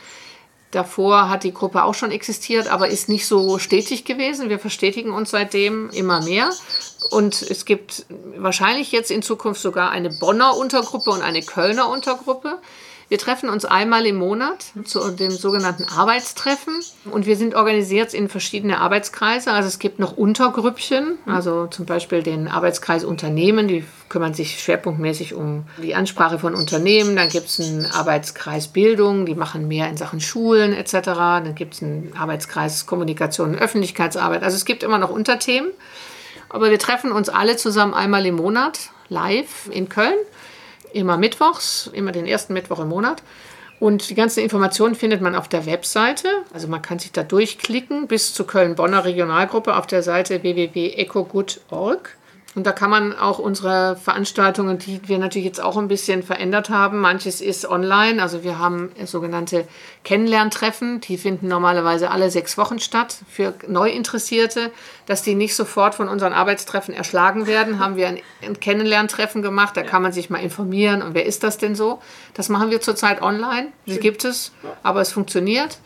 Davor 0.73 1.29
hat 1.29 1.45
die 1.45 1.53
Gruppe 1.53 1.85
auch 1.85 1.95
schon 1.95 2.11
existiert, 2.11 2.67
aber 2.67 2.89
ist 2.89 3.11
nicht 3.11 3.27
so 3.27 3.59
stetig 3.59 4.07
gewesen. 4.07 4.49
Wir 4.49 4.59
verstetigen 4.59 5.13
uns 5.13 5.31
seitdem 5.31 5.91
immer 5.91 6.23
mehr. 6.23 6.51
Und 7.11 7.43
es 7.43 7.67
gibt 7.67 8.07
wahrscheinlich 8.39 8.91
jetzt 8.91 9.11
in 9.11 9.21
Zukunft 9.21 9.61
sogar 9.61 9.91
eine 9.91 10.09
Bonner 10.09 10.57
Untergruppe 10.57 11.11
und 11.11 11.21
eine 11.21 11.43
Kölner 11.43 11.91
Untergruppe. 11.91 12.59
Wir 13.13 13.19
treffen 13.19 13.51
uns 13.51 13.67
einmal 13.67 14.07
im 14.07 14.17
Monat 14.17 14.73
zu 14.85 15.11
dem 15.11 15.33
sogenannten 15.33 15.85
Arbeitstreffen 15.85 16.81
und 17.11 17.27
wir 17.27 17.37
sind 17.37 17.55
organisiert 17.55 18.15
in 18.15 18.31
verschiedene 18.31 18.79
Arbeitskreise. 18.79 19.53
Also 19.53 19.69
es 19.69 19.79
gibt 19.79 19.99
noch 19.99 20.17
Untergrüppchen, 20.17 21.19
also 21.27 21.67
zum 21.67 21.85
Beispiel 21.85 22.23
den 22.23 22.49
Arbeitskreis 22.49 23.05
Unternehmen, 23.05 23.69
die 23.69 23.85
kümmern 24.09 24.33
sich 24.33 24.63
schwerpunktmäßig 24.63 25.35
um 25.35 25.67
die 25.83 25.95
Ansprache 25.95 26.39
von 26.39 26.55
Unternehmen. 26.55 27.15
Dann 27.15 27.29
gibt 27.29 27.49
es 27.49 27.61
einen 27.61 27.85
Arbeitskreis 27.85 28.69
Bildung, 28.69 29.27
die 29.27 29.35
machen 29.35 29.69
mehr 29.69 29.91
in 29.91 29.99
Sachen 29.99 30.23
Schulen 30.23 30.73
etc. 30.73 30.93
Dann 31.05 31.55
gibt 31.55 31.75
es 31.75 31.83
einen 31.83 32.15
Arbeitskreis 32.17 32.87
Kommunikation 32.87 33.51
und 33.51 33.59
Öffentlichkeitsarbeit. 33.59 34.43
Also 34.43 34.57
es 34.57 34.65
gibt 34.65 34.83
immer 34.83 34.97
noch 34.97 35.11
Unterthemen. 35.11 35.71
Aber 36.49 36.71
wir 36.71 36.79
treffen 36.79 37.13
uns 37.13 37.29
alle 37.29 37.59
zusammen 37.59 37.93
einmal 37.93 38.25
im 38.25 38.37
Monat 38.37 38.89
live 39.11 39.69
in 39.71 39.91
Köln 39.91 40.17
immer 40.93 41.17
mittwochs, 41.17 41.91
immer 41.93 42.13
den 42.13 42.27
ersten 42.27 42.53
Mittwoch 42.53 42.81
im 42.81 42.89
Monat. 42.89 43.23
Und 43.81 44.11
die 44.11 44.15
ganzen 44.15 44.41
Informationen 44.41 44.95
findet 44.95 45.21
man 45.21 45.35
auf 45.35 45.49
der 45.49 45.67
Webseite. 45.67 46.29
Also 46.53 46.69
man 46.69 46.83
kann 46.83 47.01
sich 47.01 47.11
da 47.11 47.25
durchklicken 47.25 48.07
bis 48.07 48.33
zur 48.33 48.47
Köln-Bonner 48.47 49.05
Regionalgruppe 49.05 49.75
auf 49.75 49.89
der 49.89 50.05
Seite 50.05 50.43
www.ecogood.org. 50.43 52.17
Und 52.55 52.67
da 52.67 52.73
kann 52.73 52.91
man 52.91 53.17
auch 53.17 53.39
unsere 53.39 53.97
Veranstaltungen, 53.97 54.79
die 54.79 55.01
wir 55.09 55.19
natürlich 55.19 55.47
jetzt 55.47 55.63
auch 55.63 55.79
ein 55.79 55.89
bisschen 55.89 56.23
verändert 56.23 56.69
haben, 56.69 57.01
manches 57.01 57.41
ist 57.41 57.67
online. 57.67 58.21
Also 58.21 58.45
wir 58.45 58.59
haben 58.59 58.91
sogenannte 59.07 59.67
Kennenlerntreffen, 60.05 61.01
die 61.01 61.17
finden 61.17 61.49
normalerweise 61.49 62.11
alle 62.11 62.31
sechs 62.31 62.59
Wochen 62.59 62.79
statt 62.79 63.17
für 63.31 63.55
Neuinteressierte. 63.67 64.71
Dass 65.07 65.23
die 65.23 65.35
nicht 65.35 65.57
sofort 65.57 65.95
von 65.95 66.09
unseren 66.09 66.35
Arbeitstreffen 66.35 66.93
erschlagen 66.93 67.47
werden, 67.47 67.79
haben 67.79 67.97
wir 67.97 68.09
ein, 68.09 68.21
Kennenlerntreffen 68.61 69.41
gemacht. 69.41 69.75
Da 69.77 69.83
kann 69.83 70.03
man 70.03 70.13
sich 70.13 70.29
mal 70.29 70.39
informieren 70.39 71.01
und 71.01 71.15
wer 71.15 71.25
ist 71.25 71.43
das 71.43 71.57
denn 71.57 71.75
so? 71.75 72.01
Das 72.35 72.51
machen 72.51 72.71
wir 72.71 72.83
zurzeit 72.83 73.23
online. 73.23 73.69
Die 73.87 73.99
gibt 73.99 74.25
es, 74.27 74.53
aber 74.83 75.01
es 75.01 75.11
funktioniert. 75.11 75.79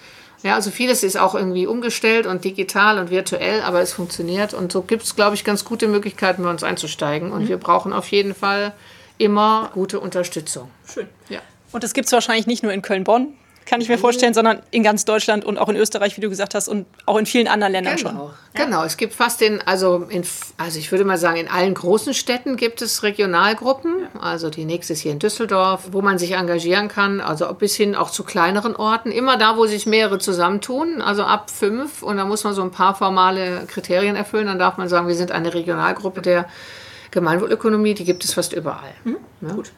Ja, 0.43 0.55
also 0.55 0.71
vieles 0.71 1.03
ist 1.03 1.17
auch 1.17 1.35
irgendwie 1.35 1.67
umgestellt 1.67 2.27
und 2.27 2.45
digital 2.45 2.99
und 2.99 3.11
virtuell, 3.11 3.63
aber 3.63 3.81
es 3.81 3.93
funktioniert. 3.93 4.55
Und 4.55 4.73
so 4.73 4.83
gibt 4.83 5.03
es, 5.03 5.17
glaube 5.17 5.35
ich, 5.35 5.45
ganz 5.45 5.65
gute 5.65 5.89
Möglichkeiten, 5.89 6.43
bei 6.43 6.51
uns 6.51 6.63
einzusteigen. 6.63 7.33
Und 7.33 7.45
mhm. 7.45 7.49
wir 7.49 7.57
brauchen 7.57 7.93
auf 7.93 8.09
jeden 8.09 8.35
Fall 8.35 8.73
immer 9.19 9.71
gute 9.73 9.99
Unterstützung. 9.99 10.71
Schön. 10.93 11.09
Ja. 11.29 11.41
Und 11.73 11.85
das 11.85 11.95
gibt 11.95 12.07
es 12.07 12.13
wahrscheinlich 12.13 12.47
nicht 12.47 12.63
nur 12.63 12.73
in 12.73 12.83
Köln-Bonn 12.83 13.35
kann 13.67 13.81
ich 13.81 13.89
mir 13.89 13.99
vorstellen, 13.99 14.33
sondern 14.33 14.63
in 14.71 14.83
ganz 14.83 15.05
Deutschland 15.05 15.45
und 15.45 15.59
auch 15.59 15.69
in 15.69 15.77
Österreich, 15.77 16.17
wie 16.17 16.21
du 16.21 16.31
gesagt 16.31 16.55
hast, 16.55 16.69
und 16.69 16.87
auch 17.05 17.19
in 17.19 17.27
vielen 17.27 17.49
anderen 17.49 17.73
Ländern 17.73 17.97
genau. 17.97 18.11
schon. 18.11 18.19
Ja. 18.19 18.65
Genau, 18.65 18.85
es 18.85 18.97
gibt 18.97 19.13
fast 19.13 19.43
in, 19.43 19.61
also, 19.67 20.07
in, 20.09 20.23
also 20.57 20.79
ich 20.79 20.91
würde 20.93 21.05
mal 21.05 21.19
sagen, 21.19 21.37
in 21.37 21.49
allen 21.49 21.75
großen 21.75 22.15
Städten 22.15 22.57
gibt 22.57 22.81
es 22.81 23.03
Regionalgruppen. 23.03 24.07
Also 24.21 24.51
die 24.51 24.65
nächste 24.65 24.93
ist 24.93 25.01
hier 25.01 25.13
in 25.13 25.19
Düsseldorf, 25.19 25.89
wo 25.91 26.01
man 26.01 26.19
sich 26.19 26.33
engagieren 26.33 26.89
kann, 26.89 27.21
also 27.21 27.53
bis 27.55 27.75
hin 27.75 27.97
auch 27.97 28.11
zu 28.11 28.23
kleineren 28.23 28.77
Orten. 28.77 29.11
Immer 29.11 29.37
da, 29.37 29.57
wo 29.57 29.67
sich 29.67 29.85
mehrere 29.85 30.19
zusammentun, 30.19 31.03
also 31.03 31.25
ab 31.25 31.51
fünf. 31.51 32.03
Und 32.03 32.17
da 32.17 32.25
muss 32.25 32.45
man 32.45 32.55
so 32.55 32.63
ein 32.63 32.71
paar 32.71 32.95
formale 32.95 33.65
Kriterien 33.67 34.17
erfüllen. 34.17 34.47
Dann 34.47 34.59
darf 34.59 34.79
man 34.79 34.89
sagen, 34.89 35.09
wir 35.09 35.17
sind 35.17 35.33
eine 35.33 35.53
Regionalgruppe 35.53 36.23
der 36.23 36.49
Gemeinwohlökonomie, 37.11 37.95
die 37.95 38.05
gibt 38.05 38.25
es 38.25 38.35
fast 38.35 38.53
überall. 38.53 38.95
Mhm. 39.05 39.17
Ja? 39.41 39.55
Gut. 39.55 39.73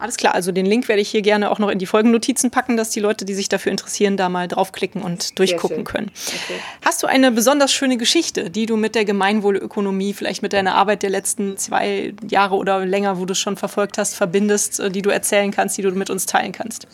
Alles 0.00 0.16
klar, 0.16 0.34
also 0.34 0.50
den 0.50 0.64
Link 0.64 0.88
werde 0.88 1.02
ich 1.02 1.10
hier 1.10 1.20
gerne 1.20 1.50
auch 1.50 1.58
noch 1.58 1.68
in 1.68 1.78
die 1.78 1.84
Folgennotizen 1.84 2.50
packen, 2.50 2.78
dass 2.78 2.88
die 2.88 3.00
Leute, 3.00 3.26
die 3.26 3.34
sich 3.34 3.50
dafür 3.50 3.70
interessieren, 3.70 4.16
da 4.16 4.30
mal 4.30 4.48
draufklicken 4.48 5.02
und 5.02 5.38
durchgucken 5.38 5.84
können. 5.84 6.10
Okay. 6.26 6.58
Hast 6.82 7.02
du 7.02 7.06
eine 7.06 7.30
besonders 7.30 7.70
schöne 7.70 7.98
Geschichte, 7.98 8.48
die 8.48 8.64
du 8.64 8.78
mit 8.78 8.94
der 8.94 9.04
Gemeinwohlökonomie, 9.04 10.14
vielleicht 10.14 10.40
mit 10.40 10.54
deiner 10.54 10.74
Arbeit 10.74 11.02
der 11.02 11.10
letzten 11.10 11.58
zwei 11.58 12.14
Jahre 12.26 12.54
oder 12.56 12.86
länger, 12.86 13.18
wo 13.18 13.26
du 13.26 13.32
es 13.32 13.38
schon 13.38 13.58
verfolgt 13.58 13.98
hast, 13.98 14.14
verbindest, 14.14 14.80
äh, 14.80 14.90
die 14.90 15.02
du 15.02 15.10
erzählen 15.10 15.50
kannst, 15.50 15.76
die 15.76 15.82
du 15.82 15.90
mit 15.90 16.08
uns 16.08 16.24
teilen 16.24 16.52
kannst? 16.52 16.86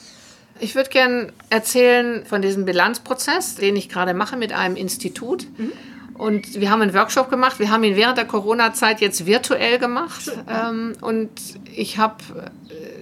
Ich 0.58 0.74
würde 0.74 0.90
gerne 0.90 1.32
erzählen 1.48 2.26
von 2.26 2.42
diesem 2.42 2.64
Bilanzprozess, 2.64 3.54
den 3.54 3.76
ich 3.76 3.88
gerade 3.88 4.14
mache 4.14 4.36
mit 4.36 4.52
einem 4.52 4.74
Institut. 4.74 5.46
Mhm. 5.58 5.70
Und 6.18 6.60
wir 6.60 6.70
haben 6.70 6.82
einen 6.82 6.94
Workshop 6.94 7.30
gemacht. 7.30 7.58
Wir 7.58 7.70
haben 7.70 7.84
ihn 7.84 7.96
während 7.96 8.16
der 8.16 8.24
Corona-Zeit 8.24 9.00
jetzt 9.00 9.26
virtuell 9.26 9.78
gemacht. 9.78 10.32
Ähm, 10.48 10.94
und 11.00 11.30
ich 11.74 11.98
habe 11.98 12.16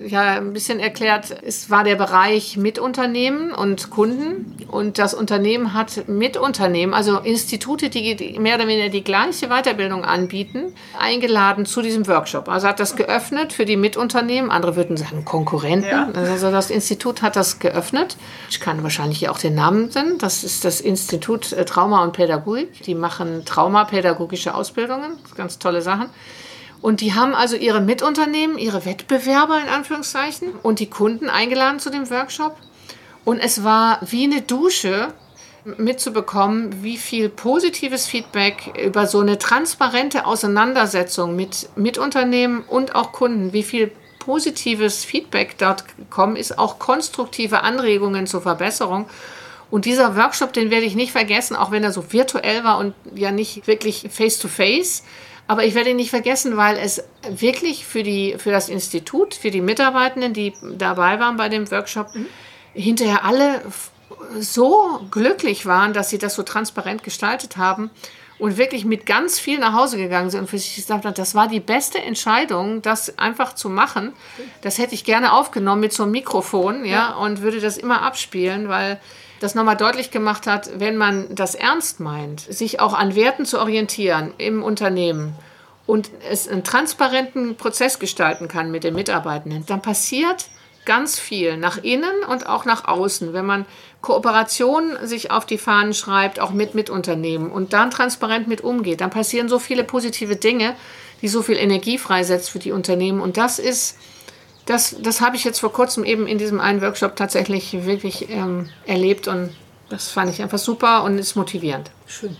ja 0.06 0.36
ein 0.36 0.52
bisschen 0.52 0.80
erklärt, 0.80 1.36
es 1.42 1.70
war 1.70 1.84
der 1.84 1.96
Bereich 1.96 2.56
Mitunternehmen 2.56 3.52
und 3.52 3.90
Kunden. 3.90 4.56
Und 4.68 4.98
das 4.98 5.14
Unternehmen 5.14 5.74
hat 5.74 6.08
Mitunternehmen, 6.08 6.94
also 6.94 7.18
Institute, 7.18 7.90
die 7.90 8.38
mehr 8.38 8.56
oder 8.56 8.66
weniger 8.66 8.88
die 8.88 9.04
gleiche 9.04 9.48
Weiterbildung 9.48 10.04
anbieten, 10.04 10.74
eingeladen 10.98 11.66
zu 11.66 11.82
diesem 11.82 12.06
Workshop. 12.06 12.48
Also 12.48 12.68
hat 12.68 12.80
das 12.80 12.96
geöffnet 12.96 13.52
für 13.52 13.64
die 13.64 13.76
Mitunternehmen. 13.76 14.50
Andere 14.50 14.76
würden 14.76 14.96
sagen 14.96 15.24
Konkurrenten. 15.24 15.88
Ja. 15.88 16.10
Also 16.14 16.50
das 16.50 16.70
Institut 16.70 17.22
hat 17.22 17.36
das 17.36 17.58
geöffnet. 17.58 18.16
Ich 18.50 18.60
kann 18.60 18.82
wahrscheinlich 18.82 19.18
hier 19.18 19.30
auch 19.30 19.38
den 19.38 19.54
Namen 19.54 19.90
nennen. 19.94 20.18
Das 20.18 20.44
ist 20.44 20.64
das 20.64 20.80
Institut 20.80 21.52
äh, 21.52 21.64
Trauma 21.64 22.02
und 22.02 22.12
Pädagogik. 22.12 22.82
Die 22.82 22.94
machen 22.94 23.44
traumapädagogische 23.44 24.54
Ausbildungen, 24.54 25.18
ganz 25.36 25.58
tolle 25.58 25.82
Sachen. 25.82 26.08
Und 26.84 27.00
die 27.00 27.14
haben 27.14 27.34
also 27.34 27.56
ihre 27.56 27.80
Mitunternehmen, 27.80 28.58
ihre 28.58 28.84
Wettbewerber 28.84 29.58
in 29.58 29.68
Anführungszeichen 29.70 30.50
und 30.62 30.80
die 30.80 30.90
Kunden 30.90 31.30
eingeladen 31.30 31.80
zu 31.80 31.88
dem 31.88 32.10
Workshop. 32.10 32.58
Und 33.24 33.38
es 33.38 33.64
war 33.64 34.00
wie 34.02 34.24
eine 34.24 34.42
Dusche 34.42 35.14
mitzubekommen, 35.78 36.82
wie 36.82 36.98
viel 36.98 37.30
positives 37.30 38.04
Feedback 38.04 38.74
über 38.84 39.06
so 39.06 39.20
eine 39.20 39.38
transparente 39.38 40.26
Auseinandersetzung 40.26 41.34
mit 41.34 41.70
Mitunternehmen 41.74 42.64
und 42.64 42.94
auch 42.94 43.12
Kunden, 43.12 43.54
wie 43.54 43.62
viel 43.62 43.90
positives 44.18 45.06
Feedback 45.06 45.56
dort 45.56 45.84
kommen 46.10 46.36
ist, 46.36 46.58
auch 46.58 46.78
konstruktive 46.78 47.62
Anregungen 47.62 48.26
zur 48.26 48.42
Verbesserung. 48.42 49.06
Und 49.70 49.86
dieser 49.86 50.16
Workshop, 50.16 50.52
den 50.52 50.70
werde 50.70 50.84
ich 50.84 50.96
nicht 50.96 51.12
vergessen, 51.12 51.56
auch 51.56 51.70
wenn 51.70 51.82
er 51.82 51.92
so 51.92 52.12
virtuell 52.12 52.62
war 52.62 52.76
und 52.76 52.92
ja 53.14 53.30
nicht 53.30 53.66
wirklich 53.66 54.06
face-to-face. 54.10 55.02
Aber 55.46 55.64
ich 55.64 55.74
werde 55.74 55.90
ihn 55.90 55.96
nicht 55.96 56.10
vergessen, 56.10 56.56
weil 56.56 56.76
es 56.78 57.04
wirklich 57.28 57.84
für, 57.84 58.02
die, 58.02 58.36
für 58.38 58.50
das 58.50 58.68
Institut, 58.68 59.34
für 59.34 59.50
die 59.50 59.60
Mitarbeitenden, 59.60 60.32
die 60.32 60.54
dabei 60.78 61.20
waren 61.20 61.36
bei 61.36 61.48
dem 61.48 61.70
Workshop, 61.70 62.14
mhm. 62.14 62.26
hinterher 62.72 63.24
alle 63.24 63.62
so 64.38 65.00
glücklich 65.10 65.66
waren, 65.66 65.92
dass 65.92 66.10
sie 66.10 66.18
das 66.18 66.34
so 66.34 66.42
transparent 66.42 67.02
gestaltet 67.02 67.56
haben 67.56 67.90
und 68.38 68.56
wirklich 68.56 68.84
mit 68.84 69.06
ganz 69.06 69.38
viel 69.38 69.58
nach 69.58 69.74
Hause 69.74 69.96
gegangen 69.96 70.30
sind 70.30 70.40
und 70.40 70.50
für 70.50 70.58
sich 70.58 70.76
gesagt 70.76 71.04
haben, 71.04 71.14
das 71.14 71.34
war 71.34 71.48
die 71.48 71.60
beste 71.60 71.98
Entscheidung, 71.98 72.82
das 72.82 73.18
einfach 73.18 73.54
zu 73.54 73.68
machen. 73.68 74.12
Das 74.62 74.78
hätte 74.78 74.94
ich 74.94 75.04
gerne 75.04 75.32
aufgenommen 75.32 75.80
mit 75.80 75.92
so 75.92 76.02
einem 76.02 76.12
Mikrofon, 76.12 76.84
ja, 76.84 76.92
ja. 76.92 77.14
und 77.14 77.42
würde 77.42 77.60
das 77.60 77.76
immer 77.76 78.02
abspielen, 78.02 78.68
weil 78.68 79.00
das 79.40 79.54
nochmal 79.54 79.76
deutlich 79.76 80.10
gemacht 80.10 80.46
hat, 80.46 80.78
wenn 80.78 80.96
man 80.96 81.34
das 81.34 81.54
ernst 81.54 82.00
meint, 82.00 82.40
sich 82.40 82.80
auch 82.80 82.94
an 82.94 83.14
Werten 83.14 83.44
zu 83.44 83.58
orientieren 83.58 84.32
im 84.38 84.62
Unternehmen 84.62 85.34
und 85.86 86.10
es 86.30 86.48
einen 86.48 86.64
transparenten 86.64 87.56
Prozess 87.56 87.98
gestalten 87.98 88.48
kann 88.48 88.70
mit 88.70 88.84
den 88.84 88.94
Mitarbeitenden, 88.94 89.66
dann 89.66 89.82
passiert 89.82 90.46
ganz 90.84 91.18
viel 91.18 91.56
nach 91.56 91.82
innen 91.82 92.24
und 92.28 92.46
auch 92.46 92.64
nach 92.64 92.86
außen, 92.86 93.32
wenn 93.32 93.46
man 93.46 93.64
Kooperation 94.02 94.96
sich 95.02 95.30
auf 95.30 95.46
die 95.46 95.58
Fahnen 95.58 95.94
schreibt, 95.94 96.40
auch 96.40 96.50
mit 96.50 96.74
Mitunternehmen 96.74 97.50
und 97.50 97.72
dann 97.72 97.90
transparent 97.90 98.48
mit 98.48 98.60
umgeht, 98.62 99.00
dann 99.00 99.10
passieren 99.10 99.48
so 99.48 99.58
viele 99.58 99.84
positive 99.84 100.36
Dinge, 100.36 100.76
die 101.22 101.28
so 101.28 101.42
viel 101.42 101.56
Energie 101.56 101.96
freisetzt 101.96 102.50
für 102.50 102.58
die 102.58 102.72
Unternehmen. 102.72 103.20
Und 103.20 103.38
das 103.38 103.58
ist 103.58 103.96
das, 104.66 104.96
das 105.00 105.20
habe 105.20 105.36
ich 105.36 105.44
jetzt 105.44 105.60
vor 105.60 105.72
kurzem 105.72 106.04
eben 106.04 106.26
in 106.26 106.38
diesem 106.38 106.60
einen 106.60 106.80
Workshop 106.80 107.16
tatsächlich 107.16 107.84
wirklich 107.84 108.30
ähm, 108.30 108.68
erlebt 108.86 109.28
und 109.28 109.50
das 109.90 110.10
fand 110.10 110.30
ich 110.30 110.42
einfach 110.42 110.58
super 110.58 111.04
und 111.04 111.18
ist 111.18 111.36
motivierend. 111.36 111.90
Schön. 112.06 112.36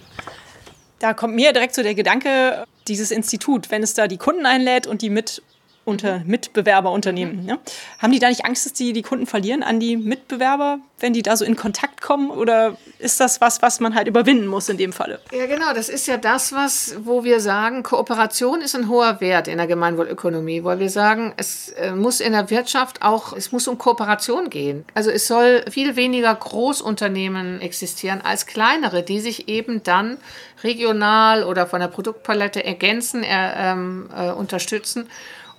Da 0.99 1.13
kommt 1.13 1.35
mir 1.35 1.53
direkt 1.53 1.75
so 1.75 1.83
der 1.83 1.95
Gedanke, 1.95 2.65
dieses 2.89 3.11
Institut, 3.11 3.71
wenn 3.71 3.83
es 3.83 3.95
da 3.95 4.09
die 4.09 4.17
Kunden 4.17 4.47
einlädt 4.47 4.87
und 4.87 5.03
die 5.03 5.11
mit 5.11 5.43
unter 5.85 6.23
Mitbewerberunternehmen. 6.25 7.45
Ne? 7.45 7.59
Haben 7.99 8.13
die 8.13 8.19
da 8.19 8.29
nicht 8.29 8.45
Angst, 8.45 8.65
dass 8.67 8.73
die 8.73 8.93
die 8.93 9.03
Kunden 9.03 9.27
verlieren 9.27 9.63
an 9.63 9.81
die 9.81 9.97
Mitbewerber, 9.97 10.79
wenn 10.99 11.13
die 11.13 11.23
da 11.23 11.37
so 11.37 11.45
in 11.45 11.57
Kontakt 11.57 12.01
kommen? 12.01 12.31
Oder 12.31 12.77
ist 12.99 13.21
das 13.21 13.41
was, 13.41 13.61
was 13.63 13.81
man 13.81 13.95
halt 13.95 14.09
überwinden 14.09 14.47
muss 14.47 14.69
in 14.69 14.79
dem 14.79 14.93
Falle? 14.93 15.21
Ja, 15.33 15.47
genau. 15.47 15.75
Das 15.75 15.89
ist 15.89 16.07
ja 16.07 16.17
das, 16.17 16.53
was, 16.53 16.97
wo 17.05 17.25
wir 17.25 17.41
sagen, 17.41 17.83
Kooperation 17.83 18.63
ist 18.63 18.75
ein 18.75 18.89
hoher 18.89 19.21
Wert 19.21 19.49
in 19.49 19.59
der 19.59 19.67
Gemeinwohlökonomie, 19.67 20.65
weil 20.65 20.79
wir 20.79 20.91
sagen, 20.91 21.35
es 21.37 21.71
äh, 21.71 21.93
muss 21.93 22.21
in 22.21 22.33
der 22.33 22.51
Wirtschaft 22.51 23.03
auch, 23.03 23.35
es 23.35 23.53
muss 23.53 23.69
um 23.69 23.77
Kooperation 23.77 24.49
gehen. 24.49 24.85
Also 24.95 25.11
es 25.11 25.27
soll 25.27 25.65
viel 25.71 25.97
weniger 25.97 26.35
Großunternehmen 26.35 27.61
existieren 27.61 28.21
als 28.23 28.47
kleinere, 28.47 29.03
die 29.03 29.21
sich 29.21 29.49
eben 29.49 29.83
dann 29.83 30.19
regional 30.63 31.45
oder 31.45 31.67
von 31.67 31.81
der 31.81 31.89
Produktpalette 31.89 32.65
ergänzen, 32.65 33.23
äh, 33.23 33.73
äh, 33.73 34.33
unterstützen. 34.33 35.09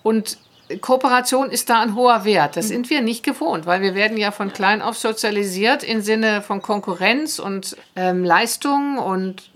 Und 0.06 0.38
Kooperation 0.82 1.50
ist 1.50 1.68
da 1.72 1.82
ein 1.82 1.96
hoher 1.96 2.26
Wert. 2.26 2.58
Das 2.58 2.68
sind 2.68 2.92
wir 2.92 3.02
nicht 3.02 3.24
gewohnt, 3.24 3.66
weil 3.66 3.82
wir 3.82 3.96
werden 3.96 4.18
ja 4.18 4.30
von 4.30 4.54
klein 4.54 4.84
auf 4.84 4.96
sozialisiert 4.96 5.84
im 5.84 6.02
Sinne 6.02 6.44
von 6.44 6.62
Konkurrenz 6.62 7.40
und 7.40 7.76
ähm, 7.96 8.24
Leistung 8.24 9.00
und 9.00 9.50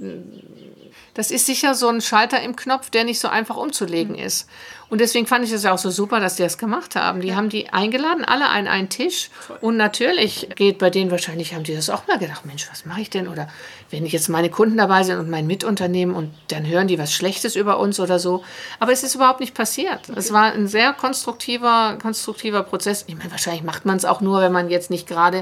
das 1.13 1.31
ist 1.31 1.45
sicher 1.45 1.75
so 1.75 1.89
ein 1.89 2.01
Schalter 2.01 2.41
im 2.41 2.55
Knopf, 2.55 2.89
der 2.89 3.03
nicht 3.03 3.19
so 3.19 3.27
einfach 3.27 3.57
umzulegen 3.57 4.15
mhm. 4.15 4.23
ist. 4.23 4.47
Und 4.89 5.01
deswegen 5.01 5.27
fand 5.27 5.45
ich 5.45 5.51
es 5.51 5.63
ja 5.63 5.73
auch 5.73 5.77
so 5.77 5.91
super, 5.91 6.19
dass 6.19 6.37
die 6.37 6.43
das 6.43 6.57
gemacht 6.57 6.95
haben. 6.95 7.21
Die 7.21 7.27
ja. 7.27 7.35
haben 7.35 7.49
die 7.49 7.69
eingeladen, 7.69 8.23
alle 8.25 8.47
an 8.47 8.67
einen 8.67 8.89
Tisch. 8.89 9.29
Und 9.61 9.77
natürlich 9.77 10.47
geht 10.55 10.77
bei 10.77 10.89
denen 10.89 11.11
wahrscheinlich, 11.11 11.53
haben 11.53 11.63
die 11.63 11.75
das 11.75 11.89
auch 11.89 12.07
mal 12.07 12.17
gedacht, 12.17 12.45
Mensch, 12.45 12.67
was 12.71 12.85
mache 12.85 13.01
ich 13.01 13.09
denn? 13.09 13.27
Oder 13.27 13.49
wenn 13.89 14.05
jetzt 14.05 14.29
meine 14.29 14.49
Kunden 14.49 14.77
dabei 14.77 15.03
sind 15.03 15.19
und 15.19 15.29
mein 15.29 15.47
Mitunternehmen 15.47 16.15
und 16.15 16.31
dann 16.49 16.65
hören 16.65 16.87
die 16.87 16.99
was 16.99 17.13
Schlechtes 17.13 17.55
über 17.55 17.79
uns 17.79 17.99
oder 17.99 18.19
so. 18.19 18.43
Aber 18.79 18.91
es 18.91 19.03
ist 19.03 19.15
überhaupt 19.15 19.39
nicht 19.39 19.53
passiert. 19.53 20.09
Okay. 20.09 20.17
Es 20.17 20.31
war 20.31 20.51
ein 20.51 20.67
sehr 20.67 20.93
konstruktiver, 20.93 21.97
konstruktiver 22.01 22.63
Prozess. 22.63 23.05
Ich 23.07 23.15
meine, 23.15 23.31
wahrscheinlich 23.31 23.63
macht 23.63 23.85
man 23.85 23.97
es 23.97 24.05
auch 24.05 24.21
nur, 24.21 24.41
wenn 24.41 24.51
man 24.51 24.69
jetzt 24.69 24.89
nicht 24.89 25.07
gerade 25.07 25.39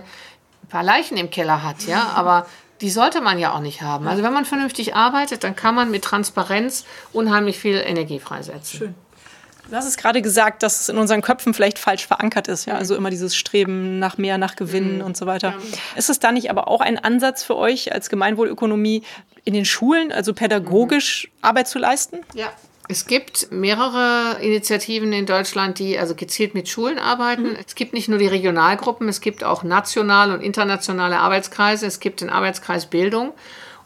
ein 0.64 0.68
paar 0.70 0.84
Leichen 0.84 1.18
im 1.18 1.30
Keller 1.30 1.64
hat, 1.64 1.84
ja. 1.84 2.12
Aber 2.16 2.46
die 2.82 2.90
sollte 2.90 3.22
man 3.22 3.40
ja 3.40 3.54
auch 3.54 3.60
nicht 3.60 3.82
haben. 3.82 4.08
Also 4.08 4.24
wenn 4.24 4.34
man 4.34 4.46
vernünftig 4.46 4.96
arbeitet, 4.96 5.44
dann 5.44 5.56
kann 5.56 5.76
man 5.76 5.90
mit 5.90 6.04
Transparenz 6.04 6.86
unheimlich 7.12 7.58
viel 7.58 7.82
Energie 7.84 8.20
freisetzen. 8.20 8.78
Schön. 8.80 8.96
Du 9.70 9.76
hast 9.76 9.88
es 9.88 9.98
gerade 9.98 10.22
gesagt, 10.22 10.64
dass 10.64 10.82
es 10.82 10.90
in 10.90 10.98
unseren 10.98 11.22
Köpfen 11.22 11.54
vielleicht 11.54 11.80
falsch 11.80 12.08
verankert 12.08 12.48
ist. 12.48 12.66
Ja? 12.66 12.76
Also 12.76 12.96
immer 12.96 13.10
dieses 13.10 13.36
Streben 13.36 14.00
nach 14.00 14.18
mehr, 14.18 14.38
nach 14.38 14.56
Gewinnen 14.56 15.00
mhm. 15.00 15.06
und 15.06 15.18
so 15.18 15.26
weiter. 15.26 15.50
Ja. 15.50 15.78
Ist 15.98 16.10
es 16.10 16.20
da 16.20 16.32
nicht 16.32 16.50
aber 16.50 16.68
auch 16.68 16.82
ein 16.82 16.98
Ansatz 16.98 17.44
für 17.44 17.56
euch 17.56 17.94
als 17.94 18.10
Gemeinwohlökonomie, 18.10 19.04
in 19.44 19.54
den 19.54 19.66
Schulen, 19.66 20.12
also 20.12 20.34
pädagogisch 20.34 21.28
mhm. 21.28 21.46
Arbeit 21.46 21.68
zu 21.70 21.80
leisten? 21.80 22.20
Ja, 22.34 22.52
es 22.90 23.06
gibt 23.06 23.52
mehrere 23.52 24.42
Initiativen 24.42 25.12
in 25.12 25.26
Deutschland, 25.26 25.80
die 25.80 26.00
also 26.00 26.16
gezielt 26.16 26.54
mit 26.54 26.70
Schulen 26.70 27.00
arbeiten. 27.00 27.44
Mhm. 27.44 27.58
Es 27.66 27.76
gibt 27.76 27.94
nicht 27.94 28.08
nur 28.08 28.20
die 28.20 28.28
Regionalgruppen, 28.28 29.10
es 29.10 29.20
gibt 29.20 29.44
auch 29.44 29.64
nationale 29.64 30.34
und 30.34 30.42
internationale 30.42 31.18
Arbeitskreise. 31.18 31.86
Es 31.86 32.00
gibt 32.00 32.22
den 32.22 32.30
Arbeitskreis 32.30 32.86
Bildung. 32.86 33.34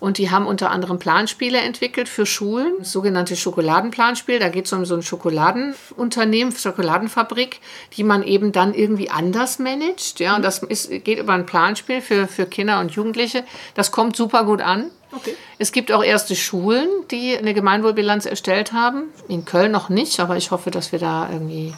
Und 0.02 0.18
die 0.18 0.32
haben 0.32 0.48
unter 0.48 0.72
anderem 0.72 0.98
Planspiele 0.98 1.60
entwickelt 1.60 2.10
für 2.10 2.26
Schulen, 2.26 2.74
das 2.80 2.92
sogenannte 2.92 3.36
Schokoladenplanspiel. 3.36 4.40
Da 4.40 4.50
geht 4.50 4.66
es 4.66 4.74
um 4.74 4.84
so 4.84 4.96
ein 4.96 5.04
Schokoladenunternehmen, 5.04 6.54
Schokoladenfabrik, 6.54 7.60
die 7.96 8.04
man 8.04 8.24
eben 8.24 8.52
dann 8.52 8.74
irgendwie 8.74 9.12
anders 9.12 9.60
managt. 9.60 10.20
Ja, 10.20 10.36
und 10.36 10.42
das 10.42 10.64
ist, 10.64 10.90
geht 11.04 11.20
über 11.20 11.34
ein 11.34 11.46
Planspiel 11.46 12.02
für, 12.02 12.28
für 12.28 12.48
Kinder 12.48 12.80
und 12.80 12.92
Jugendliche. 12.94 13.44
Das 13.76 13.92
kommt 13.92 14.16
super 14.16 14.44
gut 14.44 14.62
an. 14.62 14.90
Okay. 15.12 15.36
Es 15.60 15.72
gibt 15.72 15.92
auch 15.92 16.04
erste 16.04 16.36
Schulen, 16.36 16.88
die 17.12 17.38
eine 17.38 17.54
Gemeinwohlbilanz 17.54 18.26
erstellt 18.26 18.74
haben. 18.74 19.04
In 19.28 19.46
Köln 19.46 19.72
noch 19.72 19.90
nicht, 19.90 20.20
aber 20.20 20.36
ich 20.36 20.50
hoffe, 20.50 20.72
dass 20.72 20.92
wir 20.92 21.00
da 21.00 21.30
irgendwie 21.32 21.76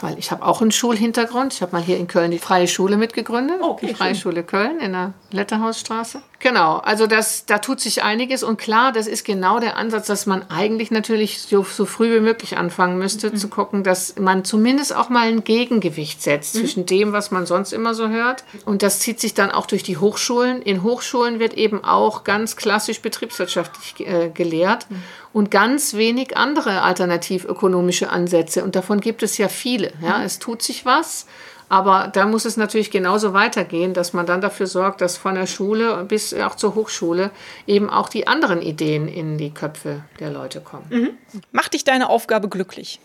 weil 0.00 0.18
ich 0.18 0.30
habe 0.30 0.44
auch 0.44 0.60
einen 0.60 0.72
Schulhintergrund. 0.72 1.54
Ich 1.54 1.62
habe 1.62 1.72
mal 1.72 1.82
hier 1.82 1.96
in 1.96 2.06
Köln 2.06 2.30
die 2.30 2.38
Freie 2.38 2.68
Schule 2.68 2.96
mitgegründet, 2.96 3.60
okay, 3.60 3.88
die 3.88 3.94
Freie 3.94 4.14
schön. 4.14 4.22
Schule 4.22 4.42
Köln 4.42 4.80
in 4.80 4.92
der 4.92 5.12
Letterhausstraße. 5.30 6.22
Genau, 6.38 6.76
also 6.76 7.06
das, 7.06 7.46
da 7.46 7.58
tut 7.58 7.80
sich 7.80 8.02
einiges 8.02 8.42
und 8.42 8.58
klar, 8.58 8.92
das 8.92 9.06
ist 9.06 9.24
genau 9.24 9.58
der 9.58 9.76
Ansatz, 9.76 10.06
dass 10.06 10.26
man 10.26 10.44
eigentlich 10.50 10.90
natürlich 10.90 11.42
so, 11.42 11.62
so 11.62 11.86
früh 11.86 12.14
wie 12.14 12.20
möglich 12.20 12.58
anfangen 12.58 12.98
müsste, 12.98 13.30
mhm. 13.30 13.36
zu 13.36 13.48
gucken, 13.48 13.82
dass 13.82 14.16
man 14.16 14.44
zumindest 14.44 14.94
auch 14.94 15.08
mal 15.08 15.28
ein 15.28 15.44
Gegengewicht 15.44 16.22
setzt 16.22 16.54
mhm. 16.54 16.60
zwischen 16.60 16.86
dem, 16.86 17.12
was 17.12 17.30
man 17.30 17.46
sonst 17.46 17.72
immer 17.72 17.94
so 17.94 18.08
hört. 18.08 18.44
Und 18.64 18.82
das 18.82 19.00
zieht 19.00 19.18
sich 19.18 19.34
dann 19.34 19.50
auch 19.50 19.66
durch 19.66 19.82
die 19.82 19.96
Hochschulen. 19.96 20.60
In 20.62 20.82
Hochschulen 20.82 21.40
wird 21.40 21.54
eben 21.54 21.82
auch 21.84 22.22
ganz 22.24 22.56
klassisch 22.56 23.00
betriebswirtschaftlich 23.00 24.06
äh, 24.06 24.28
gelehrt. 24.28 24.86
Mhm 24.90 25.02
und 25.36 25.50
ganz 25.50 25.92
wenig 25.92 26.34
andere 26.38 26.80
alternativökonomische 26.80 28.08
Ansätze. 28.08 28.64
Und 28.64 28.74
davon 28.74 29.02
gibt 29.02 29.22
es 29.22 29.36
ja 29.36 29.48
viele. 29.48 29.92
Ja? 30.00 30.16
Mhm. 30.16 30.24
Es 30.24 30.38
tut 30.38 30.62
sich 30.62 30.86
was, 30.86 31.26
aber 31.68 32.08
da 32.10 32.24
muss 32.24 32.46
es 32.46 32.56
natürlich 32.56 32.90
genauso 32.90 33.34
weitergehen, 33.34 33.92
dass 33.92 34.14
man 34.14 34.24
dann 34.24 34.40
dafür 34.40 34.66
sorgt, 34.66 35.02
dass 35.02 35.18
von 35.18 35.34
der 35.34 35.46
Schule 35.46 36.06
bis 36.08 36.32
auch 36.32 36.54
zur 36.54 36.74
Hochschule 36.74 37.30
eben 37.66 37.90
auch 37.90 38.08
die 38.08 38.26
anderen 38.26 38.62
Ideen 38.62 39.08
in 39.08 39.36
die 39.36 39.50
Köpfe 39.50 40.04
der 40.20 40.30
Leute 40.30 40.62
kommen. 40.62 40.86
Mhm. 40.88 41.10
Macht 41.52 41.74
dich 41.74 41.84
deine 41.84 42.08
Aufgabe 42.08 42.48
glücklich? 42.48 42.98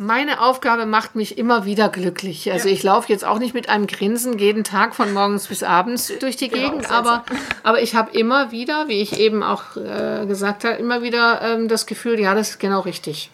Meine 0.00 0.40
Aufgabe 0.40 0.86
macht 0.86 1.16
mich 1.16 1.38
immer 1.38 1.64
wieder 1.64 1.88
glücklich. 1.88 2.52
Also 2.52 2.68
ja. 2.68 2.74
ich 2.74 2.84
laufe 2.84 3.12
jetzt 3.12 3.24
auch 3.24 3.40
nicht 3.40 3.52
mit 3.52 3.68
einem 3.68 3.88
Grinsen 3.88 4.38
jeden 4.38 4.62
Tag 4.62 4.94
von 4.94 5.12
morgens 5.12 5.48
bis 5.48 5.64
abends 5.64 6.12
durch 6.20 6.36
die 6.36 6.48
genau, 6.48 6.70
Gegend, 6.70 6.88
aber, 6.88 7.24
aber 7.64 7.82
ich 7.82 7.96
habe 7.96 8.16
immer 8.16 8.52
wieder, 8.52 8.86
wie 8.86 9.00
ich 9.00 9.18
eben 9.18 9.42
auch 9.42 9.76
äh, 9.76 10.24
gesagt 10.26 10.62
habe, 10.62 10.76
immer 10.76 11.02
wieder 11.02 11.42
ähm, 11.42 11.66
das 11.66 11.86
Gefühl, 11.86 12.20
ja, 12.20 12.32
das 12.36 12.50
ist 12.50 12.60
genau 12.60 12.78
richtig. 12.78 13.32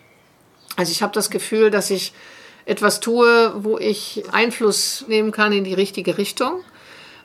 Also 0.77 0.91
ich 0.91 1.03
habe 1.03 1.13
das 1.13 1.29
Gefühl, 1.29 1.71
dass 1.71 1.91
ich 1.91 2.15
etwas 2.65 3.01
tue, 3.01 3.53
wo 3.63 3.77
ich 3.77 4.25
Einfluss 4.33 5.05
nehmen 5.07 5.33
kann 5.33 5.53
in 5.53 5.65
die 5.65 5.75
richtige 5.75 6.17
Richtung, 6.17 6.61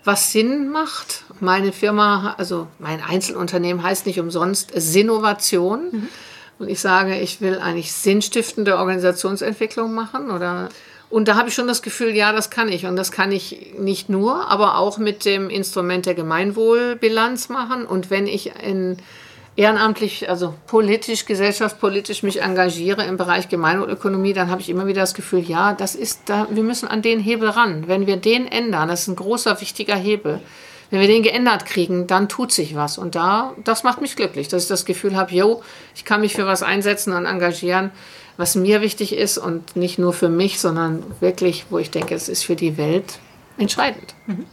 was 0.03 0.33
Sinn 0.33 0.67
macht. 0.67 1.23
Meine 1.39 1.71
Firma, 1.71 2.35
also 2.37 2.67
mein 2.77 3.01
Einzelunternehmen 3.01 3.83
heißt 3.83 4.05
nicht 4.05 4.19
umsonst 4.19 4.73
Sinnovation. 4.75 5.87
Mhm 5.91 6.09
und 6.59 6.69
ich 6.69 6.79
sage, 6.79 7.17
ich 7.17 7.41
will 7.41 7.59
eigentlich 7.59 7.91
sinnstiftende 7.93 8.77
Organisationsentwicklung 8.77 9.93
machen 9.93 10.29
oder 10.29 10.69
und 11.09 11.27
da 11.27 11.35
habe 11.35 11.49
ich 11.49 11.55
schon 11.55 11.67
das 11.67 11.81
Gefühl, 11.81 12.15
ja, 12.15 12.31
das 12.33 12.51
kann 12.51 12.69
ich. 12.69 12.85
Und 12.85 12.95
das 12.95 13.11
kann 13.11 13.31
ich 13.31 13.73
nicht 13.79 14.09
nur, 14.09 14.47
aber 14.47 14.77
auch 14.77 14.99
mit 14.99 15.25
dem 15.25 15.49
Instrument 15.49 16.05
der 16.05 16.13
Gemeinwohlbilanz 16.13 17.49
machen. 17.49 17.85
Und 17.87 18.11
wenn 18.11 18.27
ich 18.27 18.51
in 18.63 18.97
ehrenamtlich, 19.55 20.29
also 20.29 20.53
politisch, 20.67 21.25
gesellschaftspolitisch 21.25 22.21
mich 22.21 22.41
engagiere 22.41 23.03
im 23.05 23.17
Bereich 23.17 23.49
Gemeinwohlökonomie, 23.49 24.33
dann 24.33 24.51
habe 24.51 24.61
ich 24.61 24.69
immer 24.69 24.85
wieder 24.85 25.01
das 25.01 25.15
Gefühl, 25.15 25.39
ja, 25.39 25.73
das 25.73 25.95
ist 25.95 26.21
da, 26.27 26.47
wir 26.51 26.63
müssen 26.63 26.87
an 26.87 27.01
den 27.01 27.19
Hebel 27.19 27.49
ran. 27.49 27.87
Wenn 27.87 28.05
wir 28.05 28.17
den 28.17 28.47
ändern, 28.47 28.87
das 28.87 29.01
ist 29.01 29.07
ein 29.07 29.15
großer, 29.15 29.59
wichtiger 29.61 29.95
Hebel 29.95 30.39
wenn 30.89 30.99
wir 30.99 31.07
den 31.07 31.23
geändert 31.23 31.65
kriegen, 31.65 32.07
dann 32.07 32.29
tut 32.29 32.51
sich 32.51 32.75
was. 32.75 32.97
Und 32.97 33.15
da, 33.15 33.53
das 33.63 33.83
macht 33.83 34.01
mich 34.01 34.15
glücklich, 34.15 34.47
dass 34.47 34.63
ich 34.63 34.69
das 34.69 34.85
Gefühl 34.85 35.15
habe, 35.15 35.33
yo, 35.33 35.61
ich 35.95 36.05
kann 36.05 36.21
mich 36.21 36.33
für 36.33 36.45
was 36.45 36.63
einsetzen 36.63 37.13
und 37.13 37.25
engagieren, 37.25 37.91
was 38.37 38.55
mir 38.55 38.81
wichtig 38.81 39.15
ist 39.15 39.37
und 39.37 39.75
nicht 39.75 39.99
nur 39.99 40.13
für 40.13 40.29
mich, 40.29 40.59
sondern 40.59 41.03
wirklich, 41.19 41.65
wo 41.69 41.77
ich 41.77 41.91
denke, 41.91 42.15
es 42.15 42.29
ist 42.29 42.43
für 42.43 42.55
die 42.55 42.77
Welt 42.77 43.19
entscheidend. 43.57 44.15
Mhm. 44.27 44.45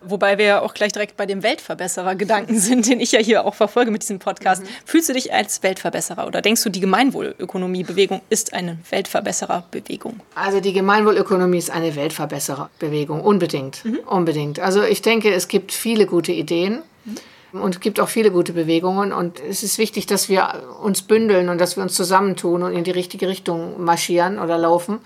Wobei 0.00 0.38
wir 0.38 0.44
ja 0.44 0.62
auch 0.62 0.74
gleich 0.74 0.92
direkt 0.92 1.16
bei 1.16 1.26
dem 1.26 1.42
Weltverbesserer-Gedanken 1.42 2.58
sind, 2.58 2.88
den 2.88 3.00
ich 3.00 3.12
ja 3.12 3.20
hier 3.20 3.44
auch 3.44 3.54
verfolge 3.54 3.90
mit 3.90 4.02
diesem 4.02 4.18
Podcast. 4.18 4.62
Mhm. 4.62 4.68
Fühlst 4.84 5.08
du 5.08 5.12
dich 5.12 5.32
als 5.32 5.62
Weltverbesserer 5.62 6.26
oder 6.26 6.40
denkst 6.40 6.62
du, 6.62 6.70
die 6.70 6.80
Gemeinwohlökonomie-Bewegung 6.80 8.20
ist 8.30 8.54
eine 8.54 8.78
Weltverbesserer-Bewegung? 8.90 10.20
Also 10.34 10.60
die 10.60 10.72
Gemeinwohlökonomie 10.72 11.58
ist 11.58 11.70
eine 11.70 11.96
Weltverbesserer-Bewegung, 11.96 13.22
unbedingt, 13.22 13.84
mhm. 13.84 13.98
unbedingt. 14.06 14.60
Also 14.60 14.82
ich 14.82 15.02
denke, 15.02 15.32
es 15.32 15.48
gibt 15.48 15.72
viele 15.72 16.06
gute 16.06 16.32
Ideen. 16.32 16.82
Mhm. 17.04 17.16
Und 17.52 17.76
es 17.76 17.80
gibt 17.80 17.98
auch 17.98 18.08
viele 18.08 18.30
gute 18.30 18.52
Bewegungen. 18.52 19.12
Und 19.12 19.40
es 19.40 19.62
ist 19.62 19.78
wichtig, 19.78 20.06
dass 20.06 20.28
wir 20.28 20.62
uns 20.82 21.02
bündeln 21.02 21.48
und 21.48 21.58
dass 21.58 21.76
wir 21.76 21.82
uns 21.82 21.94
zusammentun 21.94 22.62
und 22.62 22.74
in 22.74 22.84
die 22.84 22.90
richtige 22.90 23.26
Richtung 23.28 23.82
marschieren 23.82 24.38
oder 24.38 24.58
laufen. 24.58 25.00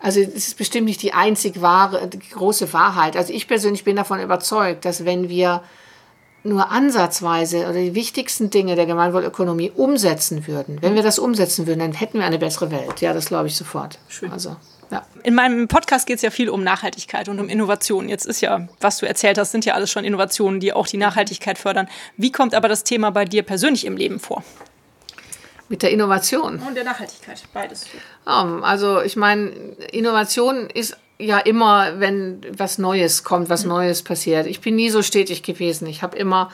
Also 0.00 0.20
es 0.20 0.48
ist 0.48 0.58
bestimmt 0.58 0.86
nicht 0.86 1.02
die 1.02 1.12
einzig 1.12 1.60
wahre, 1.60 2.06
die 2.06 2.18
große 2.18 2.72
Wahrheit. 2.72 3.16
Also 3.16 3.32
ich 3.32 3.48
persönlich 3.48 3.84
bin 3.84 3.96
davon 3.96 4.20
überzeugt, 4.20 4.84
dass 4.84 5.04
wenn 5.04 5.28
wir 5.28 5.62
nur 6.44 6.70
ansatzweise 6.70 7.64
oder 7.64 7.74
die 7.74 7.94
wichtigsten 7.94 8.50
Dinge 8.50 8.76
der 8.76 8.86
Gemeinwohlökonomie 8.86 9.72
umsetzen 9.74 10.46
würden, 10.46 10.80
wenn 10.82 10.94
wir 10.94 11.02
das 11.02 11.18
umsetzen 11.18 11.66
würden, 11.66 11.80
dann 11.80 11.92
hätten 11.92 12.18
wir 12.18 12.26
eine 12.26 12.38
bessere 12.38 12.70
Welt. 12.70 13.00
Ja, 13.00 13.12
das 13.12 13.26
glaube 13.26 13.48
ich 13.48 13.56
sofort. 13.56 13.98
Schön. 14.08 14.30
Also, 14.30 14.56
ja. 14.90 15.02
In 15.24 15.34
meinem 15.34 15.68
Podcast 15.68 16.06
geht 16.06 16.16
es 16.16 16.22
ja 16.22 16.30
viel 16.30 16.48
um 16.48 16.62
Nachhaltigkeit 16.62 17.28
und 17.28 17.40
um 17.40 17.48
Innovation. 17.48 18.08
Jetzt 18.08 18.24
ist 18.24 18.40
ja, 18.40 18.68
was 18.80 18.98
du 18.98 19.06
erzählt 19.06 19.36
hast, 19.36 19.52
sind 19.52 19.64
ja 19.64 19.74
alles 19.74 19.90
schon 19.90 20.04
Innovationen, 20.04 20.60
die 20.60 20.72
auch 20.72 20.86
die 20.86 20.96
Nachhaltigkeit 20.96 21.58
fördern. 21.58 21.88
Wie 22.16 22.32
kommt 22.32 22.54
aber 22.54 22.68
das 22.68 22.84
Thema 22.84 23.10
bei 23.10 23.24
dir 23.24 23.42
persönlich 23.42 23.84
im 23.84 23.96
Leben 23.96 24.18
vor? 24.20 24.42
Mit 25.68 25.82
der 25.82 25.90
Innovation. 25.90 26.60
Und 26.66 26.74
der 26.74 26.84
Nachhaltigkeit, 26.84 27.42
beides. 27.52 27.86
also 28.24 29.02
ich 29.02 29.16
meine, 29.16 29.50
Innovation 29.92 30.70
ist 30.70 30.96
ja 31.18 31.38
immer, 31.38 32.00
wenn 32.00 32.40
was 32.56 32.78
Neues 32.78 33.24
kommt, 33.24 33.50
was 33.50 33.64
mhm. 33.64 33.70
Neues 33.70 34.02
passiert. 34.02 34.46
Ich 34.46 34.60
bin 34.60 34.76
nie 34.76 34.90
so 34.90 35.02
stetig 35.02 35.42
gewesen. 35.42 35.86
Ich 35.86 36.02
habe 36.02 36.16
immer 36.16 36.50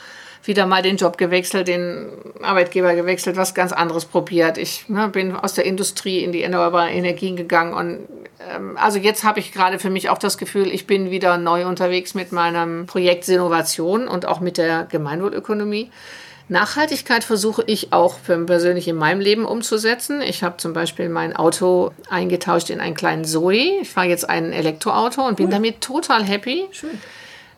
wieder 0.46 0.66
mal 0.66 0.82
den 0.82 0.96
Job 0.96 1.16
gewechselt, 1.16 1.68
den 1.68 2.10
Arbeitgeber 2.42 2.94
gewechselt, 2.94 3.36
was 3.36 3.54
ganz 3.54 3.72
anderes 3.72 4.04
probiert. 4.04 4.58
Ich 4.58 4.88
ne, 4.88 5.08
bin 5.08 5.34
aus 5.34 5.54
der 5.54 5.64
Industrie 5.64 6.22
in 6.22 6.32
die 6.32 6.42
erneuerbaren 6.42 6.90
Energien 6.90 7.36
gegangen 7.36 7.72
und 7.72 8.08
ähm, 8.50 8.76
also 8.76 8.98
jetzt 8.98 9.24
habe 9.24 9.40
ich 9.40 9.52
gerade 9.52 9.78
für 9.78 9.90
mich 9.90 10.10
auch 10.10 10.18
das 10.18 10.38
Gefühl, 10.38 10.68
ich 10.68 10.86
bin 10.86 11.10
wieder 11.10 11.38
neu 11.38 11.66
unterwegs 11.66 12.14
mit 12.14 12.32
meinem 12.32 12.86
Projekt 12.86 13.28
Innovation 13.28 14.08
und 14.08 14.26
auch 14.26 14.40
mit 14.40 14.58
der 14.58 14.84
Gemeinwohlökonomie. 14.84 15.90
Nachhaltigkeit 16.48 17.24
versuche 17.24 17.64
ich 17.66 17.92
auch 17.92 18.16
persönlich 18.22 18.86
in 18.86 18.96
meinem 18.96 19.20
Leben 19.20 19.46
umzusetzen. 19.46 20.20
Ich 20.20 20.42
habe 20.42 20.58
zum 20.58 20.74
Beispiel 20.74 21.08
mein 21.08 21.34
Auto 21.34 21.92
eingetauscht 22.10 22.68
in 22.68 22.80
einen 22.80 22.94
kleinen 22.94 23.24
Zoe. 23.24 23.80
Ich 23.80 23.90
fahre 23.90 24.08
jetzt 24.08 24.28
ein 24.28 24.52
Elektroauto 24.52 25.26
und 25.26 25.36
bin 25.36 25.46
cool. 25.46 25.52
damit 25.52 25.80
total 25.80 26.22
happy. 26.22 26.66
Schön. 26.70 27.00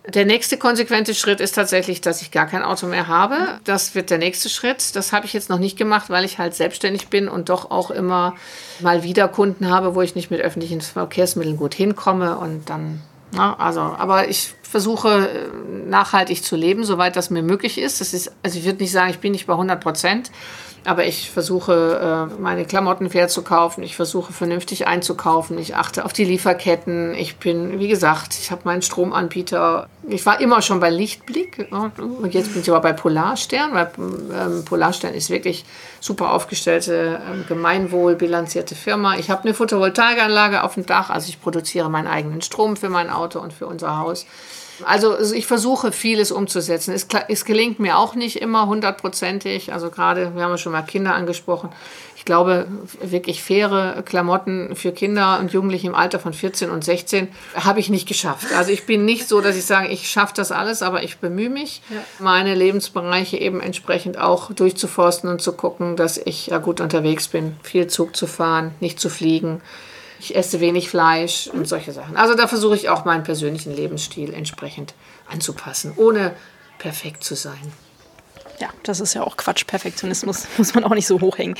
Der 0.09 0.25
nächste 0.25 0.57
konsequente 0.57 1.17
Schritt 1.17 1.41
ist 1.41 1.57
tatsächlich, 1.57 2.01
dass 2.01 2.23
ich 2.23 2.31
gar 2.31 2.47
kein 2.47 2.63
Auto 2.63 2.87
mehr 2.87 3.09
habe. 3.09 3.59
Das 3.65 3.97
wird 3.97 4.11
der 4.11 4.19
nächste 4.19 4.49
Schritt. 4.49 4.95
Das 4.95 5.13
habe 5.13 5.27
ich 5.27 5.33
jetzt 5.33 5.51
noch 5.51 5.59
nicht 5.59 5.77
gemacht, 5.77 6.11
weil 6.11 6.25
ich 6.25 6.39
halt 6.39 6.55
selbstständig 6.55 7.09
bin 7.09 7.29
und 7.29 7.49
doch 7.49 7.73
auch 7.73 7.91
immer 7.91 8.37
mal 8.79 9.03
wieder 9.03 9.27
Kunden 9.27 9.69
habe, 9.69 9.97
wo 9.97 10.03
ich 10.03 10.15
nicht 10.15 10.31
mit 10.31 10.41
öffentlichen 10.41 10.81
Verkehrsmitteln 10.81 11.57
gut 11.57 11.75
hinkomme 11.75 12.39
und 12.39 12.71
dann 12.71 13.03
na, 13.33 13.55
also, 13.59 13.81
aber 13.81 14.29
ich 14.29 14.55
versuche 14.67 15.51
nachhaltig 15.87 16.43
zu 16.43 16.57
leben, 16.57 16.85
soweit 16.85 17.17
das 17.17 17.31
mir 17.31 17.43
möglich 17.43 17.79
ist. 17.79 18.01
Das 18.01 18.13
ist, 18.13 18.33
also 18.43 18.59
ich 18.59 18.65
würde 18.65 18.79
nicht 18.79 18.93
sagen, 18.93 19.11
ich 19.11 19.19
bin 19.19 19.33
nicht 19.33 19.47
bei 19.47 19.53
100 19.53 19.81
Prozent, 19.81 20.31
aber 20.87 21.05
ich 21.05 21.33
versuche, 21.33 22.29
äh, 22.31 22.41
meine 22.41 22.65
Klamotten 22.65 23.11
fair 23.11 23.27
zu 23.27 23.43
kaufen. 23.43 23.83
Ich 23.83 23.97
versuche, 23.97 24.33
vernünftig 24.33 24.87
einzukaufen. 24.87 25.59
Ich 25.59 25.75
achte 25.75 26.05
auf 26.05 26.13
die 26.13 26.25
Lieferketten. 26.25 27.13
Ich 27.15 27.39
bin, 27.39 27.81
wie 27.81 27.89
gesagt, 27.89 28.37
ich 28.41 28.53
habe 28.53 28.63
meinen 28.65 28.83
Stromanbieter. 28.83 29.89
Ich 30.09 30.25
war 30.27 30.41
immer 30.41 30.63
schon 30.63 30.79
bei 30.79 30.91
Lichtblick. 30.91 31.69
Und 31.73 32.35
jetzt 32.35 32.53
bin 32.53 32.63
ich 32.63 32.71
aber 32.71 32.81
bei 32.81 32.93
Polarstern, 32.93 33.75
weil 33.75 33.91
ähm, 33.99 34.65
Polarstern 34.65 35.13
ist 35.13 35.29
wirklich 35.29 35.65
super 35.99 36.33
aufgestellte, 36.33 37.21
ähm, 37.29 37.45
gemeinwohlbilanzierte 37.49 38.77
Firma. 38.77 39.17
Ich 39.17 39.29
habe 39.29 39.43
eine 39.43 39.55
Photovoltaikanlage 39.55 40.63
auf 40.63 40.75
dem 40.75 40.87
Dach. 40.87 41.11
Also 41.11 41.29
ich 41.31 41.43
produziere 41.43 41.91
meinen 41.91 42.07
eigenen 42.07 42.43
Strom 42.43 42.77
für 42.77 42.91
mein 42.91 43.11
Auto 43.11 43.41
und 43.41 43.53
für 43.53 43.67
unser 43.67 43.99
Haus. 43.99 44.25
Also, 44.85 45.15
also 45.15 45.35
ich 45.35 45.47
versuche 45.47 45.93
vieles 45.93 46.33
umzusetzen. 46.33 46.93
Es, 46.93 47.07
es 47.29 47.45
gelingt 47.45 47.79
mir 47.79 47.99
auch 47.99 48.15
nicht 48.15 48.37
immer 48.37 48.67
hundertprozentig. 48.67 49.73
Also 49.73 49.91
gerade, 49.91 50.35
wir 50.35 50.43
haben 50.43 50.51
ja 50.51 50.59
schon 50.59 50.73
mal 50.73 50.83
Kinder 50.83 51.15
angesprochen. 51.15 51.71
Ich 52.17 52.25
glaube, 52.25 52.67
wirklich 53.01 53.43
faire 53.43 54.03
Klamotten 54.05 54.75
für 54.75 54.93
Kinder 54.93 55.39
und 55.39 55.53
Jugendliche 55.53 55.87
im 55.87 55.95
Alter 55.95 56.19
von 56.19 56.33
14 56.33 56.71
und 56.71 56.85
16 56.85 57.29
habe 57.55 57.79
ich 57.79 57.89
nicht 57.89 58.09
geschafft. 58.09 58.53
Also 58.55 58.73
ich 58.73 58.85
bin 58.85 59.05
nicht 59.05 59.29
so, 59.29 59.41
dass 59.41 59.57
ich 59.57 59.65
sage, 59.65 59.89
ich 59.89 60.09
schaffe 60.09 60.35
das 60.35 60.51
alles, 60.51 60.83
aber 60.83 61.03
ich 61.05 61.19
bemühe 61.19 61.51
mich, 61.51 61.83
ja. 61.89 62.03
meine 62.19 62.55
Lebensbereiche 62.55 63.37
eben 63.37 63.61
entsprechend 63.61 64.19
auch 64.19 64.53
durchzuforsten 64.53 65.31
und 65.31 65.41
zu 65.41 65.53
gucken, 65.53 65.97
dass 65.97 66.19
ich 66.19 66.49
ja 66.49 66.59
gut 66.59 66.81
unterwegs 66.81 67.29
bin, 67.29 67.57
viel 67.63 67.87
Zug 67.87 68.17
zu 68.17 68.27
fahren, 68.27 68.75
nicht 68.81 68.99
zu 68.99 69.09
fliegen 69.09 69.61
ich 70.19 70.35
esse 70.35 70.61
wenig 70.61 70.89
Fleisch 70.89 71.49
und 71.49 71.67
solche 71.67 71.93
Sachen. 71.93 72.17
Also 72.17 72.35
da 72.35 72.49
versuche 72.49 72.77
ich 72.77 72.89
auch 72.89 73.05
meinen 73.05 73.23
persönlichen 73.23 73.75
Lebensstil 73.75 74.33
entsprechend 74.33 74.95
anzupassen, 75.29 75.93
ohne 75.97 76.35
perfekt 76.79 77.25
zu 77.25 77.35
sein. 77.35 77.73
Ja, 78.61 78.69
das 78.85 79.01
ist 79.01 79.15
ja 79.15 79.23
auch 79.23 79.37
Quatsch. 79.37 79.67
Perfektionismus 79.67 80.47
muss 80.59 80.75
man 80.75 80.85
auch 80.85 80.95
nicht 80.95 81.07
so 81.07 81.21
hochhängen. 81.21 81.57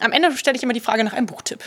Am 0.00 0.12
Ende 0.12 0.36
stelle 0.36 0.56
ich 0.56 0.62
immer 0.62 0.72
die 0.72 0.80
Frage 0.80 1.04
nach 1.04 1.12
einem 1.12 1.26
Buchtipp. 1.26 1.60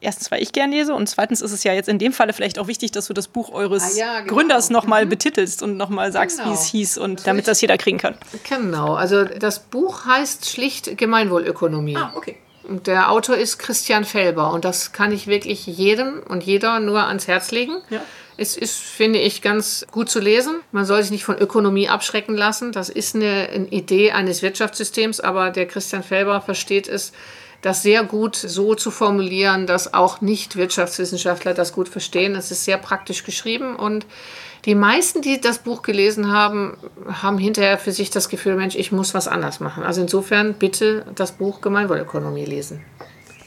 Erstens, 0.00 0.30
weil 0.30 0.40
ich 0.42 0.52
gern 0.52 0.70
lese 0.70 0.94
und 0.94 1.08
zweitens 1.08 1.40
ist 1.40 1.50
es 1.50 1.64
ja 1.64 1.72
jetzt 1.72 1.88
in 1.88 1.98
dem 1.98 2.12
Falle 2.12 2.32
vielleicht 2.32 2.60
auch 2.60 2.68
wichtig, 2.68 2.92
dass 2.92 3.08
du 3.08 3.14
das 3.14 3.26
Buch 3.26 3.50
eures 3.50 3.96
ah, 3.96 3.98
ja, 3.98 4.20
genau. 4.20 4.34
Gründers 4.34 4.70
nochmal 4.70 5.04
mhm. 5.04 5.08
betitelst 5.08 5.60
und 5.60 5.76
nochmal 5.76 6.12
sagst, 6.12 6.38
genau. 6.38 6.50
wie 6.50 6.54
es 6.54 6.66
hieß 6.66 6.98
und 6.98 7.26
damit 7.26 7.48
das 7.48 7.60
jeder 7.60 7.76
kriegen 7.78 7.98
kann. 7.98 8.16
Genau, 8.48 8.94
also 8.94 9.24
das 9.24 9.58
Buch 9.58 10.04
heißt 10.06 10.48
schlicht 10.48 10.96
Gemeinwohlökonomie. 10.96 11.96
Ah, 11.96 12.12
okay. 12.14 12.36
Der 12.68 13.10
Autor 13.10 13.36
ist 13.36 13.58
Christian 13.58 14.04
Felber 14.04 14.52
und 14.52 14.64
das 14.64 14.92
kann 14.92 15.10
ich 15.10 15.26
wirklich 15.26 15.66
jedem 15.66 16.22
und 16.28 16.44
jeder 16.44 16.80
nur 16.80 17.06
ans 17.06 17.26
Herz 17.26 17.50
legen. 17.50 17.78
Ja. 17.88 18.02
Es 18.36 18.56
ist, 18.56 18.76
finde 18.76 19.18
ich, 19.18 19.42
ganz 19.42 19.86
gut 19.90 20.08
zu 20.08 20.20
lesen. 20.20 20.60
Man 20.70 20.84
soll 20.84 21.02
sich 21.02 21.10
nicht 21.10 21.24
von 21.24 21.38
Ökonomie 21.38 21.88
abschrecken 21.88 22.36
lassen. 22.36 22.70
Das 22.70 22.88
ist 22.88 23.16
eine, 23.16 23.48
eine 23.52 23.66
Idee 23.68 24.12
eines 24.12 24.42
Wirtschaftssystems, 24.42 25.18
aber 25.18 25.50
der 25.50 25.66
Christian 25.66 26.04
Felber 26.04 26.40
versteht 26.40 26.88
es, 26.88 27.12
das 27.62 27.82
sehr 27.82 28.04
gut 28.04 28.36
so 28.36 28.74
zu 28.74 28.90
formulieren, 28.90 29.66
dass 29.66 29.92
auch 29.92 30.20
Nicht-Wirtschaftswissenschaftler 30.20 31.54
das 31.54 31.72
gut 31.72 31.88
verstehen. 31.88 32.36
Es 32.36 32.52
ist 32.52 32.64
sehr 32.64 32.78
praktisch 32.78 33.24
geschrieben 33.24 33.74
und 33.74 34.06
die 34.64 34.74
meisten, 34.74 35.22
die 35.22 35.40
das 35.40 35.58
Buch 35.58 35.82
gelesen 35.82 36.32
haben, 36.32 36.76
haben 37.06 37.38
hinterher 37.38 37.78
für 37.78 37.92
sich 37.92 38.10
das 38.10 38.28
Gefühl, 38.28 38.56
Mensch, 38.56 38.74
ich 38.74 38.92
muss 38.92 39.14
was 39.14 39.28
anders 39.28 39.60
machen. 39.60 39.84
Also 39.84 40.00
insofern 40.00 40.54
bitte 40.54 41.04
das 41.14 41.32
Buch 41.32 41.60
Gemeinwohlökonomie 41.60 42.44
lesen. 42.44 42.84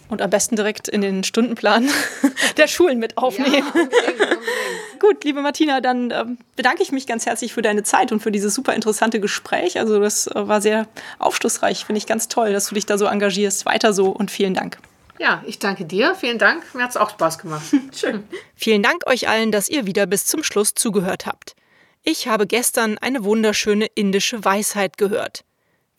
Und 0.10 0.22
am 0.22 0.30
besten 0.30 0.58
direkt 0.58 0.90
in 0.90 1.00
den 1.00 1.24
Stundenplan 1.24 1.90
der 2.58 2.68
Schulen 2.68 3.00
mit 3.00 3.18
aufnehmen. 3.18 3.54
Ja, 3.54 3.82
unbedingt, 3.82 4.20
unbedingt. 4.20 5.00
Gut, 5.00 5.24
liebe 5.24 5.42
Martina, 5.42 5.80
dann 5.80 6.12
äh, 6.12 6.26
bedanke 6.58 6.84
ich 6.84 6.92
mich 6.92 7.08
ganz 7.08 7.26
herzlich 7.26 7.54
für 7.54 7.62
deine 7.62 7.84
Zeit 7.84 8.12
und 8.12 8.20
für 8.20 8.32
dieses 8.32 8.54
super 8.54 8.74
interessante 8.76 9.22
Gespräch. 9.22 9.80
Also 9.80 10.00
das 10.00 10.28
äh, 10.28 10.48
war 10.48 10.62
sehr 10.62 10.86
aufschlussreich, 11.18 11.86
finde 11.86 11.98
ich 11.98 12.08
ganz 12.08 12.28
toll, 12.28 12.52
dass 12.52 12.68
du 12.68 12.76
dich 12.76 12.86
da 12.86 12.98
so 12.98 13.06
engagierst. 13.06 13.66
Weiter 13.66 13.94
so 13.94 14.10
und 14.10 14.32
vielen 14.32 14.54
Dank. 14.54 14.80
Ja, 15.22 15.44
ich 15.46 15.60
danke 15.60 15.86
dir. 15.86 16.16
Vielen 16.16 16.40
Dank. 16.40 16.64
Mir 16.74 16.82
hat 16.82 16.90
es 16.90 16.98
auch 16.98 17.12
Spaß 17.12 17.38
gemacht. 17.38 17.62
Schön. 17.96 18.24
Vielen 18.56 18.82
Dank 18.82 19.06
euch 19.06 19.30
allen, 19.30 19.52
dass 19.52 19.70
ihr 19.70 19.86
wieder 19.86 20.08
bis 20.08 20.26
zum 20.26 20.44
Schluss 20.44 20.74
zugehört 20.74 21.28
habt. 21.28 21.56
Ich 22.02 22.28
habe 22.28 22.48
gestern 22.48 22.98
eine 22.98 23.24
wunderschöne 23.24 23.86
indische 23.86 24.44
Weisheit 24.44 24.98
gehört. 24.98 25.46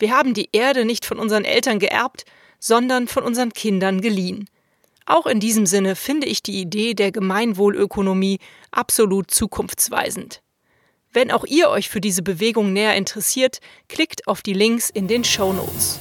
Wir 0.01 0.11
haben 0.11 0.35
die 0.35 0.49
Erde 0.51 0.85
nicht 0.85 1.05
von 1.05 1.21
unseren 1.21 1.45
Eltern 1.45 1.79
geerbt, 1.79 2.25
sondern 2.59 3.07
von 3.07 3.23
unseren 3.23 3.53
Kindern 3.53 4.01
geliehen. 4.01 4.51
Auch 5.07 5.27
in 5.27 5.39
diesem 5.39 5.67
Sinne 5.67 5.95
finde 5.95 6.27
ich 6.27 6.43
die 6.43 6.61
Idee 6.61 6.95
der 6.95 7.13
Gemeinwohlökonomie 7.13 8.41
absolut 8.73 9.31
zukunftsweisend. 9.31 10.43
Wenn 11.13 11.31
auch 11.31 11.45
ihr 11.45 11.69
euch 11.69 11.89
für 11.89 12.01
diese 12.01 12.23
Bewegung 12.23 12.73
näher 12.73 12.97
interessiert, 12.97 13.61
klickt 13.89 14.27
auf 14.27 14.43
die 14.43 14.55
Links 14.55 14.91
in 14.91 15.07
den 15.07 15.23
Show 15.23 15.53
Notes. 15.53 16.01